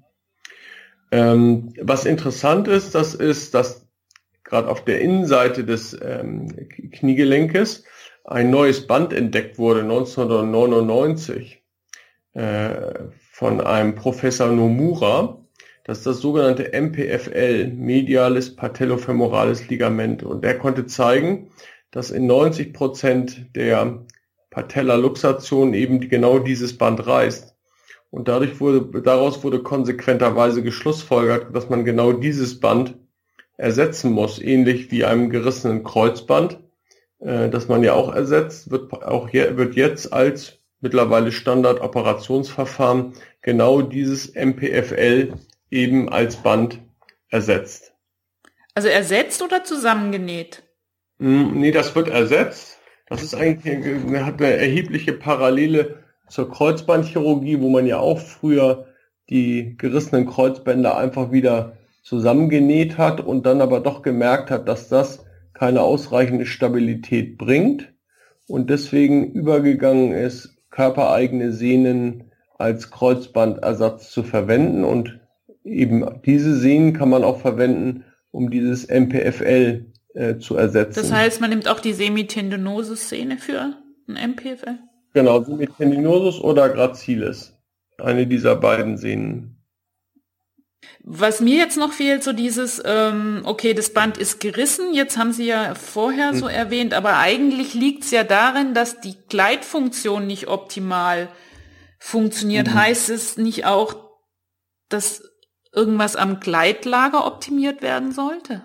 Ähm, 1.10 1.74
was 1.80 2.04
interessant 2.06 2.68
ist, 2.68 2.94
das 2.94 3.14
ist, 3.14 3.54
dass 3.54 3.86
gerade 4.44 4.68
auf 4.68 4.84
der 4.84 5.00
Innenseite 5.00 5.64
des 5.64 5.96
ähm, 6.00 6.48
Kniegelenkes 6.92 7.84
ein 8.24 8.50
neues 8.50 8.86
Band 8.86 9.12
entdeckt 9.12 9.58
wurde, 9.58 9.80
1999, 9.80 11.62
äh, 12.34 12.70
von 13.32 13.60
einem 13.60 13.94
Professor 13.94 14.48
Nomura. 14.48 15.38
Das 15.84 15.98
ist 15.98 16.06
das 16.06 16.18
sogenannte 16.18 16.72
MPFL, 16.72 17.68
Mediales 17.68 18.54
Patellofemorales 18.54 19.68
Ligament. 19.68 20.22
Und 20.22 20.44
der 20.44 20.58
konnte 20.58 20.86
zeigen, 20.86 21.50
dass 21.90 22.10
in 22.10 22.26
90 22.26 22.72
Prozent 22.72 23.46
der 23.56 24.04
Patella-Luxation 24.50 25.74
eben 25.74 26.00
genau 26.08 26.38
dieses 26.38 26.78
Band 26.78 27.06
reißt. 27.06 27.56
Und 28.10 28.28
dadurch 28.28 28.60
wurde, 28.60 29.02
daraus 29.02 29.42
wurde 29.42 29.62
konsequenterweise 29.62 30.62
geschlussfolgert, 30.62 31.54
dass 31.56 31.70
man 31.70 31.84
genau 31.84 32.12
dieses 32.12 32.60
Band 32.60 32.94
ersetzen 33.56 34.12
muss, 34.12 34.38
ähnlich 34.38 34.90
wie 34.90 35.04
einem 35.04 35.30
gerissenen 35.30 35.82
Kreuzband, 35.82 36.60
äh, 37.24 37.48
das 37.48 37.68
man 37.68 37.82
ja 37.82 37.94
auch 37.94 38.14
ersetzt, 38.14 38.70
wird 38.70 38.92
auch 38.92 39.28
hier, 39.28 39.56
wird 39.56 39.74
jetzt 39.74 40.12
als 40.12 40.58
mittlerweile 40.80 41.32
Standard-Operationsverfahren 41.32 43.14
genau 43.40 43.82
dieses 43.82 44.34
MPFL 44.34 45.34
eben 45.70 46.08
als 46.08 46.36
Band 46.36 46.80
ersetzt. 47.28 47.92
Also 48.74 48.88
ersetzt 48.88 49.42
oder 49.42 49.64
zusammengenäht? 49.64 50.62
Hm, 51.18 51.60
nee, 51.60 51.70
das 51.70 51.94
wird 51.94 52.08
ersetzt. 52.08 52.78
Das 53.08 53.22
ist 53.22 53.34
eigentlich, 53.34 54.22
hat 54.22 54.40
eine 54.40 54.54
erhebliche 54.54 55.12
Parallele 55.12 56.02
zur 56.28 56.50
Kreuzbandchirurgie, 56.50 57.60
wo 57.60 57.68
man 57.68 57.86
ja 57.86 57.98
auch 57.98 58.18
früher 58.18 58.86
die 59.28 59.76
gerissenen 59.76 60.26
Kreuzbänder 60.26 60.96
einfach 60.96 61.30
wieder 61.30 61.76
zusammengenäht 62.02 62.98
hat 62.98 63.20
und 63.20 63.46
dann 63.46 63.60
aber 63.60 63.80
doch 63.80 64.02
gemerkt 64.02 64.50
hat, 64.50 64.66
dass 64.66 64.88
das 64.88 65.24
keine 65.62 65.82
ausreichende 65.82 66.44
Stabilität 66.44 67.38
bringt 67.38 67.94
und 68.48 68.68
deswegen 68.68 69.30
übergegangen 69.30 70.10
ist, 70.10 70.56
körpereigene 70.70 71.52
Sehnen 71.52 72.32
als 72.58 72.90
Kreuzbandersatz 72.90 74.10
zu 74.10 74.24
verwenden 74.24 74.82
und 74.82 75.20
eben 75.62 76.04
diese 76.26 76.56
Sehnen 76.56 76.94
kann 76.94 77.10
man 77.10 77.22
auch 77.22 77.38
verwenden, 77.38 78.02
um 78.32 78.50
dieses 78.50 78.88
MPFL 78.88 79.86
äh, 80.14 80.38
zu 80.38 80.56
ersetzen. 80.56 81.00
Das 81.00 81.12
heißt, 81.12 81.40
man 81.40 81.50
nimmt 81.50 81.68
auch 81.68 81.78
die 81.78 81.92
Semitendinosus-Szene 81.92 83.38
für 83.38 83.76
ein 84.08 84.30
MPFL? 84.32 84.80
Genau, 85.14 85.44
Semitendinosus 85.44 86.40
oder 86.40 86.70
Gracilis. 86.70 87.56
Eine 87.98 88.26
dieser 88.26 88.56
beiden 88.56 88.96
Sehnen. 88.96 89.61
Was 91.04 91.40
mir 91.40 91.56
jetzt 91.56 91.76
noch 91.76 91.92
fehlt, 91.92 92.22
so 92.22 92.32
dieses, 92.32 92.80
ähm, 92.84 93.42
okay, 93.44 93.74
das 93.74 93.92
Band 93.92 94.18
ist 94.18 94.40
gerissen, 94.40 94.94
jetzt 94.94 95.16
haben 95.16 95.32
Sie 95.32 95.46
ja 95.46 95.74
vorher 95.74 96.30
hm. 96.30 96.38
so 96.38 96.46
erwähnt, 96.46 96.94
aber 96.94 97.18
eigentlich 97.18 97.74
liegt 97.74 98.04
es 98.04 98.10
ja 98.10 98.24
darin, 98.24 98.74
dass 98.74 99.00
die 99.00 99.16
Gleitfunktion 99.28 100.26
nicht 100.26 100.48
optimal 100.48 101.28
funktioniert. 102.02 102.68
Mhm. 102.68 102.74
Heißt 102.74 103.10
es 103.10 103.36
nicht 103.36 103.64
auch, 103.64 103.94
dass 104.88 105.22
irgendwas 105.72 106.16
am 106.16 106.40
Gleitlager 106.40 107.26
optimiert 107.26 107.80
werden 107.82 108.12
sollte? 108.12 108.62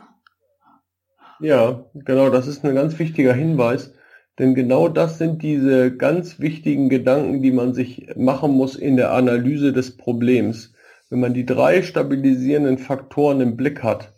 Ja, 1.40 1.86
genau, 1.94 2.30
das 2.30 2.48
ist 2.48 2.66
ein 2.66 2.74
ganz 2.74 2.98
wichtiger 2.98 3.34
Hinweis, 3.34 3.94
denn 4.40 4.56
genau 4.56 4.90
das 4.90 5.20
sind 5.20 5.44
diese 5.44 5.96
ganz 5.96 6.40
wichtigen 6.40 6.90
Gedanken, 6.90 7.44
die 7.44 7.52
man 7.52 7.74
sich 7.76 8.10
machen 8.16 8.52
muss 8.52 8.76
in 8.76 8.98
der 8.98 9.12
Analyse 9.12 9.72
des 9.72 9.98
Problems. 9.98 10.74
Wenn 11.10 11.20
man 11.20 11.34
die 11.34 11.46
drei 11.46 11.82
stabilisierenden 11.82 12.78
Faktoren 12.78 13.40
im 13.42 13.56
Blick 13.56 13.84
hat, 13.84 14.14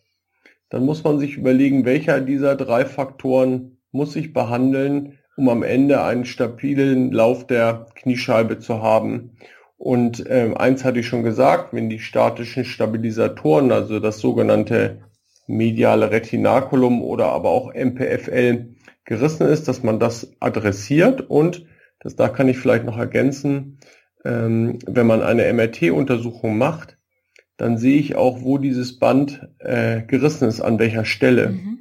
dann 0.69 0.85
muss 0.85 1.03
man 1.03 1.19
sich 1.19 1.37
überlegen, 1.37 1.85
welcher 1.85 2.21
dieser 2.21 2.55
drei 2.55 2.85
Faktoren 2.85 3.77
muss 3.91 4.15
ich 4.15 4.33
behandeln, 4.33 5.19
um 5.37 5.49
am 5.49 5.63
Ende 5.63 6.03
einen 6.03 6.25
stabilen 6.25 7.11
Lauf 7.11 7.47
der 7.47 7.87
Kniescheibe 7.95 8.59
zu 8.59 8.81
haben. 8.81 9.37
Und 9.77 10.25
äh, 10.27 10.53
eins 10.55 10.83
hatte 10.83 10.99
ich 10.99 11.07
schon 11.07 11.23
gesagt, 11.23 11.73
wenn 11.73 11.89
die 11.89 11.99
statischen 11.99 12.65
Stabilisatoren, 12.65 13.71
also 13.71 13.99
das 13.99 14.19
sogenannte 14.19 15.01
mediale 15.47 16.11
Retinaculum 16.11 17.01
oder 17.01 17.27
aber 17.27 17.49
auch 17.49 17.73
MPFL 17.73 18.75
gerissen 19.05 19.47
ist, 19.47 19.67
dass 19.67 19.81
man 19.81 19.99
das 19.99 20.35
adressiert 20.39 21.21
und 21.29 21.65
das 21.99 22.15
da 22.15 22.29
kann 22.29 22.47
ich 22.47 22.57
vielleicht 22.57 22.85
noch 22.85 22.97
ergänzen, 22.97 23.79
ähm, 24.25 24.79
wenn 24.85 25.07
man 25.07 25.21
eine 25.21 25.51
MRT-Untersuchung 25.51 26.57
macht, 26.57 26.97
dann 27.57 27.77
sehe 27.77 27.99
ich 27.99 28.15
auch, 28.15 28.41
wo 28.41 28.57
dieses 28.57 28.99
Band 28.99 29.47
äh, 29.59 30.01
gerissen 30.03 30.47
ist, 30.47 30.61
an 30.61 30.79
welcher 30.79 31.05
Stelle. 31.05 31.49
Mhm. 31.49 31.79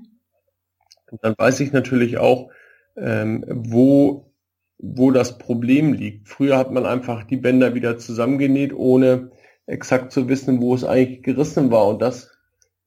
Und 1.10 1.24
dann 1.24 1.34
weiß 1.38 1.60
ich 1.60 1.72
natürlich 1.72 2.18
auch, 2.18 2.50
ähm, 2.96 3.44
wo, 3.48 4.32
wo 4.78 5.10
das 5.10 5.38
Problem 5.38 5.92
liegt. 5.92 6.28
Früher 6.28 6.58
hat 6.58 6.72
man 6.72 6.84
einfach 6.84 7.24
die 7.24 7.36
Bänder 7.36 7.74
wieder 7.74 7.98
zusammengenäht, 7.98 8.74
ohne 8.74 9.30
exakt 9.66 10.12
zu 10.12 10.28
wissen, 10.28 10.60
wo 10.60 10.74
es 10.74 10.84
eigentlich 10.84 11.22
gerissen 11.22 11.70
war. 11.70 11.86
Und 11.86 12.02
das 12.02 12.32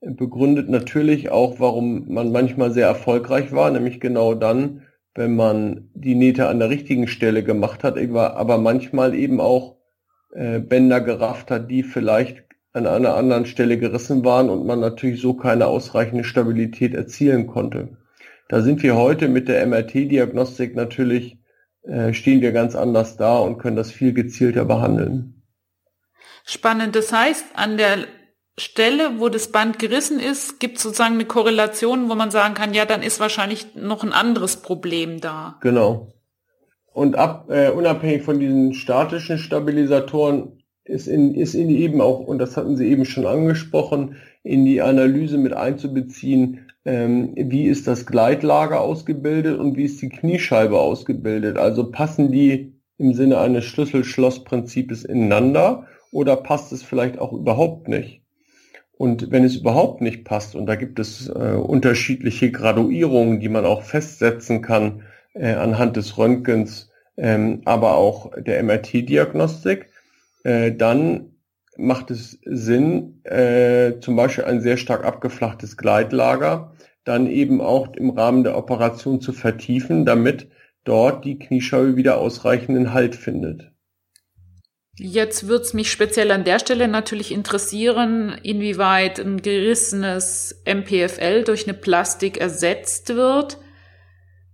begründet 0.01 0.69
natürlich 0.69 1.29
auch, 1.29 1.59
warum 1.59 2.11
man 2.11 2.31
manchmal 2.31 2.71
sehr 2.71 2.87
erfolgreich 2.87 3.51
war, 3.51 3.71
nämlich 3.71 3.99
genau 3.99 4.33
dann, 4.33 4.83
wenn 5.15 5.35
man 5.35 5.89
die 5.93 6.15
Nähte 6.15 6.47
an 6.47 6.59
der 6.59 6.69
richtigen 6.69 7.07
Stelle 7.07 7.43
gemacht 7.43 7.83
hat, 7.83 7.97
aber 7.97 8.57
manchmal 8.57 9.13
eben 9.13 9.39
auch 9.41 9.77
äh, 10.33 10.59
Bänder 10.59 11.01
gerafft 11.01 11.51
hat, 11.51 11.69
die 11.69 11.83
vielleicht 11.83 12.43
an 12.73 12.87
einer 12.87 13.15
anderen 13.15 13.45
Stelle 13.45 13.77
gerissen 13.77 14.23
waren 14.23 14.49
und 14.49 14.65
man 14.65 14.79
natürlich 14.79 15.19
so 15.19 15.33
keine 15.33 15.67
ausreichende 15.67 16.23
Stabilität 16.23 16.93
erzielen 16.93 17.47
konnte. 17.47 17.97
Da 18.47 18.61
sind 18.61 18.81
wir 18.83 18.95
heute 18.95 19.27
mit 19.27 19.47
der 19.47 19.65
MRT-Diagnostik 19.65 20.75
natürlich, 20.75 21.37
äh, 21.83 22.13
stehen 22.13 22.41
wir 22.41 22.53
ganz 22.53 22.75
anders 22.75 23.17
da 23.17 23.37
und 23.39 23.57
können 23.57 23.75
das 23.75 23.91
viel 23.91 24.13
gezielter 24.13 24.65
behandeln. 24.65 25.43
Spannend. 26.45 26.95
Das 26.95 27.11
heißt, 27.11 27.45
an 27.55 27.77
der 27.77 28.05
Stelle, 28.61 29.19
wo 29.19 29.29
das 29.29 29.51
Band 29.51 29.79
gerissen 29.79 30.19
ist, 30.19 30.59
gibt 30.59 30.77
es 30.77 30.83
sozusagen 30.83 31.15
eine 31.15 31.25
Korrelation, 31.25 32.09
wo 32.09 32.15
man 32.15 32.31
sagen 32.31 32.53
kann, 32.53 32.73
ja, 32.73 32.85
dann 32.85 33.03
ist 33.03 33.19
wahrscheinlich 33.19 33.75
noch 33.75 34.03
ein 34.03 34.13
anderes 34.13 34.57
Problem 34.57 35.19
da. 35.19 35.57
Genau. 35.61 36.13
Und 36.93 37.15
ab, 37.15 37.49
äh, 37.49 37.69
unabhängig 37.69 38.23
von 38.23 38.39
diesen 38.39 38.73
statischen 38.73 39.37
Stabilisatoren 39.37 40.63
ist 40.83 41.07
in, 41.07 41.33
ist 41.33 41.53
in 41.53 41.69
eben 41.69 42.01
auch, 42.01 42.19
und 42.19 42.39
das 42.39 42.57
hatten 42.57 42.75
Sie 42.75 42.87
eben 42.87 43.05
schon 43.05 43.25
angesprochen, 43.25 44.17
in 44.43 44.65
die 44.65 44.81
Analyse 44.81 45.37
mit 45.37 45.53
einzubeziehen, 45.53 46.71
ähm, 46.83 47.33
wie 47.35 47.65
ist 47.65 47.87
das 47.87 48.05
Gleitlager 48.05 48.81
ausgebildet 48.81 49.59
und 49.59 49.77
wie 49.77 49.85
ist 49.85 50.01
die 50.01 50.09
Kniescheibe 50.09 50.79
ausgebildet. 50.79 51.57
Also 51.57 51.91
passen 51.91 52.31
die 52.31 52.73
im 52.97 53.13
Sinne 53.13 53.39
eines 53.39 53.65
Schlüssel-Schloss-Prinzips 53.65 55.03
ineinander 55.03 55.87
oder 56.11 56.35
passt 56.35 56.71
es 56.71 56.83
vielleicht 56.83 57.19
auch 57.19 57.33
überhaupt 57.33 57.87
nicht? 57.87 58.20
Und 59.01 59.31
wenn 59.31 59.43
es 59.43 59.55
überhaupt 59.55 60.01
nicht 60.01 60.25
passt, 60.25 60.53
und 60.53 60.67
da 60.67 60.75
gibt 60.75 60.99
es 60.99 61.27
äh, 61.27 61.31
unterschiedliche 61.31 62.51
Graduierungen, 62.51 63.39
die 63.39 63.49
man 63.49 63.65
auch 63.65 63.81
festsetzen 63.81 64.61
kann 64.61 65.01
äh, 65.33 65.53
anhand 65.53 65.97
des 65.97 66.19
Röntgens, 66.19 66.91
ähm, 67.17 67.63
aber 67.65 67.95
auch 67.95 68.31
der 68.37 68.61
MRT-Diagnostik, 68.61 69.89
äh, 70.43 70.71
dann 70.71 71.31
macht 71.77 72.11
es 72.11 72.37
Sinn, 72.45 73.21
äh, 73.23 73.93
zum 74.01 74.15
Beispiel 74.15 74.43
ein 74.43 74.61
sehr 74.61 74.77
stark 74.77 75.03
abgeflachtes 75.03 75.77
Gleitlager 75.77 76.73
dann 77.03 77.25
eben 77.25 77.59
auch 77.59 77.91
im 77.95 78.11
Rahmen 78.11 78.43
der 78.43 78.55
Operation 78.55 79.19
zu 79.19 79.33
vertiefen, 79.33 80.05
damit 80.05 80.47
dort 80.83 81.25
die 81.25 81.39
Kniescheibe 81.39 81.95
wieder 81.95 82.19
ausreichenden 82.19 82.93
Halt 82.93 83.15
findet. 83.15 83.70
Jetzt 84.97 85.47
wird 85.47 85.63
es 85.63 85.73
mich 85.73 85.89
speziell 85.89 86.31
an 86.31 86.43
der 86.43 86.59
Stelle 86.59 86.89
natürlich 86.89 87.31
interessieren, 87.31 88.37
inwieweit 88.43 89.19
ein 89.19 89.41
gerissenes 89.41 90.61
MPFL 90.65 91.43
durch 91.43 91.65
eine 91.65 91.77
Plastik 91.77 92.37
ersetzt 92.37 93.15
wird 93.15 93.57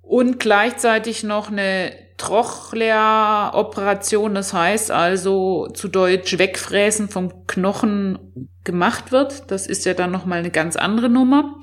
und 0.01 0.39
gleichzeitig 0.39 1.23
noch 1.23 1.51
eine 1.51 1.91
Trochlea-Operation, 2.17 4.35
das 4.35 4.53
heißt 4.53 4.91
also 4.91 5.69
zu 5.73 5.87
Deutsch 5.87 6.37
Wegfräsen 6.37 7.09
vom 7.09 7.47
Knochen 7.47 8.47
gemacht 8.63 9.11
wird. 9.11 9.49
Das 9.51 9.65
ist 9.65 9.85
ja 9.85 9.95
dann 9.95 10.11
nochmal 10.11 10.37
eine 10.39 10.51
ganz 10.51 10.75
andere 10.75 11.09
Nummer. 11.09 11.55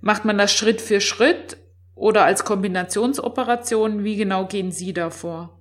Macht 0.00 0.24
man 0.24 0.38
das 0.38 0.52
Schritt 0.52 0.80
für 0.80 1.00
Schritt 1.00 1.56
oder 1.94 2.24
als 2.24 2.44
Kombinationsoperation? 2.44 4.04
Wie 4.04 4.16
genau 4.16 4.46
gehen 4.46 4.72
Sie 4.72 4.92
da 4.92 5.10
vor? 5.10 5.57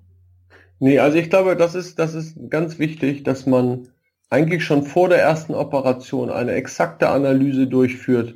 Nee, 0.80 1.00
also 1.00 1.18
ich 1.18 1.30
glaube, 1.30 1.56
das 1.56 1.76
ist, 1.76 1.98
das 2.00 2.14
ist 2.14 2.38
ganz 2.50 2.78
wichtig, 2.80 3.24
dass 3.24 3.46
man 3.46 3.88
eigentlich 4.30 4.64
schon 4.64 4.84
vor 4.84 5.10
der 5.10 5.20
ersten 5.22 5.54
Operation 5.54 6.30
eine 6.30 6.52
exakte 6.52 7.10
Analyse 7.10 7.68
durchführt, 7.68 8.36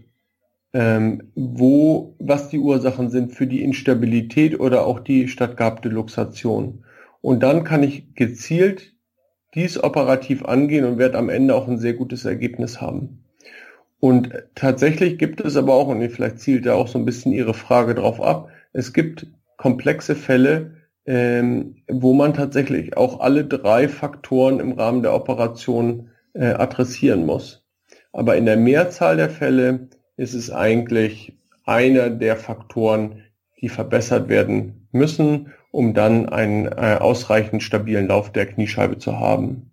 ähm, 0.74 1.32
wo, 1.36 2.16
was 2.20 2.50
die 2.50 2.60
Ursachen 2.60 3.10
sind 3.10 3.34
für 3.34 3.46
die 3.46 3.62
Instabilität 3.62 4.60
oder 4.60 4.86
auch 4.86 5.00
die 5.00 5.28
stattgehabte 5.28 5.90
Luxation. 5.90 6.86
Und 7.22 7.44
dann 7.44 7.64
kann 7.64 7.84
ich 7.84 8.16
gezielt 8.16 8.94
dies 9.54 9.84
operativ 9.84 10.46
angehen 10.46 10.86
und 10.86 10.98
werde 10.98 11.18
am 11.18 11.30
Ende 11.30 11.56
auch 11.56 11.68
ein 11.68 11.78
sehr 11.78 11.94
gutes 11.94 12.26
Ergebnis 12.26 12.80
haben. 12.80 13.24
Und 14.00 14.34
tatsächlich 14.56 15.20
gibt 15.20 15.42
es 15.42 15.56
aber 15.58 15.74
auch, 15.74 15.88
und 15.88 16.10
vielleicht 16.10 16.40
zielt 16.40 16.66
ja 16.66 16.74
auch 16.74 16.88
so 16.88 16.98
ein 16.98 17.06
bisschen 17.06 17.34
Ihre 17.34 17.54
Frage 17.54 17.94
drauf 17.94 18.20
ab, 18.20 18.50
es 18.74 18.94
gibt 18.94 19.28
komplexe 19.58 20.16
Fälle, 20.16 20.81
ähm, 21.06 21.78
wo 21.88 22.14
man 22.14 22.34
tatsächlich 22.34 22.96
auch 22.98 23.20
alle 23.20 23.46
drei 23.46 23.88
Faktoren 23.88 24.60
im 24.60 24.74
Rahmen 24.74 25.02
der 25.02 25.14
Operation 25.14 26.10
äh, 26.34 26.46
adressieren 26.46 27.26
muss. 27.26 27.66
Aber 28.14 28.36
in 28.36 28.46
der 28.46 28.58
Mehrzahl 28.58 29.18
der 29.18 29.30
Fälle 29.30 29.90
ist 30.18 30.34
es 30.34 30.52
eigentlich 30.52 31.38
einer 31.66 32.10
der 32.10 32.36
Faktoren, 32.36 33.24
die 33.62 33.70
verbessert 33.70 34.30
werden 34.30 34.88
müssen, 34.92 35.54
um 35.72 35.94
dann 35.94 36.30
einen 36.30 36.66
äh, 36.66 36.98
ausreichend 37.00 37.64
stabilen 37.64 38.08
Lauf 38.08 38.32
der 38.32 38.46
Kniescheibe 38.46 38.98
zu 38.98 39.20
haben. 39.20 39.72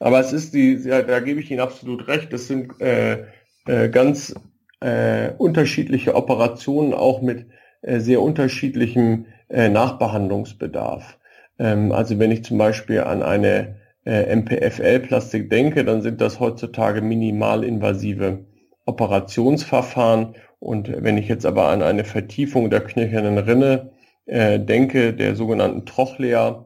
Aber 0.00 0.20
es 0.20 0.32
ist 0.32 0.54
die, 0.54 0.74
ja, 0.74 1.02
da 1.02 1.20
gebe 1.20 1.40
ich 1.40 1.50
Ihnen 1.50 1.60
absolut 1.60 2.08
recht, 2.08 2.32
das 2.32 2.46
sind 2.46 2.80
äh, 2.80 3.24
äh, 3.66 3.88
ganz 3.90 4.34
äh, 4.80 5.30
unterschiedliche 5.38 6.14
Operationen, 6.14 6.94
auch 6.94 7.22
mit 7.22 7.46
äh, 7.82 8.00
sehr 8.00 8.22
unterschiedlichem 8.22 9.26
äh, 9.48 9.68
Nachbehandlungsbedarf. 9.68 11.18
Ähm, 11.58 11.92
also 11.92 12.18
wenn 12.18 12.30
ich 12.30 12.44
zum 12.44 12.58
Beispiel 12.58 13.00
an 13.00 13.22
eine 13.22 13.76
äh, 14.04 14.34
MPFL-Plastik 14.34 15.50
denke, 15.50 15.84
dann 15.84 16.02
sind 16.02 16.20
das 16.20 16.40
heutzutage 16.40 17.02
minimalinvasive 17.02 18.44
Operationsverfahren. 18.86 20.34
Und 20.60 20.90
wenn 21.02 21.18
ich 21.18 21.28
jetzt 21.28 21.46
aber 21.46 21.68
an 21.68 21.82
eine 21.82 22.04
Vertiefung 22.04 22.70
der 22.70 22.80
knöchernen 22.80 23.38
Rinne 23.38 23.90
äh, 24.26 24.58
denke, 24.58 25.12
der 25.12 25.36
sogenannten 25.36 25.86
Trochlea, 25.86 26.64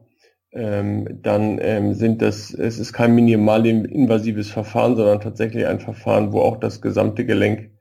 ähm, 0.53 1.19
dann 1.21 1.59
ähm, 1.61 1.93
sind 1.95 2.21
das, 2.21 2.53
es 2.53 2.79
ist 2.79 2.93
kein 2.93 3.15
minimal 3.15 3.65
invasives 3.65 4.51
Verfahren, 4.51 4.95
sondern 4.95 5.19
tatsächlich 5.19 5.65
ein 5.65 5.79
Verfahren, 5.79 6.31
wo 6.31 6.41
auch 6.41 6.57
das 6.57 6.81
gesamte 6.81 7.25
Gelenk 7.25 7.71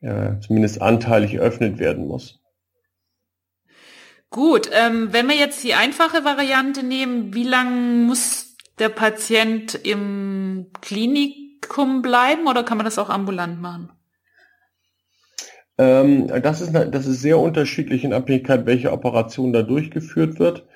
äh, 0.00 0.38
zumindest 0.40 0.80
anteilig 0.80 1.34
eröffnet 1.34 1.78
werden 1.78 2.06
muss. 2.06 2.43
Gut, 4.34 4.68
ähm, 4.72 5.12
wenn 5.12 5.28
wir 5.28 5.36
jetzt 5.36 5.62
die 5.62 5.74
einfache 5.74 6.24
Variante 6.24 6.82
nehmen, 6.82 7.34
wie 7.34 7.44
lange 7.44 8.04
muss 8.04 8.56
der 8.80 8.88
Patient 8.88 9.76
im 9.76 10.72
Klinikum 10.80 12.02
bleiben 12.02 12.48
oder 12.48 12.64
kann 12.64 12.76
man 12.76 12.84
das 12.84 12.98
auch 12.98 13.10
ambulant 13.10 13.62
machen? 13.62 13.92
Ähm, 15.78 16.26
das, 16.42 16.60
ist, 16.60 16.72
das 16.74 17.06
ist 17.06 17.22
sehr 17.22 17.38
unterschiedlich 17.38 18.02
in 18.02 18.12
Abhängigkeit, 18.12 18.66
welche 18.66 18.90
Operation 18.90 19.52
da 19.52 19.62
durchgeführt 19.62 20.40
wird. 20.40 20.66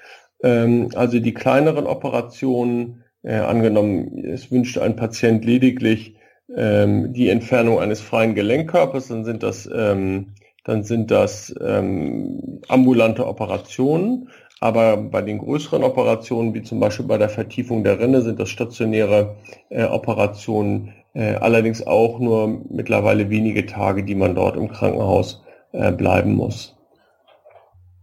Ähm, 0.40 0.90
also 0.94 1.18
die 1.18 1.34
kleineren 1.34 1.88
Operationen, 1.88 3.02
äh, 3.24 3.38
angenommen, 3.38 4.24
es 4.24 4.52
wünscht 4.52 4.78
ein 4.78 4.94
Patient 4.94 5.44
lediglich 5.44 6.14
ähm, 6.56 7.12
die 7.12 7.28
Entfernung 7.28 7.80
eines 7.80 8.02
freien 8.02 8.36
Gelenkkörpers, 8.36 9.08
dann 9.08 9.24
sind 9.24 9.42
das 9.42 9.68
ähm, 9.74 10.34
dann 10.68 10.84
sind 10.84 11.10
das 11.10 11.54
ähm, 11.62 12.60
ambulante 12.68 13.26
Operationen. 13.26 14.28
Aber 14.60 14.98
bei 14.98 15.22
den 15.22 15.38
größeren 15.38 15.82
Operationen, 15.82 16.52
wie 16.52 16.62
zum 16.62 16.78
Beispiel 16.78 17.06
bei 17.06 17.16
der 17.16 17.30
Vertiefung 17.30 17.84
der 17.84 17.98
Rinne, 17.98 18.20
sind 18.20 18.38
das 18.38 18.50
stationäre 18.50 19.36
äh, 19.70 19.84
Operationen, 19.84 20.92
äh, 21.14 21.36
allerdings 21.36 21.86
auch 21.86 22.18
nur 22.18 22.64
mittlerweile 22.68 23.30
wenige 23.30 23.64
Tage, 23.64 24.04
die 24.04 24.14
man 24.14 24.34
dort 24.34 24.56
im 24.56 24.68
Krankenhaus 24.68 25.42
äh, 25.72 25.90
bleiben 25.90 26.34
muss. 26.34 26.76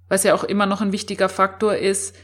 Was 0.10 0.24
ja 0.24 0.34
auch 0.34 0.44
immer 0.44 0.66
noch 0.66 0.82
ein 0.82 0.92
wichtiger 0.92 1.30
Faktor 1.30 1.76
ist, 1.76 2.16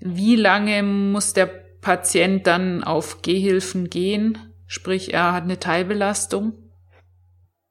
wie 0.00 0.36
lange 0.36 0.82
muss 0.82 1.32
der 1.32 1.46
Patient 1.80 2.46
dann 2.46 2.84
auf 2.84 3.22
Gehhilfen 3.22 3.88
gehen? 3.88 4.36
Sprich, 4.66 5.14
er 5.14 5.32
hat 5.32 5.44
eine 5.44 5.58
Teilbelastung. 5.58 6.67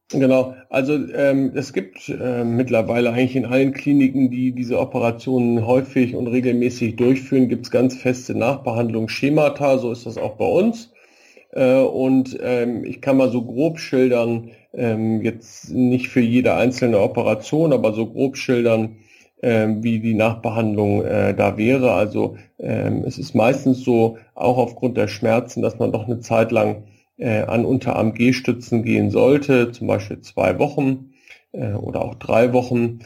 Genau, 0.10 0.56
also 0.70 0.94
ähm, 0.94 1.52
es 1.56 1.74
gibt 1.74 2.08
äh, 2.08 2.46
mittlerweile 2.46 3.10
eigentlich 3.12 3.36
in 3.36 3.46
allen 3.46 3.74
Kliniken, 3.74 4.30
die 4.32 4.54
diese 4.54 4.80
Operationen 4.80 5.66
häufig 5.66 6.16
und 6.16 6.28
regelmäßig 6.28 6.96
durchführen, 6.96 7.50
gibt 7.50 7.66
es 7.66 7.72
ganz 7.72 7.98
feste 7.98 8.34
Nachbehandlungsschemata, 8.34 9.78
so 9.80 9.92
ist 9.92 10.06
das 10.06 10.18
auch 10.18 10.36
bei 10.38 10.46
uns. 10.46 10.94
Äh, 11.52 11.80
und 11.82 12.38
ähm, 12.42 12.86
ich 12.86 13.02
kann 13.02 13.18
mal 13.18 13.32
so 13.32 13.44
grob 13.44 13.80
schildern, 13.80 14.52
ähm, 14.74 15.22
jetzt 15.24 15.72
nicht 15.74 16.10
für 16.10 16.22
jede 16.22 16.54
einzelne 16.56 17.00
Operation, 17.00 17.74
aber 17.74 17.94
so 17.94 18.06
grob 18.08 18.38
schildern, 18.38 18.98
äh, 19.42 19.68
wie 19.82 20.00
die 20.00 20.14
Nachbehandlung 20.14 21.04
äh, 21.04 21.34
da 21.36 21.58
wäre. 21.58 21.92
Also 21.94 22.38
ähm, 22.60 23.04
es 23.06 23.18
ist 23.18 23.36
meistens 23.36 23.84
so, 23.84 24.18
auch 24.36 24.58
aufgrund 24.58 24.98
der 24.98 25.08
Schmerzen, 25.08 25.62
dass 25.62 25.80
man 25.80 25.92
doch 25.92 26.06
eine 26.08 26.20
Zeit 26.22 26.52
lang 26.52 26.84
äh, 27.18 27.42
an 27.42 27.66
Unterarm-G-Stützen 27.66 28.84
gehen 28.84 29.10
sollte, 29.12 29.72
zum 29.72 29.88
Beispiel 29.88 30.22
zwei 30.22 30.60
Wochen 30.60 31.12
äh, 31.52 31.74
oder 31.74 32.04
auch 32.04 32.16
drei 32.16 32.54
Wochen 32.54 33.00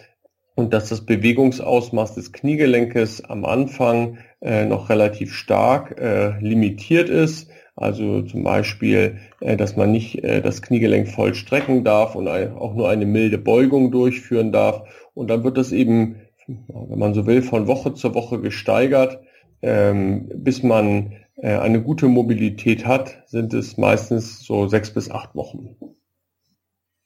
und 0.56 0.74
dass 0.74 0.90
das 0.90 1.06
Bewegungsausmaß 1.06 2.16
des 2.16 2.34
Kniegelenkes 2.34 3.24
am 3.24 3.46
Anfang 3.46 4.18
äh, 4.42 4.66
noch 4.66 4.90
relativ 4.90 5.34
stark 5.34 6.00
äh, 6.00 6.40
limitiert 6.40 7.10
ist. 7.10 7.50
Also 7.76 8.22
zum 8.22 8.44
Beispiel, 8.44 9.18
äh, 9.40 9.56
dass 9.56 9.78
man 9.78 9.92
nicht 9.92 10.24
äh, 10.24 10.42
das 10.42 10.62
Kniegelenk 10.62 11.08
voll 11.08 11.34
strecken 11.34 11.84
darf 11.84 12.16
und 12.16 12.28
ein, 12.28 12.52
auch 12.54 12.76
nur 12.76 12.90
eine 12.90 13.06
milde 13.06 13.38
Beugung 13.38 13.92
durchführen 13.92 14.52
darf. 14.52 14.84
Und 15.14 15.30
dann 15.30 15.44
wird 15.44 15.58
das 15.58 15.72
eben, 15.72 16.18
wenn 16.48 17.00
man 17.00 17.14
so 17.14 17.26
will, 17.26 17.42
von 17.42 17.68
Woche 17.68 17.94
zu 17.94 18.14
Woche 18.14 18.40
gesteigert, 18.40 19.20
ähm, 19.62 20.30
bis 20.36 20.64
man 20.64 21.14
eine 21.38 21.82
gute 21.82 22.08
Mobilität 22.08 22.86
hat, 22.86 23.24
sind 23.28 23.54
es 23.54 23.78
meistens 23.78 24.44
so 24.44 24.68
sechs 24.68 24.94
bis 24.94 25.10
acht 25.10 25.36
Wochen. 25.36 25.76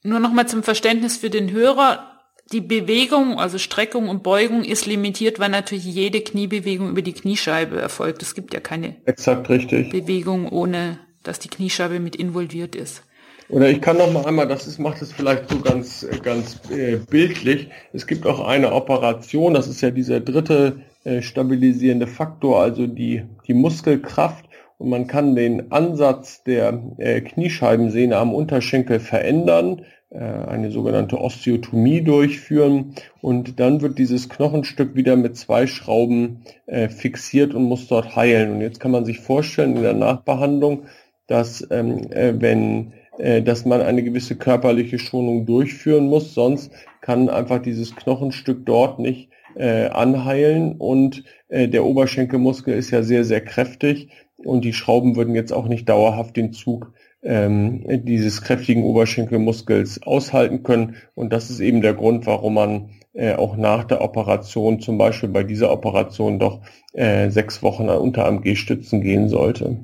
Nur 0.03 0.19
nochmal 0.19 0.47
zum 0.47 0.63
Verständnis 0.63 1.17
für 1.17 1.29
den 1.29 1.51
Hörer. 1.51 2.11
Die 2.51 2.61
Bewegung, 2.61 3.39
also 3.39 3.57
Streckung 3.57 4.07
und 4.07 4.21
Beugung 4.21 4.63
ist 4.63 4.85
limitiert, 4.85 5.39
weil 5.39 5.49
natürlich 5.49 5.85
jede 5.85 6.21
Kniebewegung 6.21 6.89
über 6.89 7.01
die 7.01 7.13
Kniescheibe 7.13 7.81
erfolgt. 7.81 8.21
Es 8.21 8.35
gibt 8.35 8.53
ja 8.53 8.59
keine 8.59 8.97
Exakt 9.05 9.49
richtig. 9.49 9.89
Bewegung, 9.89 10.49
ohne 10.49 10.99
dass 11.23 11.39
die 11.39 11.49
Kniescheibe 11.49 11.99
mit 11.99 12.15
involviert 12.15 12.75
ist. 12.75 13.01
Oder 13.49 13.69
ich 13.69 13.81
kann 13.81 13.97
noch 13.97 14.11
mal 14.11 14.25
einmal, 14.25 14.47
das 14.47 14.67
ist, 14.67 14.79
macht 14.79 15.01
es 15.01 15.11
vielleicht 15.11 15.49
so 15.49 15.59
ganz, 15.59 16.05
ganz 16.23 16.59
äh, 16.69 16.97
bildlich. 16.97 17.69
Es 17.93 18.05
gibt 18.05 18.25
auch 18.25 18.45
eine 18.45 18.73
Operation, 18.73 19.53
das 19.53 19.67
ist 19.67 19.81
ja 19.81 19.91
dieser 19.91 20.19
dritte 20.19 20.81
äh, 21.05 21.21
stabilisierende 21.21 22.07
Faktor, 22.07 22.61
also 22.61 22.87
die, 22.87 23.23
die 23.47 23.53
Muskelkraft. 23.53 24.45
Und 24.77 24.89
man 24.89 25.07
kann 25.07 25.35
den 25.35 25.71
Ansatz 25.71 26.43
der 26.43 26.81
äh, 26.97 27.21
Kniescheibensehne 27.21 28.17
am 28.17 28.33
Unterschenkel 28.33 28.99
verändern, 28.99 29.85
äh, 30.09 30.19
eine 30.19 30.71
sogenannte 30.71 31.21
Osteotomie 31.21 32.01
durchführen. 32.01 32.95
Und 33.21 33.59
dann 33.59 33.81
wird 33.81 33.99
dieses 33.99 34.27
Knochenstück 34.29 34.95
wieder 34.95 35.15
mit 35.15 35.37
zwei 35.37 35.67
Schrauben 35.67 36.41
äh, 36.65 36.89
fixiert 36.89 37.53
und 37.53 37.63
muss 37.63 37.87
dort 37.87 38.15
heilen. 38.15 38.51
Und 38.51 38.61
jetzt 38.61 38.79
kann 38.79 38.91
man 38.91 39.05
sich 39.05 39.19
vorstellen, 39.19 39.77
in 39.77 39.83
der 39.83 39.93
Nachbehandlung, 39.93 40.85
dass 41.27 41.65
ähm, 41.71 42.11
äh, 42.11 42.33
wenn 42.37 42.93
äh, 43.17 43.41
dass 43.41 43.65
man 43.65 43.81
eine 43.81 44.03
gewisse 44.03 44.35
körperliche 44.35 44.99
Schonung 44.99 45.45
durchführen 45.45 46.07
muss, 46.07 46.33
sonst 46.33 46.71
kann 47.01 47.29
einfach 47.29 47.61
dieses 47.61 47.95
Knochenstück 47.95 48.65
dort 48.65 48.99
nicht 48.99 49.29
äh, 49.55 49.87
anheilen 49.87 50.75
und 50.77 51.23
äh, 51.47 51.67
der 51.67 51.85
Oberschenkelmuskel 51.85 52.73
ist 52.73 52.91
ja 52.91 53.03
sehr, 53.03 53.23
sehr 53.23 53.41
kräftig 53.41 54.09
und 54.37 54.65
die 54.65 54.73
Schrauben 54.73 55.15
würden 55.15 55.35
jetzt 55.35 55.53
auch 55.53 55.67
nicht 55.67 55.89
dauerhaft 55.89 56.35
den 56.35 56.53
Zug 56.53 56.93
ähm, 57.23 57.83
dieses 58.05 58.41
kräftigen 58.41 58.83
Oberschenkelmuskels 58.83 60.03
aushalten 60.03 60.63
können 60.63 60.95
und 61.15 61.33
das 61.33 61.49
ist 61.49 61.59
eben 61.59 61.81
der 61.81 61.93
Grund, 61.93 62.25
warum 62.25 62.53
man 62.53 62.89
äh, 63.13 63.33
auch 63.33 63.55
nach 63.55 63.85
der 63.85 64.01
Operation, 64.01 64.81
zum 64.81 64.97
Beispiel 64.97 65.29
bei 65.29 65.43
dieser 65.43 65.71
Operation, 65.71 66.37
doch 66.37 66.59
äh, 66.93 67.29
sechs 67.29 67.63
Wochen 67.63 67.89
unter 67.89 68.25
AMG-Stützen 68.25 69.01
gehen 69.01 69.29
sollte. 69.29 69.77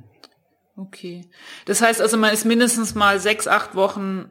Okay. 0.76 1.22
Das 1.66 1.82
heißt 1.82 2.02
also, 2.02 2.18
man 2.18 2.34
ist 2.34 2.46
mindestens 2.46 2.96
mal 2.96 3.20
sechs, 3.20 3.48
acht 3.48 3.76
Wochen 3.76 4.26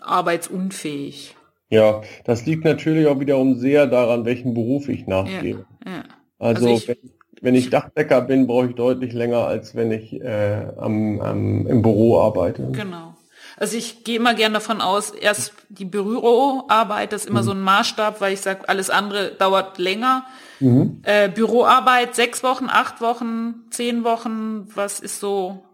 arbeitsunfähig. 0.00 1.34
Ja, 1.72 2.02
das 2.24 2.44
liegt 2.44 2.66
natürlich 2.66 3.06
auch 3.06 3.18
wiederum 3.18 3.58
sehr 3.58 3.86
daran, 3.86 4.26
welchen 4.26 4.52
Beruf 4.52 4.90
ich 4.90 5.06
nachgehe. 5.06 5.64
Ja, 5.86 5.90
ja. 5.90 6.02
Also, 6.38 6.66
also 6.66 6.76
ich, 6.76 6.88
wenn, 6.88 6.96
wenn, 7.40 7.54
ich 7.54 7.70
Dachdecker 7.70 8.20
bin, 8.20 8.46
brauche 8.46 8.66
ich 8.66 8.74
deutlich 8.74 9.14
länger, 9.14 9.46
als 9.46 9.74
wenn 9.74 9.90
ich 9.90 10.20
äh, 10.20 10.66
am, 10.76 11.18
am, 11.22 11.66
im 11.66 11.80
Büro 11.80 12.20
arbeite. 12.20 12.68
Genau. 12.72 13.14
Also 13.56 13.78
ich 13.78 14.04
gehe 14.04 14.16
immer 14.16 14.34
gerne 14.34 14.54
davon 14.54 14.82
aus, 14.82 15.10
erst 15.12 15.54
die 15.70 15.86
Büroarbeit 15.86 17.12
das 17.12 17.22
ist 17.22 17.30
immer 17.30 17.40
mhm. 17.40 17.46
so 17.46 17.52
ein 17.52 17.60
Maßstab, 17.60 18.20
weil 18.20 18.34
ich 18.34 18.42
sage, 18.42 18.68
alles 18.68 18.90
andere 18.90 19.30
dauert 19.30 19.78
länger. 19.78 20.26
Mhm. 20.60 21.00
Äh, 21.04 21.30
Büroarbeit 21.30 22.14
sechs 22.14 22.42
Wochen, 22.42 22.66
acht 22.68 23.00
Wochen, 23.00 23.64
zehn 23.70 24.04
Wochen, 24.04 24.68
was 24.74 25.00
ist 25.00 25.20
so 25.20 25.64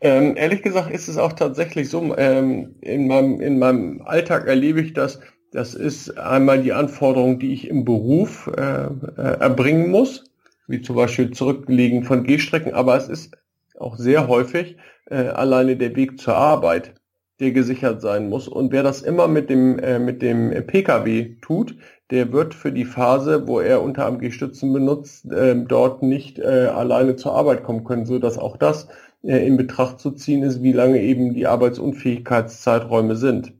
ähm, 0.00 0.36
ehrlich 0.36 0.62
gesagt 0.62 0.90
ist 0.90 1.08
es 1.08 1.16
auch 1.18 1.32
tatsächlich 1.32 1.88
so, 1.88 2.16
ähm, 2.16 2.74
in, 2.80 3.06
meinem, 3.06 3.40
in 3.40 3.58
meinem 3.58 4.02
Alltag 4.04 4.46
erlebe 4.46 4.80
ich 4.80 4.94
das, 4.94 5.20
das 5.52 5.74
ist 5.74 6.18
einmal 6.18 6.62
die 6.62 6.72
Anforderung, 6.72 7.38
die 7.38 7.52
ich 7.52 7.68
im 7.68 7.84
Beruf 7.84 8.50
äh, 8.56 8.60
äh, 8.60 9.38
erbringen 9.40 9.90
muss, 9.90 10.24
wie 10.66 10.80
zum 10.80 10.96
Beispiel 10.96 11.30
Zurücklegen 11.30 12.04
von 12.04 12.24
Gehstrecken, 12.24 12.72
aber 12.72 12.96
es 12.96 13.08
ist 13.08 13.36
auch 13.78 13.96
sehr 13.96 14.28
häufig 14.28 14.76
äh, 15.10 15.16
alleine 15.16 15.76
der 15.76 15.94
Weg 15.94 16.18
zur 16.18 16.36
Arbeit, 16.36 16.94
der 17.40 17.52
gesichert 17.52 18.00
sein 18.00 18.28
muss. 18.28 18.48
Und 18.48 18.72
wer 18.72 18.82
das 18.82 19.02
immer 19.02 19.28
mit 19.28 19.50
dem, 19.50 19.78
äh, 19.78 19.98
mit 19.98 20.22
dem 20.22 20.50
Pkw 20.66 21.36
tut, 21.42 21.76
der 22.10 22.32
wird 22.32 22.54
für 22.54 22.72
die 22.72 22.84
Phase, 22.84 23.46
wo 23.46 23.60
er 23.60 23.82
unter 23.82 24.06
AMG-Stützen 24.06 24.72
benutzt, 24.72 25.30
äh, 25.30 25.56
dort 25.56 26.02
nicht 26.02 26.38
äh, 26.38 26.66
alleine 26.66 27.16
zur 27.16 27.34
Arbeit 27.34 27.64
kommen 27.64 27.84
können, 27.84 28.06
so 28.06 28.18
dass 28.18 28.38
auch 28.38 28.56
das 28.56 28.88
äh, 29.22 29.46
in 29.46 29.56
Betracht 29.56 30.00
zu 30.00 30.10
ziehen 30.12 30.42
ist, 30.42 30.62
wie 30.62 30.72
lange 30.72 31.00
eben 31.00 31.34
die 31.34 31.46
Arbeitsunfähigkeitszeiträume 31.46 33.16
sind. 33.16 33.52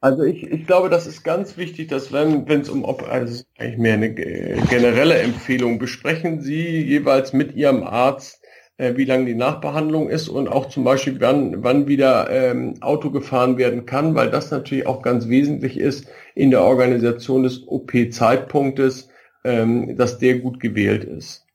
Also 0.00 0.24
ich, 0.24 0.42
ich 0.42 0.66
glaube, 0.66 0.90
das 0.90 1.06
ist 1.06 1.22
ganz 1.22 1.56
wichtig, 1.56 1.88
dass 1.88 2.12
wenn 2.12 2.48
wenn 2.48 2.62
es 2.62 2.68
um 2.68 2.84
also 2.84 3.44
eigentlich 3.56 3.78
mehr 3.78 3.94
eine 3.94 4.12
generelle 4.12 5.18
Empfehlung, 5.18 5.78
besprechen 5.78 6.40
Sie 6.40 6.80
jeweils 6.80 7.32
mit 7.32 7.54
Ihrem 7.54 7.84
Arzt, 7.84 8.42
äh, 8.78 8.96
wie 8.96 9.04
lange 9.04 9.26
die 9.26 9.34
Nachbehandlung 9.34 10.08
ist 10.08 10.28
und 10.28 10.48
auch 10.48 10.68
zum 10.68 10.82
Beispiel 10.82 11.20
wann 11.20 11.62
wann 11.62 11.86
wieder 11.86 12.30
ähm, 12.30 12.74
Auto 12.80 13.10
gefahren 13.10 13.58
werden 13.58 13.86
kann, 13.86 14.16
weil 14.16 14.30
das 14.30 14.50
natürlich 14.50 14.86
auch 14.86 15.02
ganz 15.02 15.28
wesentlich 15.28 15.78
ist 15.78 16.08
in 16.34 16.50
der 16.50 16.62
Organisation 16.62 17.44
des 17.44 17.62
OP-Zeitpunktes, 17.68 19.08
ähm, 19.44 19.96
dass 19.96 20.18
der 20.18 20.40
gut 20.40 20.58
gewählt 20.58 21.04
ist 21.04 21.46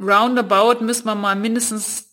roundabout 0.00 0.84
müssen 0.84 1.06
wir 1.06 1.14
mal 1.14 1.36
mindestens 1.36 2.08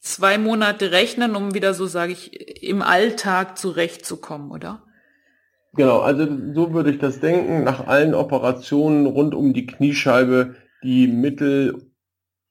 zwei 0.00 0.38
Monate 0.38 0.92
rechnen, 0.92 1.34
um 1.34 1.54
wieder 1.54 1.74
so, 1.74 1.86
sage 1.86 2.12
ich, 2.12 2.62
im 2.62 2.82
Alltag 2.82 3.56
zurechtzukommen, 3.58 4.50
oder? 4.50 4.82
Genau, 5.76 6.00
also 6.00 6.26
so 6.54 6.72
würde 6.72 6.90
ich 6.90 6.98
das 6.98 7.20
denken. 7.20 7.64
Nach 7.64 7.86
allen 7.86 8.14
Operationen 8.14 9.06
rund 9.06 9.34
um 9.34 9.52
die 9.52 9.66
Kniescheibe, 9.66 10.54
die 10.82 11.08
mittel, 11.08 11.90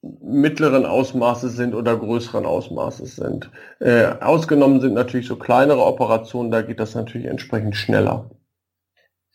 mittleren 0.02 0.84
Ausmaßes 0.84 1.56
sind 1.56 1.74
oder 1.74 1.96
größeren 1.96 2.44
Ausmaßes 2.44 3.16
sind. 3.16 3.50
Äh, 3.80 4.06
ausgenommen 4.20 4.80
sind 4.80 4.92
natürlich 4.92 5.26
so 5.26 5.36
kleinere 5.36 5.84
Operationen, 5.84 6.50
da 6.50 6.60
geht 6.60 6.80
das 6.80 6.94
natürlich 6.94 7.26
entsprechend 7.26 7.76
schneller. 7.76 8.30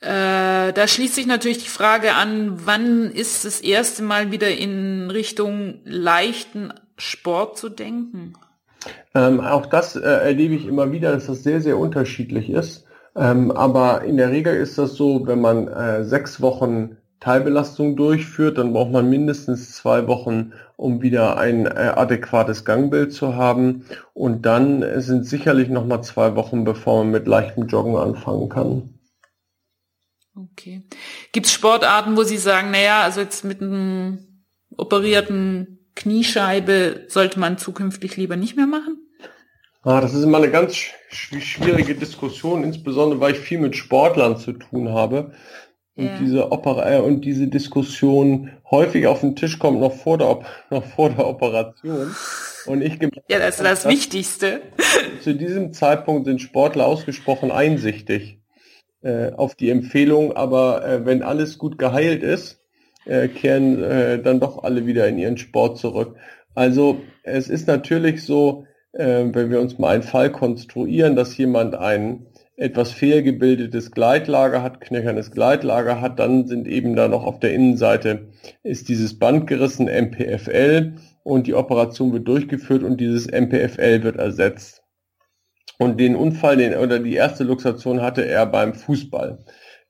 Äh, 0.01 0.71
da 0.71 0.87
schließt 0.87 1.15
sich 1.15 1.27
natürlich 1.27 1.57
die 1.57 1.69
Frage 1.69 2.13
an, 2.13 2.61
wann 2.65 3.11
ist 3.11 3.43
das 3.43 3.59
erste 3.59 4.01
Mal 4.01 4.31
wieder 4.31 4.49
in 4.49 5.11
Richtung 5.11 5.79
leichten 5.83 6.73
Sport 6.97 7.57
zu 7.57 7.67
denken? 7.67 8.33
Ähm, 9.13 9.41
auch 9.41 9.65
das 9.65 9.97
äh, 9.97 9.99
erlebe 9.99 10.55
ich 10.55 10.65
immer 10.65 10.93
wieder, 10.93 11.11
dass 11.11 11.25
das 11.25 11.43
sehr, 11.43 11.59
sehr 11.59 11.77
unterschiedlich 11.77 12.49
ist. 12.49 12.85
Ähm, 13.15 13.51
aber 13.51 14.03
in 14.03 14.15
der 14.15 14.31
Regel 14.31 14.55
ist 14.55 14.77
das 14.77 14.93
so, 14.93 15.27
wenn 15.27 15.41
man 15.41 15.67
äh, 15.67 16.05
sechs 16.05 16.39
Wochen 16.39 16.95
Teilbelastung 17.19 17.97
durchführt, 17.97 18.57
dann 18.57 18.71
braucht 18.71 18.91
man 18.91 19.09
mindestens 19.09 19.73
zwei 19.73 20.07
Wochen, 20.07 20.53
um 20.77 21.01
wieder 21.01 21.37
ein 21.37 21.65
äh, 21.65 21.91
adäquates 21.93 22.63
Gangbild 22.63 23.11
zu 23.11 23.35
haben. 23.35 23.83
Und 24.13 24.45
dann 24.45 24.85
sind 25.01 25.25
sicherlich 25.25 25.67
nochmal 25.67 26.01
zwei 26.03 26.37
Wochen, 26.37 26.63
bevor 26.63 27.03
man 27.03 27.11
mit 27.11 27.27
leichtem 27.27 27.67
Joggen 27.67 27.97
anfangen 27.97 28.47
kann. 28.47 28.98
Okay. 30.35 30.83
Gibt 31.31 31.47
es 31.47 31.53
Sportarten, 31.53 32.15
wo 32.15 32.23
Sie 32.23 32.37
sagen, 32.37 32.71
naja, 32.71 33.01
also 33.01 33.21
jetzt 33.21 33.43
mit 33.43 33.61
einem 33.61 34.43
operierten 34.77 35.79
Kniescheibe 35.95 37.05
sollte 37.07 37.39
man 37.39 37.57
zukünftig 37.57 38.15
lieber 38.15 38.37
nicht 38.37 38.55
mehr 38.55 38.67
machen? 38.67 38.97
Ah, 39.81 40.01
das 40.01 40.13
ist 40.13 40.23
immer 40.23 40.37
eine 40.37 40.51
ganz 40.51 40.75
schwierige 41.09 41.95
Diskussion, 41.95 42.63
insbesondere 42.63 43.19
weil 43.19 43.33
ich 43.33 43.39
viel 43.39 43.59
mit 43.59 43.75
Sportlern 43.75 44.37
zu 44.37 44.53
tun 44.53 44.89
habe. 44.89 45.33
Und 45.95 46.05
ja. 46.05 46.17
diese 46.17 46.51
Opera 46.51 46.95
äh, 46.95 46.99
und 46.99 47.21
diese 47.21 47.47
Diskussion 47.47 48.51
häufig 48.71 49.07
auf 49.07 49.19
den 49.19 49.35
Tisch 49.35 49.59
kommt 49.59 49.81
noch 49.81 49.93
vor 49.93 50.17
der, 50.17 50.39
noch 50.69 50.85
vor 50.85 51.09
der 51.09 51.27
Operation. 51.27 52.15
Und 52.65 52.81
ich 52.81 52.99
ja, 53.27 53.39
das 53.39 53.55
ist 53.55 53.63
das 53.63 53.87
Wichtigste. 53.87 54.61
Zu 55.23 55.33
diesem 55.33 55.73
Zeitpunkt 55.73 56.25
sind 56.25 56.41
Sportler 56.41 56.85
ausgesprochen 56.85 57.51
einsichtig 57.51 58.38
äh, 59.01 59.31
auf 59.31 59.55
die 59.55 59.69
Empfehlung, 59.69 60.33
aber 60.33 60.85
äh, 60.85 61.05
wenn 61.05 61.23
alles 61.23 61.57
gut 61.57 61.77
geheilt 61.77 62.23
ist, 62.23 62.61
äh, 63.05 63.27
kehren 63.27 63.83
äh, 63.83 64.21
dann 64.21 64.39
doch 64.39 64.63
alle 64.63 64.85
wieder 64.85 65.07
in 65.07 65.17
ihren 65.17 65.37
Sport 65.37 65.77
zurück. 65.77 66.15
Also 66.55 67.01
es 67.23 67.49
ist 67.49 67.67
natürlich 67.67 68.23
so, 68.23 68.65
äh, 68.93 69.25
wenn 69.31 69.49
wir 69.49 69.61
uns 69.61 69.77
mal 69.77 69.93
einen 69.93 70.03
Fall 70.03 70.31
konstruieren, 70.31 71.15
dass 71.15 71.37
jemand 71.37 71.75
ein 71.75 72.25
etwas 72.59 72.91
fehlgebildetes 72.91 73.91
Gleitlager 73.91 74.61
hat, 74.61 74.81
knöchernes 74.81 75.31
Gleitlager 75.31 76.01
hat, 76.01 76.19
dann 76.19 76.45
sind 76.45 76.67
eben 76.67 76.95
da 76.95 77.07
noch 77.07 77.23
auf 77.23 77.39
der 77.39 77.53
Innenseite 77.53 78.27
ist 78.63 78.89
dieses 78.89 79.17
Band 79.17 79.47
gerissen, 79.47 79.85
MPFL, 79.87 80.93
und 81.23 81.47
die 81.47 81.53
Operation 81.53 82.11
wird 82.11 82.27
durchgeführt 82.27 82.83
und 82.83 82.99
dieses 82.99 83.27
MPFL 83.27 84.03
wird 84.03 84.17
ersetzt. 84.17 84.78
Und 85.79 85.97
den 85.97 86.15
Unfall, 86.17 86.57
den, 86.57 86.75
oder 86.75 86.99
die 86.99 87.15
erste 87.15 87.45
Luxation 87.45 88.01
hatte 88.01 88.25
er 88.25 88.45
beim 88.45 88.73
Fußball. 88.73 89.39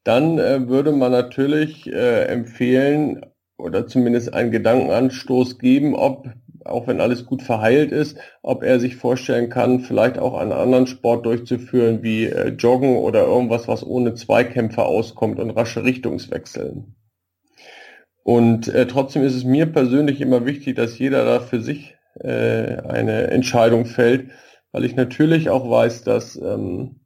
Dann 0.03 0.37
äh, 0.37 0.67
würde 0.69 0.91
man 0.91 1.11
natürlich 1.11 1.91
äh, 1.91 2.25
empfehlen 2.25 3.25
oder 3.57 3.87
zumindest 3.87 4.33
einen 4.33 4.51
Gedankenanstoß 4.51 5.57
geben, 5.57 5.95
ob, 5.95 6.29
auch 6.63 6.87
wenn 6.87 7.01
alles 7.01 7.25
gut 7.25 7.41
verheilt 7.41 7.91
ist, 7.91 8.19
ob 8.43 8.63
er 8.63 8.79
sich 8.79 8.97
vorstellen 8.97 9.49
kann, 9.49 9.79
vielleicht 9.79 10.19
auch 10.19 10.35
einen 10.35 10.51
anderen 10.51 10.85
Sport 10.85 11.25
durchzuführen, 11.25 12.03
wie 12.03 12.25
äh, 12.25 12.49
Joggen 12.49 12.97
oder 12.97 13.25
irgendwas, 13.25 13.67
was 13.67 13.83
ohne 13.83 14.13
Zweikämpfe 14.13 14.83
auskommt 14.83 15.39
und 15.39 15.49
rasche 15.49 15.83
Richtungswechseln. 15.83 16.95
Und 18.23 18.67
äh, 18.67 18.85
trotzdem 18.85 19.23
ist 19.23 19.35
es 19.35 19.43
mir 19.43 19.65
persönlich 19.65 20.21
immer 20.21 20.45
wichtig, 20.45 20.75
dass 20.75 20.99
jeder 20.99 21.25
da 21.25 21.39
für 21.39 21.61
sich 21.61 21.95
äh, 22.19 22.77
eine 22.77 23.31
Entscheidung 23.31 23.85
fällt, 23.85 24.29
weil 24.71 24.85
ich 24.85 24.95
natürlich 24.95 25.49
auch 25.49 25.69
weiß, 25.69 26.03
dass 26.03 26.35
ähm, 26.35 27.01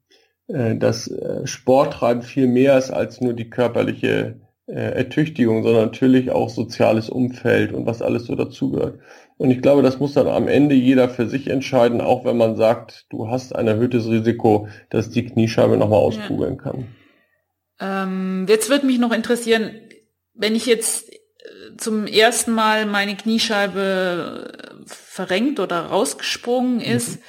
äh, 0.47 0.76
das 0.76 1.07
äh, 1.07 1.45
Sporttreiben 1.45 2.24
viel 2.24 2.47
mehr 2.47 2.78
ist 2.78 2.91
als 2.91 3.22
nur 3.22 3.34
die 3.34 3.49
körperliche 3.49 4.39
äh, 4.68 4.74
Ertüchtigung, 4.74 5.64
sondern 5.64 5.86
natürlich 5.86 6.32
auch 6.32 6.49
soziales 6.49 7.09
Umfeld 7.09 7.74
und 7.74 7.86
was 7.86 8.01
alles 8.01 8.26
so 8.26 8.36
dazugehört. 8.36 8.99
Und 9.38 9.51
ich 9.51 9.61
glaube, 9.61 9.82
das 9.82 9.99
muss 9.99 10.14
dann 10.14 10.28
am 10.28 10.47
Ende 10.47 10.76
jeder 10.76 11.09
für 11.09 11.28
sich 11.28 11.49
entscheiden, 11.49 12.01
auch 12.01 12.24
wenn 12.24 12.38
man 12.38 12.55
sagt, 12.55 13.05
du 13.09 13.30
hast 13.30 13.55
ein 13.55 13.68
erhöhtes 13.68 14.07
Risiko, 14.07 14.68
dass 14.89 15.09
die 15.09 15.26
Kniescheibe 15.26 15.78
nochmal 15.78 15.99
auskugeln 15.99 16.57
ja. 16.57 16.61
kann. 16.61 16.88
Ähm, 17.80 18.45
jetzt 18.47 18.70
würde 18.70 18.86
mich 18.86 18.99
noch 18.99 19.11
interessieren, 19.11 19.72
wenn 20.34 20.55
ich 20.55 20.66
jetzt 20.66 21.11
zum 21.78 22.07
ersten 22.07 22.51
Mal 22.51 22.86
meine 22.86 23.15
Kniescheibe 23.15 24.51
verrenkt 24.86 25.59
oder 25.59 25.88
rausgesprungen 25.88 26.80
ist, 26.82 27.17
mhm 27.17 27.24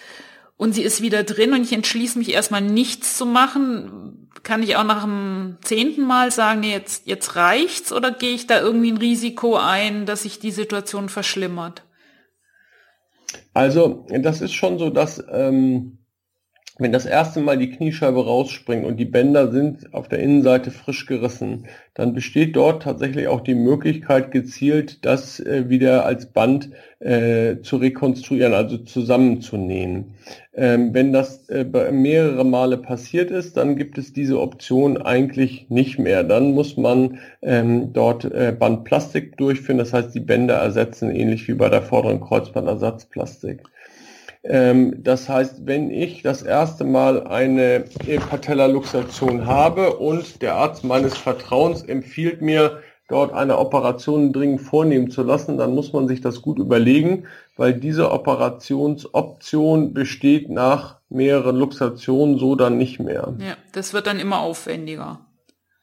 und 0.57 0.73
sie 0.73 0.83
ist 0.83 1.03
wieder 1.03 1.25
drin 1.25 1.53
und 1.53 1.63
ich 1.63 1.73
entschließe 1.73 2.19
mich 2.19 2.33
erstmal 2.33 2.61
nichts 2.61 3.17
zu 3.17 3.27
machen, 3.27 4.31
kann 4.43 4.63
ich 4.63 4.77
auch 4.77 4.85
nach 4.85 5.05
dem 5.05 5.57
zehnten 5.63 6.03
Mal 6.03 6.31
sagen, 6.31 6.61
nee, 6.61 6.73
jetzt, 6.73 7.07
jetzt 7.07 7.35
reicht's? 7.37 7.93
Oder 7.93 8.11
gehe 8.13 8.35
ich 8.35 8.47
da 8.47 8.61
irgendwie 8.61 8.93
ein 8.93 8.99
Risiko 8.99 9.57
ein, 9.57 10.07
dass 10.07 10.23
sich 10.23 10.39
die 10.39 10.51
Situation 10.51 11.09
verschlimmert? 11.09 11.83
Also 13.53 14.07
das 14.09 14.41
ist 14.43 14.53
schon 14.53 14.79
so, 14.79 14.91
dass 14.91 15.25
ähm, 15.31 15.99
wenn 16.77 16.91
das 16.91 17.07
erste 17.07 17.41
Mal 17.41 17.57
die 17.57 17.71
Kniescheibe 17.71 18.25
rausspringt 18.25 18.85
und 18.85 18.97
die 18.97 19.05
Bänder 19.05 19.53
sind 19.53 19.95
auf 19.95 20.09
der 20.09 20.19
Innenseite 20.19 20.73
frisch 20.73 21.07
gerissen, 21.07 21.67
dann 21.95 22.15
besteht 22.15 22.57
dort 22.57 22.83
tatsächlich 22.83 23.29
auch 23.29 23.41
die 23.41 23.55
Möglichkeit, 23.55 24.33
gezielt 24.33 25.05
das 25.05 25.39
äh, 25.39 25.69
wieder 25.69 26.05
als 26.05 26.27
Band 26.27 26.71
äh, 26.99 27.61
zu 27.63 27.77
rekonstruieren, 27.77 28.55
also 28.55 28.79
zusammenzunähen. 28.79 30.15
Ähm, 30.53 30.93
wenn 30.93 31.13
das 31.13 31.49
äh, 31.49 31.65
mehrere 31.93 32.45
Male 32.45 32.77
passiert 32.77 33.31
ist, 33.31 33.57
dann 33.57 33.77
gibt 33.77 33.97
es 33.97 34.13
diese 34.13 34.41
Option 34.41 35.01
eigentlich 35.01 35.71
nicht 35.71 36.01
mehr. 36.01 36.25
Dann 36.25 36.53
muss 36.53 36.77
man 36.77 37.19
ähm, 37.43 37.93
dort 37.93 38.25
äh, 38.25 38.53
Bandplastik 38.59 39.37
durchführen, 39.37 39.79
das 39.79 39.93
heißt 39.93 40.13
die 40.13 40.21
Bänder 40.21 40.55
ersetzen, 40.55 41.15
ähnlich 41.15 41.47
wie 41.47 41.55
bei 41.55 41.69
der 41.69 41.83
vorderen 41.83 42.21
Kreuzbandersatzplastik. 42.21 43.63
Ähm, 44.45 45.03
das 45.03 45.29
heißt, 45.29 45.67
wenn 45.67 45.91
ich 45.91 46.23
das 46.23 46.43
erste 46.43 46.85
Mal 46.85 47.27
eine 47.27 47.85
Patellaluxation 48.29 49.47
habe 49.47 49.97
und 49.97 50.43
der 50.43 50.57
Arzt 50.57 50.85
meines 50.85 51.17
Vertrauens 51.17 51.83
empfiehlt 51.83 52.43
mir, 52.43 52.83
dort 53.09 53.33
eine 53.33 53.59
Operation 53.59 54.33
dringend 54.33 54.63
vornehmen 54.63 55.11
zu 55.11 55.23
lassen, 55.23 55.59
dann 55.59 55.75
muss 55.75 55.93
man 55.93 56.09
sich 56.09 56.21
das 56.21 56.43
gut 56.43 56.59
überlegen, 56.59 57.27
weil 57.57 57.75
diese 57.75 58.11
Operationsoption 58.11 59.93
besteht 59.93 60.49
nach 60.51 61.01
mehreren 61.09 61.57
Luxationen 61.57 62.39
so 62.39 62.55
dann 62.55 62.79
nicht 62.79 63.01
mehr. 63.01 63.35
Ja, 63.39 63.57
das 63.73 63.93
wird 63.93 64.07
dann 64.07 64.19
immer 64.19 64.41
aufwendiger. 64.41 65.21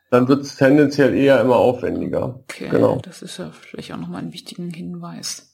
Dann 0.09 0.28
wird 0.28 0.41
es 0.41 0.57
tendenziell 0.57 1.16
eher 1.16 1.39
immer 1.39 1.55
aufwendiger. 1.55 2.41
Okay, 2.49 2.68
genau. 2.70 2.99
das 3.01 3.22
ist 3.22 3.38
ja 3.38 3.51
vielleicht 3.51 3.93
auch 3.93 3.97
nochmal 3.97 4.24
ein 4.24 4.34
wichtiger 4.34 4.64
Hinweis 4.64 5.51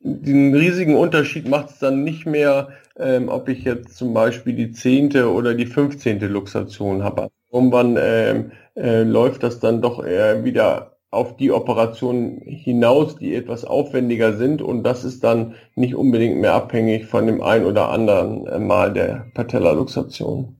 den 0.00 0.54
riesigen 0.54 0.96
Unterschied 0.96 1.48
macht 1.48 1.70
es 1.70 1.78
dann 1.78 2.04
nicht 2.04 2.26
mehr, 2.26 2.68
ähm, 2.98 3.28
ob 3.28 3.48
ich 3.48 3.64
jetzt 3.64 3.96
zum 3.96 4.14
Beispiel 4.14 4.54
die 4.54 4.72
zehnte 4.72 5.32
oder 5.32 5.54
die 5.54 5.66
fünfzehnte 5.66 6.26
Luxation 6.26 7.02
habe. 7.02 7.28
Irgendwann 7.52 7.96
ähm, 7.98 8.52
äh, 8.76 9.02
läuft 9.02 9.42
das 9.42 9.60
dann 9.60 9.82
doch 9.82 10.04
eher 10.04 10.44
wieder 10.44 10.96
auf 11.10 11.36
die 11.36 11.50
Operationen 11.50 12.40
hinaus, 12.42 13.16
die 13.16 13.34
etwas 13.34 13.64
aufwendiger 13.64 14.36
sind 14.36 14.60
und 14.60 14.82
das 14.82 15.04
ist 15.04 15.24
dann 15.24 15.54
nicht 15.74 15.94
unbedingt 15.94 16.38
mehr 16.38 16.54
abhängig 16.54 17.06
von 17.06 17.26
dem 17.26 17.42
ein 17.42 17.64
oder 17.64 17.88
anderen 17.88 18.46
äh, 18.46 18.58
Mal 18.58 18.92
der 18.92 19.26
Patellaluxation. 19.34 20.56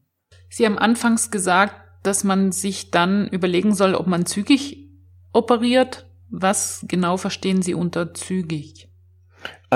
Sie 0.48 0.64
haben 0.64 0.78
anfangs 0.78 1.30
gesagt, 1.30 1.74
dass 2.02 2.24
man 2.24 2.52
sich 2.52 2.90
dann 2.90 3.26
überlegen 3.28 3.74
soll, 3.74 3.94
ob 3.94 4.06
man 4.06 4.24
zügig 4.26 4.88
operiert. 5.32 6.06
Was 6.30 6.84
genau 6.88 7.16
verstehen 7.16 7.62
Sie 7.62 7.74
unter 7.74 8.14
zügig? 8.14 8.88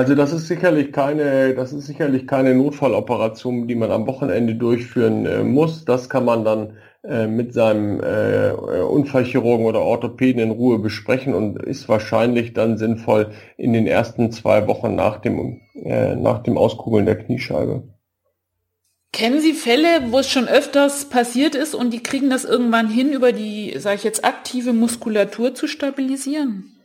Also 0.00 0.14
das 0.14 0.32
ist 0.32 0.48
sicherlich 0.48 0.92
keine, 0.92 1.54
das 1.54 1.74
ist 1.74 1.84
sicherlich 1.84 2.26
keine 2.26 2.54
Notfalloperation, 2.54 3.68
die 3.68 3.74
man 3.74 3.90
am 3.90 4.06
Wochenende 4.06 4.54
durchführen 4.54 5.26
äh, 5.26 5.42
muss. 5.42 5.84
Das 5.84 6.08
kann 6.08 6.24
man 6.24 6.42
dann 6.42 6.78
äh, 7.02 7.26
mit 7.26 7.52
seinem 7.52 8.00
äh, 8.00 8.52
Unfallchirurgen 8.80 9.66
oder 9.66 9.82
Orthopäden 9.82 10.40
in 10.40 10.52
Ruhe 10.52 10.78
besprechen 10.78 11.34
und 11.34 11.62
ist 11.62 11.86
wahrscheinlich 11.90 12.54
dann 12.54 12.78
sinnvoll 12.78 13.32
in 13.58 13.74
den 13.74 13.86
ersten 13.86 14.32
zwei 14.32 14.66
Wochen 14.68 14.94
nach 14.94 15.18
dem, 15.18 15.60
äh, 15.74 16.16
nach 16.16 16.42
dem 16.44 16.56
Auskugeln 16.56 17.04
der 17.04 17.18
Kniescheibe. 17.18 17.82
Kennen 19.12 19.42
Sie 19.42 19.52
Fälle, 19.52 20.10
wo 20.12 20.20
es 20.20 20.30
schon 20.30 20.48
öfters 20.48 21.10
passiert 21.10 21.54
ist 21.54 21.74
und 21.74 21.92
die 21.92 22.02
kriegen 22.02 22.30
das 22.30 22.46
irgendwann 22.46 22.88
hin, 22.88 23.12
über 23.12 23.32
die, 23.32 23.74
sage 23.76 23.96
ich 23.96 24.04
jetzt, 24.04 24.24
aktive 24.24 24.72
Muskulatur 24.72 25.54
zu 25.54 25.66
stabilisieren? 25.66 26.79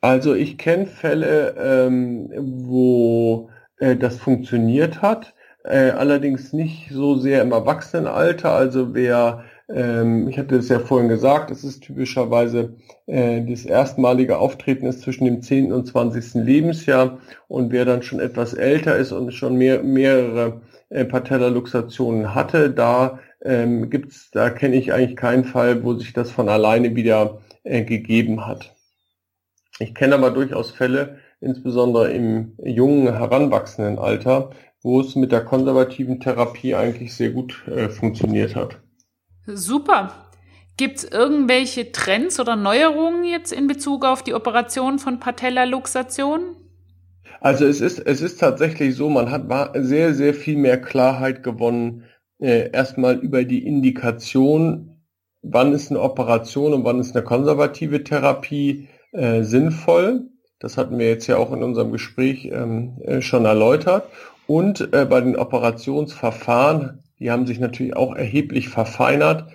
Also 0.00 0.34
ich 0.34 0.58
kenne 0.58 0.86
Fälle, 0.86 1.54
ähm, 1.58 2.30
wo 2.36 3.50
äh, 3.78 3.96
das 3.96 4.18
funktioniert 4.18 5.02
hat, 5.02 5.34
äh, 5.64 5.90
allerdings 5.90 6.52
nicht 6.52 6.90
so 6.90 7.16
sehr 7.16 7.42
im 7.42 7.52
Erwachsenenalter. 7.52 8.52
Also 8.52 8.94
wer, 8.94 9.44
ähm, 9.68 10.28
ich 10.28 10.38
hatte 10.38 10.56
es 10.56 10.68
ja 10.68 10.78
vorhin 10.78 11.08
gesagt, 11.08 11.50
es 11.50 11.64
ist 11.64 11.82
typischerweise 11.82 12.76
äh, 13.06 13.42
das 13.42 13.64
erstmalige 13.64 14.38
Auftreten 14.38 14.86
ist 14.86 15.02
zwischen 15.02 15.24
dem 15.24 15.42
10. 15.42 15.72
und 15.72 15.86
20. 15.86 16.34
Lebensjahr 16.44 17.18
und 17.48 17.72
wer 17.72 17.84
dann 17.84 18.02
schon 18.02 18.20
etwas 18.20 18.54
älter 18.54 18.96
ist 18.96 19.12
und 19.12 19.32
schon 19.32 19.56
mehr, 19.56 19.82
mehrere 19.82 20.60
äh, 20.90 21.04
Patellaluxationen 21.04 22.34
hatte, 22.34 22.70
da 22.70 23.18
ähm, 23.44 23.90
gibt's, 23.90 24.30
da 24.30 24.50
kenne 24.50 24.76
ich 24.76 24.92
eigentlich 24.92 25.16
keinen 25.16 25.44
Fall, 25.44 25.82
wo 25.84 25.94
sich 25.94 26.12
das 26.12 26.30
von 26.30 26.48
alleine 26.48 26.94
wieder 26.94 27.40
äh, 27.64 27.82
gegeben 27.82 28.46
hat. 28.46 28.75
Ich 29.78 29.94
kenne 29.94 30.14
aber 30.14 30.30
durchaus 30.30 30.70
Fälle, 30.70 31.18
insbesondere 31.40 32.12
im 32.12 32.54
jungen, 32.62 33.12
heranwachsenden 33.12 33.98
Alter, 33.98 34.50
wo 34.82 35.00
es 35.00 35.16
mit 35.16 35.32
der 35.32 35.44
konservativen 35.44 36.20
Therapie 36.20 36.74
eigentlich 36.74 37.14
sehr 37.14 37.30
gut 37.30 37.66
äh, 37.68 37.88
funktioniert 37.88 38.54
hat. 38.54 38.80
Super. 39.46 40.12
Gibt 40.76 40.98
es 40.98 41.04
irgendwelche 41.04 41.92
Trends 41.92 42.38
oder 42.38 42.56
Neuerungen 42.56 43.24
jetzt 43.24 43.52
in 43.52 43.66
Bezug 43.66 44.04
auf 44.04 44.22
die 44.22 44.34
Operation 44.34 44.98
von 44.98 45.20
Patellaluxation? 45.20 46.56
Also 47.40 47.66
es 47.66 47.80
ist, 47.80 47.98
es 47.98 48.20
ist 48.20 48.38
tatsächlich 48.38 48.94
so, 48.94 49.08
man 49.08 49.30
hat 49.30 49.44
sehr, 49.74 50.14
sehr 50.14 50.34
viel 50.34 50.56
mehr 50.56 50.80
Klarheit 50.80 51.42
gewonnen, 51.42 52.04
äh, 52.38 52.70
erstmal 52.70 53.16
über 53.16 53.44
die 53.44 53.66
Indikation, 53.66 55.00
wann 55.42 55.72
ist 55.72 55.90
eine 55.90 56.00
Operation 56.00 56.74
und 56.74 56.84
wann 56.84 57.00
ist 57.00 57.14
eine 57.14 57.24
konservative 57.24 58.04
Therapie 58.04 58.88
äh, 59.16 59.42
sinnvoll. 59.42 60.28
Das 60.58 60.76
hatten 60.76 60.98
wir 60.98 61.08
jetzt 61.08 61.26
ja 61.26 61.36
auch 61.36 61.52
in 61.52 61.62
unserem 61.62 61.92
Gespräch 61.92 62.50
ähm, 62.52 62.98
äh, 63.02 63.20
schon 63.20 63.44
erläutert. 63.44 64.04
Und 64.46 64.92
äh, 64.92 65.04
bei 65.04 65.20
den 65.20 65.36
Operationsverfahren, 65.36 67.02
die 67.18 67.30
haben 67.30 67.46
sich 67.46 67.58
natürlich 67.58 67.96
auch 67.96 68.14
erheblich 68.14 68.68
verfeinert. 68.68 69.48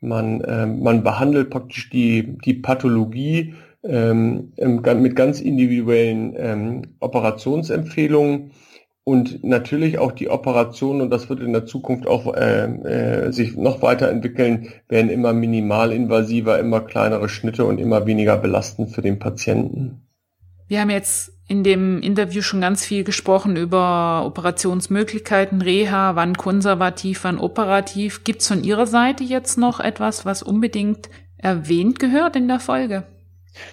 Man, 0.00 0.40
äh, 0.42 0.66
man 0.66 1.02
behandelt 1.02 1.50
praktisch 1.50 1.88
die, 1.90 2.36
die 2.44 2.54
Pathologie 2.54 3.54
ähm, 3.84 4.52
mit 4.56 5.16
ganz 5.16 5.40
individuellen 5.40 6.34
ähm, 6.36 6.82
Operationsempfehlungen 7.00 8.50
und 9.04 9.44
natürlich 9.44 9.98
auch 9.98 10.12
die 10.12 10.30
Operationen, 10.30 11.02
und 11.02 11.10
das 11.10 11.28
wird 11.28 11.40
in 11.40 11.52
der 11.52 11.66
Zukunft 11.66 12.06
auch 12.06 12.34
äh, 12.34 12.64
äh, 12.64 13.32
sich 13.32 13.54
noch 13.54 13.82
weiterentwickeln, 13.82 14.72
werden 14.88 15.10
immer 15.10 15.34
minimalinvasiver, 15.34 16.58
immer 16.58 16.80
kleinere 16.80 17.28
Schnitte 17.28 17.66
und 17.66 17.78
immer 17.78 18.06
weniger 18.06 18.38
belastend 18.38 18.90
für 18.90 19.02
den 19.02 19.18
Patienten. 19.18 20.00
Wir 20.68 20.80
haben 20.80 20.90
jetzt 20.90 21.32
in 21.46 21.62
dem 21.62 22.00
Interview 22.00 22.40
schon 22.40 22.62
ganz 22.62 22.86
viel 22.86 23.04
gesprochen 23.04 23.56
über 23.56 24.24
Operationsmöglichkeiten, 24.24 25.60
Reha, 25.60 26.16
wann 26.16 26.34
konservativ, 26.34 27.24
wann 27.24 27.38
operativ. 27.38 28.24
Gibt 28.24 28.40
es 28.40 28.48
von 28.48 28.64
Ihrer 28.64 28.86
Seite 28.86 29.22
jetzt 29.22 29.58
noch 29.58 29.80
etwas, 29.80 30.24
was 30.24 30.42
unbedingt 30.42 31.10
erwähnt 31.36 31.98
gehört 31.98 32.36
in 32.36 32.48
der 32.48 32.60
Folge? 32.60 33.04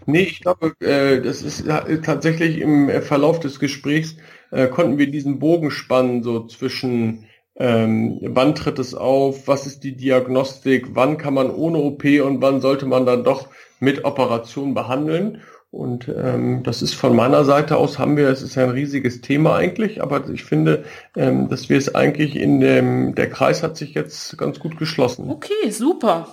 Nee, 0.05 0.23
ich 0.23 0.41
glaube, 0.41 0.73
äh, 0.79 1.21
das 1.21 1.41
ist 1.41 1.65
tatsächlich 2.03 2.59
im 2.59 2.89
Verlauf 3.01 3.39
des 3.39 3.59
Gesprächs 3.59 4.15
äh, 4.51 4.67
konnten 4.67 4.97
wir 4.97 5.09
diesen 5.09 5.39
Bogen 5.39 5.71
spannen, 5.71 6.23
so 6.23 6.45
zwischen 6.45 7.25
ähm, 7.55 8.19
wann 8.21 8.55
tritt 8.55 8.79
es 8.79 8.95
auf, 8.95 9.47
was 9.47 9.67
ist 9.67 9.83
die 9.83 9.95
Diagnostik, 9.95 10.89
wann 10.93 11.17
kann 11.17 11.33
man 11.33 11.51
ohne 11.51 11.79
OP 11.79 12.03
und 12.03 12.41
wann 12.41 12.61
sollte 12.61 12.85
man 12.85 13.05
dann 13.05 13.23
doch 13.23 13.49
mit 13.79 14.05
Operation 14.05 14.73
behandeln. 14.73 15.41
Und 15.69 16.09
ähm, 16.09 16.63
das 16.63 16.81
ist 16.81 16.95
von 16.95 17.15
meiner 17.15 17.45
Seite 17.45 17.77
aus 17.77 17.97
haben 17.97 18.17
wir, 18.17 18.27
es 18.27 18.41
ist 18.41 18.57
ein 18.57 18.71
riesiges 18.71 19.21
Thema 19.21 19.55
eigentlich, 19.55 20.03
aber 20.03 20.29
ich 20.29 20.43
finde, 20.43 20.83
ähm, 21.15 21.47
dass 21.47 21.69
wir 21.69 21.77
es 21.77 21.95
eigentlich 21.95 22.35
in 22.35 22.59
dem, 22.59 23.15
der 23.15 23.29
Kreis 23.29 23.63
hat 23.63 23.77
sich 23.77 23.93
jetzt 23.93 24.37
ganz 24.37 24.59
gut 24.59 24.77
geschlossen. 24.77 25.29
Okay, 25.29 25.69
super. 25.69 26.27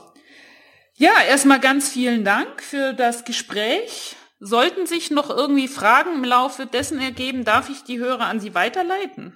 Ja, 1.00 1.12
erstmal 1.28 1.60
ganz 1.60 1.88
vielen 1.88 2.24
Dank 2.24 2.60
für 2.60 2.92
das 2.92 3.24
Gespräch. 3.24 4.16
Sollten 4.40 4.84
sich 4.84 5.12
noch 5.12 5.30
irgendwie 5.30 5.68
Fragen 5.68 6.16
im 6.16 6.24
Laufe 6.24 6.66
dessen 6.66 7.00
ergeben, 7.00 7.44
darf 7.44 7.68
ich 7.70 7.84
die 7.84 8.00
Hörer 8.00 8.26
an 8.26 8.40
Sie 8.40 8.52
weiterleiten? 8.56 9.32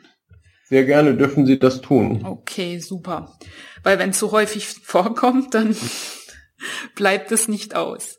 Sehr 0.64 0.84
gerne 0.84 1.16
dürfen 1.16 1.46
Sie 1.46 1.60
das 1.60 1.80
tun. 1.80 2.26
Okay, 2.26 2.80
super. 2.80 3.38
Weil 3.84 4.00
wenn 4.00 4.10
es 4.10 4.18
so 4.18 4.32
häufig 4.32 4.66
vorkommt, 4.82 5.54
dann 5.54 5.76
bleibt 6.96 7.30
es 7.30 7.46
nicht 7.46 7.76
aus. 7.76 8.18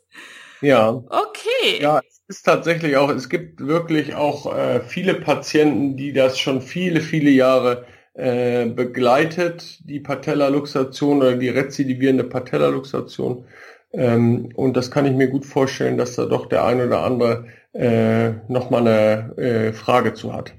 Ja. 0.62 0.88
Okay. 0.88 1.82
Ja, 1.82 2.00
es 2.08 2.22
ist 2.38 2.44
tatsächlich 2.44 2.96
auch, 2.96 3.10
es 3.10 3.28
gibt 3.28 3.60
wirklich 3.60 4.14
auch 4.14 4.56
äh, 4.56 4.80
viele 4.80 5.16
Patienten, 5.16 5.98
die 5.98 6.14
das 6.14 6.38
schon 6.38 6.62
viele, 6.62 7.02
viele 7.02 7.28
Jahre 7.28 7.84
äh, 8.14 8.66
begleitet, 8.66 9.80
die 9.88 10.00
Patellaluxation 10.00 11.18
oder 11.18 11.36
die 11.36 11.48
rezidivierende 11.48 12.24
Patellaluxation. 12.24 13.44
Ähm, 13.92 14.50
und 14.54 14.76
das 14.76 14.90
kann 14.90 15.06
ich 15.06 15.12
mir 15.12 15.28
gut 15.28 15.44
vorstellen, 15.44 15.98
dass 15.98 16.16
da 16.16 16.26
doch 16.26 16.46
der 16.46 16.64
ein 16.64 16.80
oder 16.80 17.02
andere 17.02 17.46
äh, 17.72 18.30
nochmal 18.48 18.86
eine 18.86 19.36
äh, 19.36 19.72
Frage 19.72 20.14
zu 20.14 20.32
hat. 20.32 20.54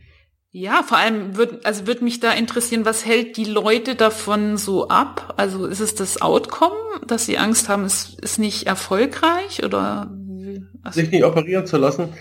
Ja, 0.52 0.84
vor 0.84 0.98
allem 0.98 1.36
wird, 1.36 1.66
also 1.66 1.86
wird 1.86 2.02
mich 2.02 2.22
da 2.22 2.32
interessieren, 2.32 2.86
was 2.86 3.06
hält 3.06 3.36
die 3.36 3.44
Leute 3.44 3.96
davon 3.96 4.56
so 4.56 4.88
ab? 4.88 5.34
Also 5.36 5.66
ist 5.66 5.82
es 5.82 5.96
das 5.96 6.22
Outcome, 6.22 6.76
dass 7.06 7.26
sie 7.26 7.38
Angst 7.38 7.68
haben, 7.68 7.84
es 7.84 8.16
ist 8.22 8.40
nicht 8.40 8.66
erfolgreich 8.66 9.64
oder? 9.66 10.10
Also 10.82 11.02
sich 11.02 11.12
nicht 11.12 11.26
operieren 11.26 11.66
zu 11.66 11.76
lassen? 11.76 12.14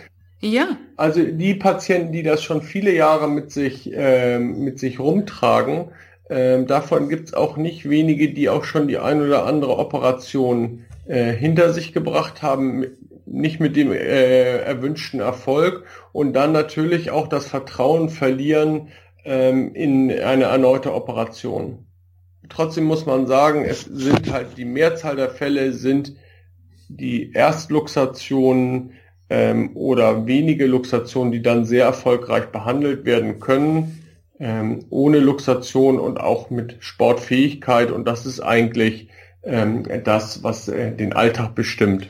Ja. 0.44 0.76
Also 0.96 1.22
die 1.24 1.54
Patienten, 1.54 2.12
die 2.12 2.22
das 2.22 2.42
schon 2.42 2.60
viele 2.60 2.94
Jahre 2.94 3.28
mit 3.28 3.50
sich, 3.50 3.90
äh, 3.90 4.38
mit 4.38 4.78
sich 4.78 5.00
rumtragen, 5.00 5.86
äh, 6.28 6.62
davon 6.64 7.08
gibt 7.08 7.28
es 7.28 7.34
auch 7.34 7.56
nicht 7.56 7.88
wenige, 7.88 8.32
die 8.32 8.50
auch 8.50 8.64
schon 8.64 8.86
die 8.86 8.98
ein 8.98 9.22
oder 9.22 9.46
andere 9.46 9.78
Operation 9.78 10.84
äh, 11.06 11.32
hinter 11.32 11.72
sich 11.72 11.94
gebracht 11.94 12.42
haben, 12.42 12.84
nicht 13.24 13.58
mit 13.58 13.74
dem 13.74 13.90
äh, 13.90 14.58
erwünschten 14.58 15.20
Erfolg 15.20 15.84
und 16.12 16.34
dann 16.34 16.52
natürlich 16.52 17.10
auch 17.10 17.26
das 17.26 17.46
Vertrauen 17.46 18.10
verlieren 18.10 18.88
ähm, 19.24 19.74
in 19.74 20.10
eine 20.10 20.44
erneute 20.44 20.92
Operation. 20.92 21.86
Trotzdem 22.50 22.84
muss 22.84 23.06
man 23.06 23.26
sagen, 23.26 23.64
es 23.64 23.80
sind 23.84 24.30
halt 24.30 24.58
die 24.58 24.66
Mehrzahl 24.66 25.16
der 25.16 25.30
Fälle 25.30 25.72
sind 25.72 26.14
die 26.88 27.32
Erstluxationen 27.32 28.92
ähm, 29.30 29.76
oder 29.76 30.26
wenige 30.26 30.66
Luxationen, 30.66 31.32
die 31.32 31.42
dann 31.42 31.64
sehr 31.64 31.84
erfolgreich 31.84 32.46
behandelt 32.46 33.04
werden 33.04 33.40
können, 33.40 34.04
ähm, 34.38 34.84
ohne 34.90 35.18
Luxation 35.18 35.98
und 35.98 36.18
auch 36.18 36.50
mit 36.50 36.76
Sportfähigkeit. 36.80 37.90
Und 37.90 38.06
das 38.06 38.26
ist 38.26 38.40
eigentlich 38.40 39.08
ähm, 39.42 39.84
das, 40.04 40.42
was 40.42 40.68
äh, 40.68 40.92
den 40.92 41.12
Alltag 41.12 41.54
bestimmt. 41.54 42.08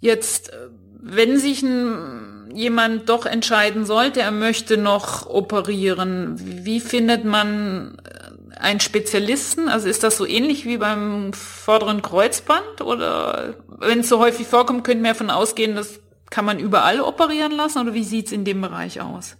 Jetzt, 0.00 0.52
äh, 0.52 0.68
wenn 1.00 1.38
sich 1.38 1.62
ein, 1.62 2.50
jemand 2.54 3.08
doch 3.08 3.26
entscheiden 3.26 3.84
sollte, 3.84 4.20
er 4.20 4.32
möchte 4.32 4.76
noch 4.76 5.28
operieren, 5.28 6.36
wie 6.38 6.80
findet 6.80 7.24
man 7.24 7.98
äh, 8.04 8.58
einen 8.58 8.80
Spezialisten? 8.80 9.68
Also 9.68 9.88
ist 9.88 10.02
das 10.02 10.16
so 10.16 10.26
ähnlich 10.26 10.64
wie 10.64 10.78
beim 10.78 11.32
vorderen 11.32 12.02
Kreuzband? 12.02 12.80
Oder 12.80 13.54
wenn 13.78 14.00
es 14.00 14.08
so 14.08 14.18
häufig 14.18 14.46
vorkommt, 14.46 14.84
könnten 14.84 15.04
wir 15.04 15.12
davon 15.12 15.30
ausgehen, 15.30 15.76
das 15.76 16.00
kann 16.30 16.44
man 16.44 16.58
überall 16.58 17.00
operieren 17.00 17.52
lassen? 17.52 17.80
Oder 17.80 17.94
wie 17.94 18.04
sieht 18.04 18.26
es 18.26 18.32
in 18.32 18.44
dem 18.44 18.60
Bereich 18.60 19.00
aus? 19.00 19.36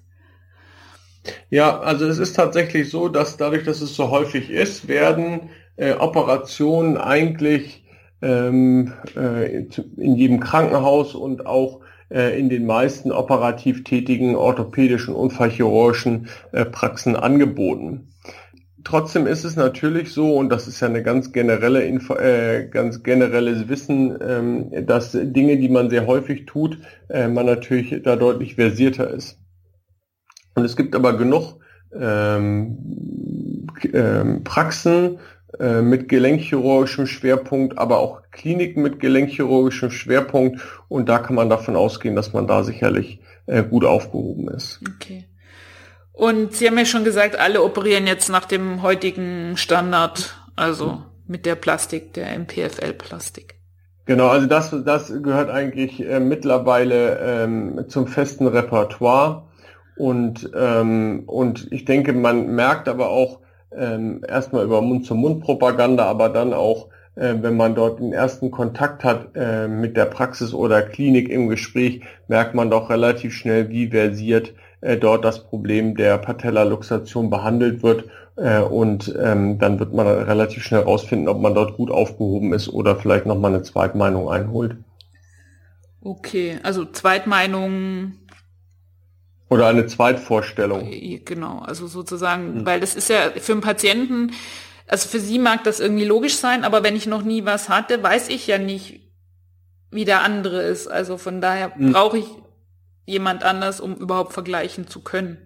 Ja, 1.51 1.81
also 1.81 2.07
es 2.07 2.19
ist 2.19 2.35
tatsächlich 2.35 2.91
so, 2.91 3.09
dass 3.09 3.37
dadurch, 3.37 3.65
dass 3.65 3.81
es 3.81 3.97
so 3.97 4.11
häufig 4.11 4.51
ist, 4.51 4.89
werden 4.89 5.51
äh, 5.77 5.93
Operationen 5.93 6.97
eigentlich 6.97 7.85
ähm, 8.23 8.93
äh, 9.17 9.65
in 9.97 10.17
jedem 10.17 10.41
Krankenhaus 10.41 11.15
und 11.15 11.47
auch 11.47 11.81
äh, 12.11 12.39
in 12.39 12.49
den 12.49 12.67
meisten 12.67 13.13
operativ 13.13 13.85
tätigen 13.85 14.37
orthopädischen 14.37 15.15
Unfallchirurgischen 15.15 16.29
äh, 16.53 16.65
Praxen 16.65 17.17
angeboten. 17.17 18.09
Trotzdem 18.87 19.27
ist 19.27 19.43
es 19.43 19.57
natürlich 19.57 20.13
so, 20.13 20.37
und 20.37 20.49
das 20.49 20.69
ist 20.69 20.79
ja 20.79 20.87
eine 20.87 21.03
ganz 21.03 21.33
generelle, 21.33 21.83
Info, 21.83 22.15
äh, 22.15 22.69
ganz 22.71 23.03
generelles 23.03 23.69
Wissen, 23.69 24.17
ähm, 24.21 24.87
dass 24.87 25.11
Dinge, 25.11 25.57
die 25.57 25.69
man 25.69 25.91
sehr 25.91 26.07
häufig 26.07 26.47
tut, 26.47 26.79
äh, 27.09 27.27
man 27.27 27.47
natürlich 27.47 28.01
da 28.05 28.15
deutlich 28.15 28.55
versierter 28.55 29.11
ist. 29.11 29.41
Und 30.55 30.65
es 30.65 30.77
gibt 30.77 30.95
aber 30.95 31.19
genug 31.19 31.59
ähm, 31.93 33.67
ähm, 33.93 34.45
Praxen, 34.45 35.19
äh, 35.59 35.83
mit 35.83 36.09
gelenkchirurgischem 36.09 37.09
Schwerpunkt, 37.09 37.79
aber 37.79 37.99
auch 37.99 38.23
Kliniken 38.31 38.85
mit 38.85 39.01
gelenkchirurgischem 39.01 39.91
Schwerpunkt. 39.91 40.61
Und 40.87 41.09
da 41.09 41.19
kann 41.19 41.35
man 41.35 41.51
davon 41.51 41.75
ausgehen, 41.75 42.15
dass 42.15 42.33
man 42.33 42.47
da 42.47 42.63
sicherlich 42.63 43.19
äh, 43.47 43.65
gut 43.65 43.85
aufgehoben 43.85 44.47
ist. 44.47 44.81
Okay. 44.95 45.25
Und 46.17 46.55
Sie 46.55 46.67
haben 46.67 46.79
ja 46.79 46.87
schon 46.87 47.05
gesagt, 47.05 47.39
alle 47.39 47.63
operieren 47.63 48.07
jetzt 48.07 48.31
nach 48.31 48.47
dem 48.47 48.81
heutigen 48.81 49.59
Standard, 49.59 50.35
also 50.57 51.03
mit 51.27 51.45
der 51.45 51.57
Plastik, 51.57 52.15
der 52.15 52.39
MPFL-Plastik. 52.39 53.57
Genau, 54.07 54.29
also 54.29 54.47
das, 54.47 54.75
das 54.87 55.13
gehört 55.23 55.51
eigentlich 55.51 56.03
äh, 56.03 56.19
mittlerweile 56.19 57.19
ähm, 57.19 57.85
zum 57.89 58.07
festen 58.07 58.47
Repertoire. 58.47 59.43
Und, 59.99 60.51
ähm, 60.57 61.25
und 61.27 61.71
ich 61.71 61.85
denke, 61.85 62.15
man 62.15 62.47
merkt 62.55 62.89
aber 62.89 63.11
auch, 63.11 63.41
ähm, 63.77 64.23
erstmal 64.27 64.65
über 64.65 64.81
Mund-zu-Mund-Propaganda, 64.81 66.07
aber 66.07 66.31
dann 66.31 66.55
auch, 66.55 66.89
äh, 67.17 67.35
wenn 67.43 67.59
man 67.59 67.75
dort 67.75 68.01
den 68.01 68.15
ersten 68.15 68.51
Kontakt 68.51 69.05
hat 69.05 69.33
äh, 69.35 69.69
mit 69.69 69.99
der 69.99 70.07
Praxis 70.07 70.55
oder 70.55 70.81
Klinik 70.81 71.29
im 71.29 71.51
Gespräch, 71.51 72.01
merkt 72.27 72.55
man 72.55 72.71
doch 72.71 72.89
relativ 72.89 73.35
schnell, 73.35 73.69
wie 73.69 73.89
versiert 73.89 74.55
äh, 74.81 74.97
dort 74.97 75.25
das 75.25 75.45
Problem 75.45 75.97
der 75.97 76.19
Patellaluxation 76.19 77.31
behandelt 77.31 77.83
wird. 77.83 78.05
Äh, 78.37 78.61
und 78.61 79.15
ähm, 79.19 79.59
dann 79.59 79.79
wird 79.79 79.95
man 79.95 80.07
relativ 80.07 80.63
schnell 80.63 80.83
herausfinden, 80.83 81.29
ob 81.29 81.41
man 81.41 81.55
dort 81.55 81.77
gut 81.77 81.91
aufgehoben 81.91 82.53
ist 82.53 82.69
oder 82.69 82.97
vielleicht 82.97 83.27
nochmal 83.27 83.55
eine 83.55 83.63
Zweitmeinung 83.63 84.29
einholt. 84.29 84.77
Okay, 86.03 86.59
also 86.63 86.85
Zweitmeinung 86.85 88.13
oder 89.49 89.69
eine 89.69 89.87
Zweitvorstellung. 89.87 90.91
Genau, 91.25 91.61
also 91.61 91.87
sozusagen, 91.87 92.59
mhm. 92.59 92.67
weil 92.67 92.81
das 92.81 92.95
ist 92.95 93.09
ja 93.09 93.31
für 93.37 93.53
einen 93.53 93.61
Patienten, 93.61 94.33
also 94.87 95.09
für 95.09 95.21
sie 95.21 95.39
mag 95.39 95.65
das 95.65 95.81
irgendwie 95.81 96.05
logisch 96.05 96.37
sein, 96.37 96.65
aber 96.65 96.83
wenn 96.83 96.97
ich 96.97 97.07
noch 97.07 97.23
nie 97.23 97.45
was 97.45 97.69
hatte, 97.69 98.03
weiß 98.03 98.29
ich 98.29 98.47
ja 98.47 98.59
nicht, 98.59 99.01
wie 99.91 100.05
der 100.05 100.23
andere 100.23 100.63
ist. 100.63 100.89
Also 100.89 101.17
von 101.17 101.41
daher 101.41 101.73
mhm. 101.77 101.93
brauche 101.93 102.19
ich 102.19 102.27
jemand 103.07 103.43
anders, 103.45 103.81
um 103.81 103.95
überhaupt 103.95 104.33
vergleichen 104.33 104.89
zu 104.89 105.01
können. 105.01 105.39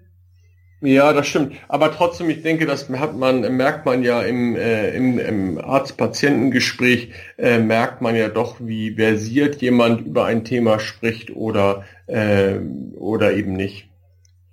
Ja, 0.82 1.12
das 1.12 1.26
stimmt. 1.26 1.52
Aber 1.68 1.92
trotzdem, 1.92 2.30
ich 2.30 2.42
denke, 2.42 2.64
das 2.64 2.88
hat 2.88 3.14
man, 3.14 3.40
merkt 3.54 3.84
man 3.84 4.02
ja 4.02 4.22
im, 4.22 4.56
äh, 4.56 4.90
im, 4.92 5.18
im 5.18 5.58
Arzt-Patienten-Gespräch, 5.58 7.11
äh, 7.36 7.58
merkt 7.58 8.00
man 8.00 8.16
ja 8.16 8.28
doch, 8.28 8.56
wie 8.61 8.92
versiert 8.92 9.61
jemand 9.61 10.06
über 10.06 10.24
ein 10.24 10.42
Thema 10.42 10.80
spricht 10.80 11.36
oder, 11.36 11.84
äh, 12.06 12.54
oder 12.96 13.34
eben 13.34 13.52
nicht. 13.52 13.90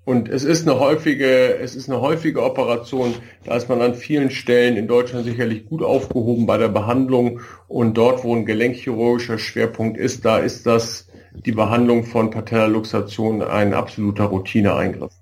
Und 0.04 0.30
es 0.30 0.44
ist 0.44 0.68
eine 0.68 0.80
häufige, 0.80 1.58
es 1.60 1.76
ist 1.76 1.90
eine 1.90 2.02
häufige 2.02 2.44
Operation. 2.44 3.14
Da 3.46 3.56
ist 3.56 3.68
man 3.70 3.82
an 3.82 3.94
vielen 3.94 4.30
Stellen 4.30 4.78
in 4.78 4.88
Deutschland 4.88 5.26
sicherlich 5.26 5.66
gut 5.66 5.84
aufgehoben 5.84 6.46
bei 6.46 6.58
der 6.58 6.70
Behandlung. 6.70 7.42
Und 7.68 7.98
dort, 7.98 8.24
wo 8.24 8.34
ein 8.36 8.46
gelenkchirurgischer 8.46 9.38
Schwerpunkt 9.38 9.98
ist, 9.98 10.24
da 10.24 10.38
ist 10.40 10.66
das 10.66 11.07
die 11.34 11.52
Behandlung 11.52 12.04
von 12.04 12.30
Patellaluxation 12.30 13.42
ein 13.42 13.74
absoluter 13.74 14.26
Routineeingriff. 14.26 15.14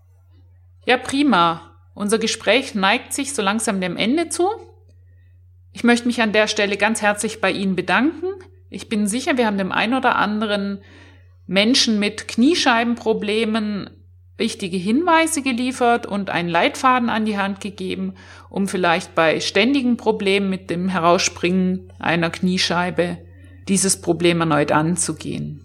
Ja, 0.86 0.98
prima. 0.98 1.72
Unser 1.94 2.20
Gespräch 2.20 2.76
neigt 2.76 3.14
sich 3.14 3.34
so 3.34 3.42
langsam 3.42 3.82
dem 3.82 3.98
Ende 3.98 4.30
zu. 4.30 4.48
Ich 5.72 5.84
möchte 5.84 6.08
mich 6.08 6.22
an 6.22 6.32
der 6.32 6.48
Stelle 6.48 6.78
ganz 6.78 7.02
herzlich 7.02 7.42
bei 7.42 7.52
Ihnen 7.52 7.76
bedanken. 7.76 8.28
Ich 8.70 8.90
bin 8.90 9.08
sicher, 9.08 9.38
wir 9.38 9.46
haben 9.46 9.58
dem 9.58 9.72
einen 9.72 9.94
oder 9.94 10.16
anderen 10.16 10.82
Menschen 11.48 12.00
mit 12.00 12.28
Kniescheibenproblemen 12.28 13.90
wichtige 14.38 14.78
Hinweise 14.78 15.42
geliefert 15.42 16.06
und 16.06 16.30
einen 16.30 16.50
Leitfaden 16.50 17.10
an 17.10 17.26
die 17.26 17.38
Hand 17.38 17.62
gegeben, 17.62 18.16
um 18.50 18.68
vielleicht 18.68 19.16
bei 19.16 19.40
ständigen 19.40 19.98
Problemen 19.98 20.50
mit 20.50 20.70
dem 20.70 20.90
Herausspringen 20.90 21.94
einer 22.00 22.30
Kniescheibe 22.30 23.18
dieses 23.68 24.02
Problem 24.02 24.42
erneut 24.42 24.72
anzugehen. 24.72 25.65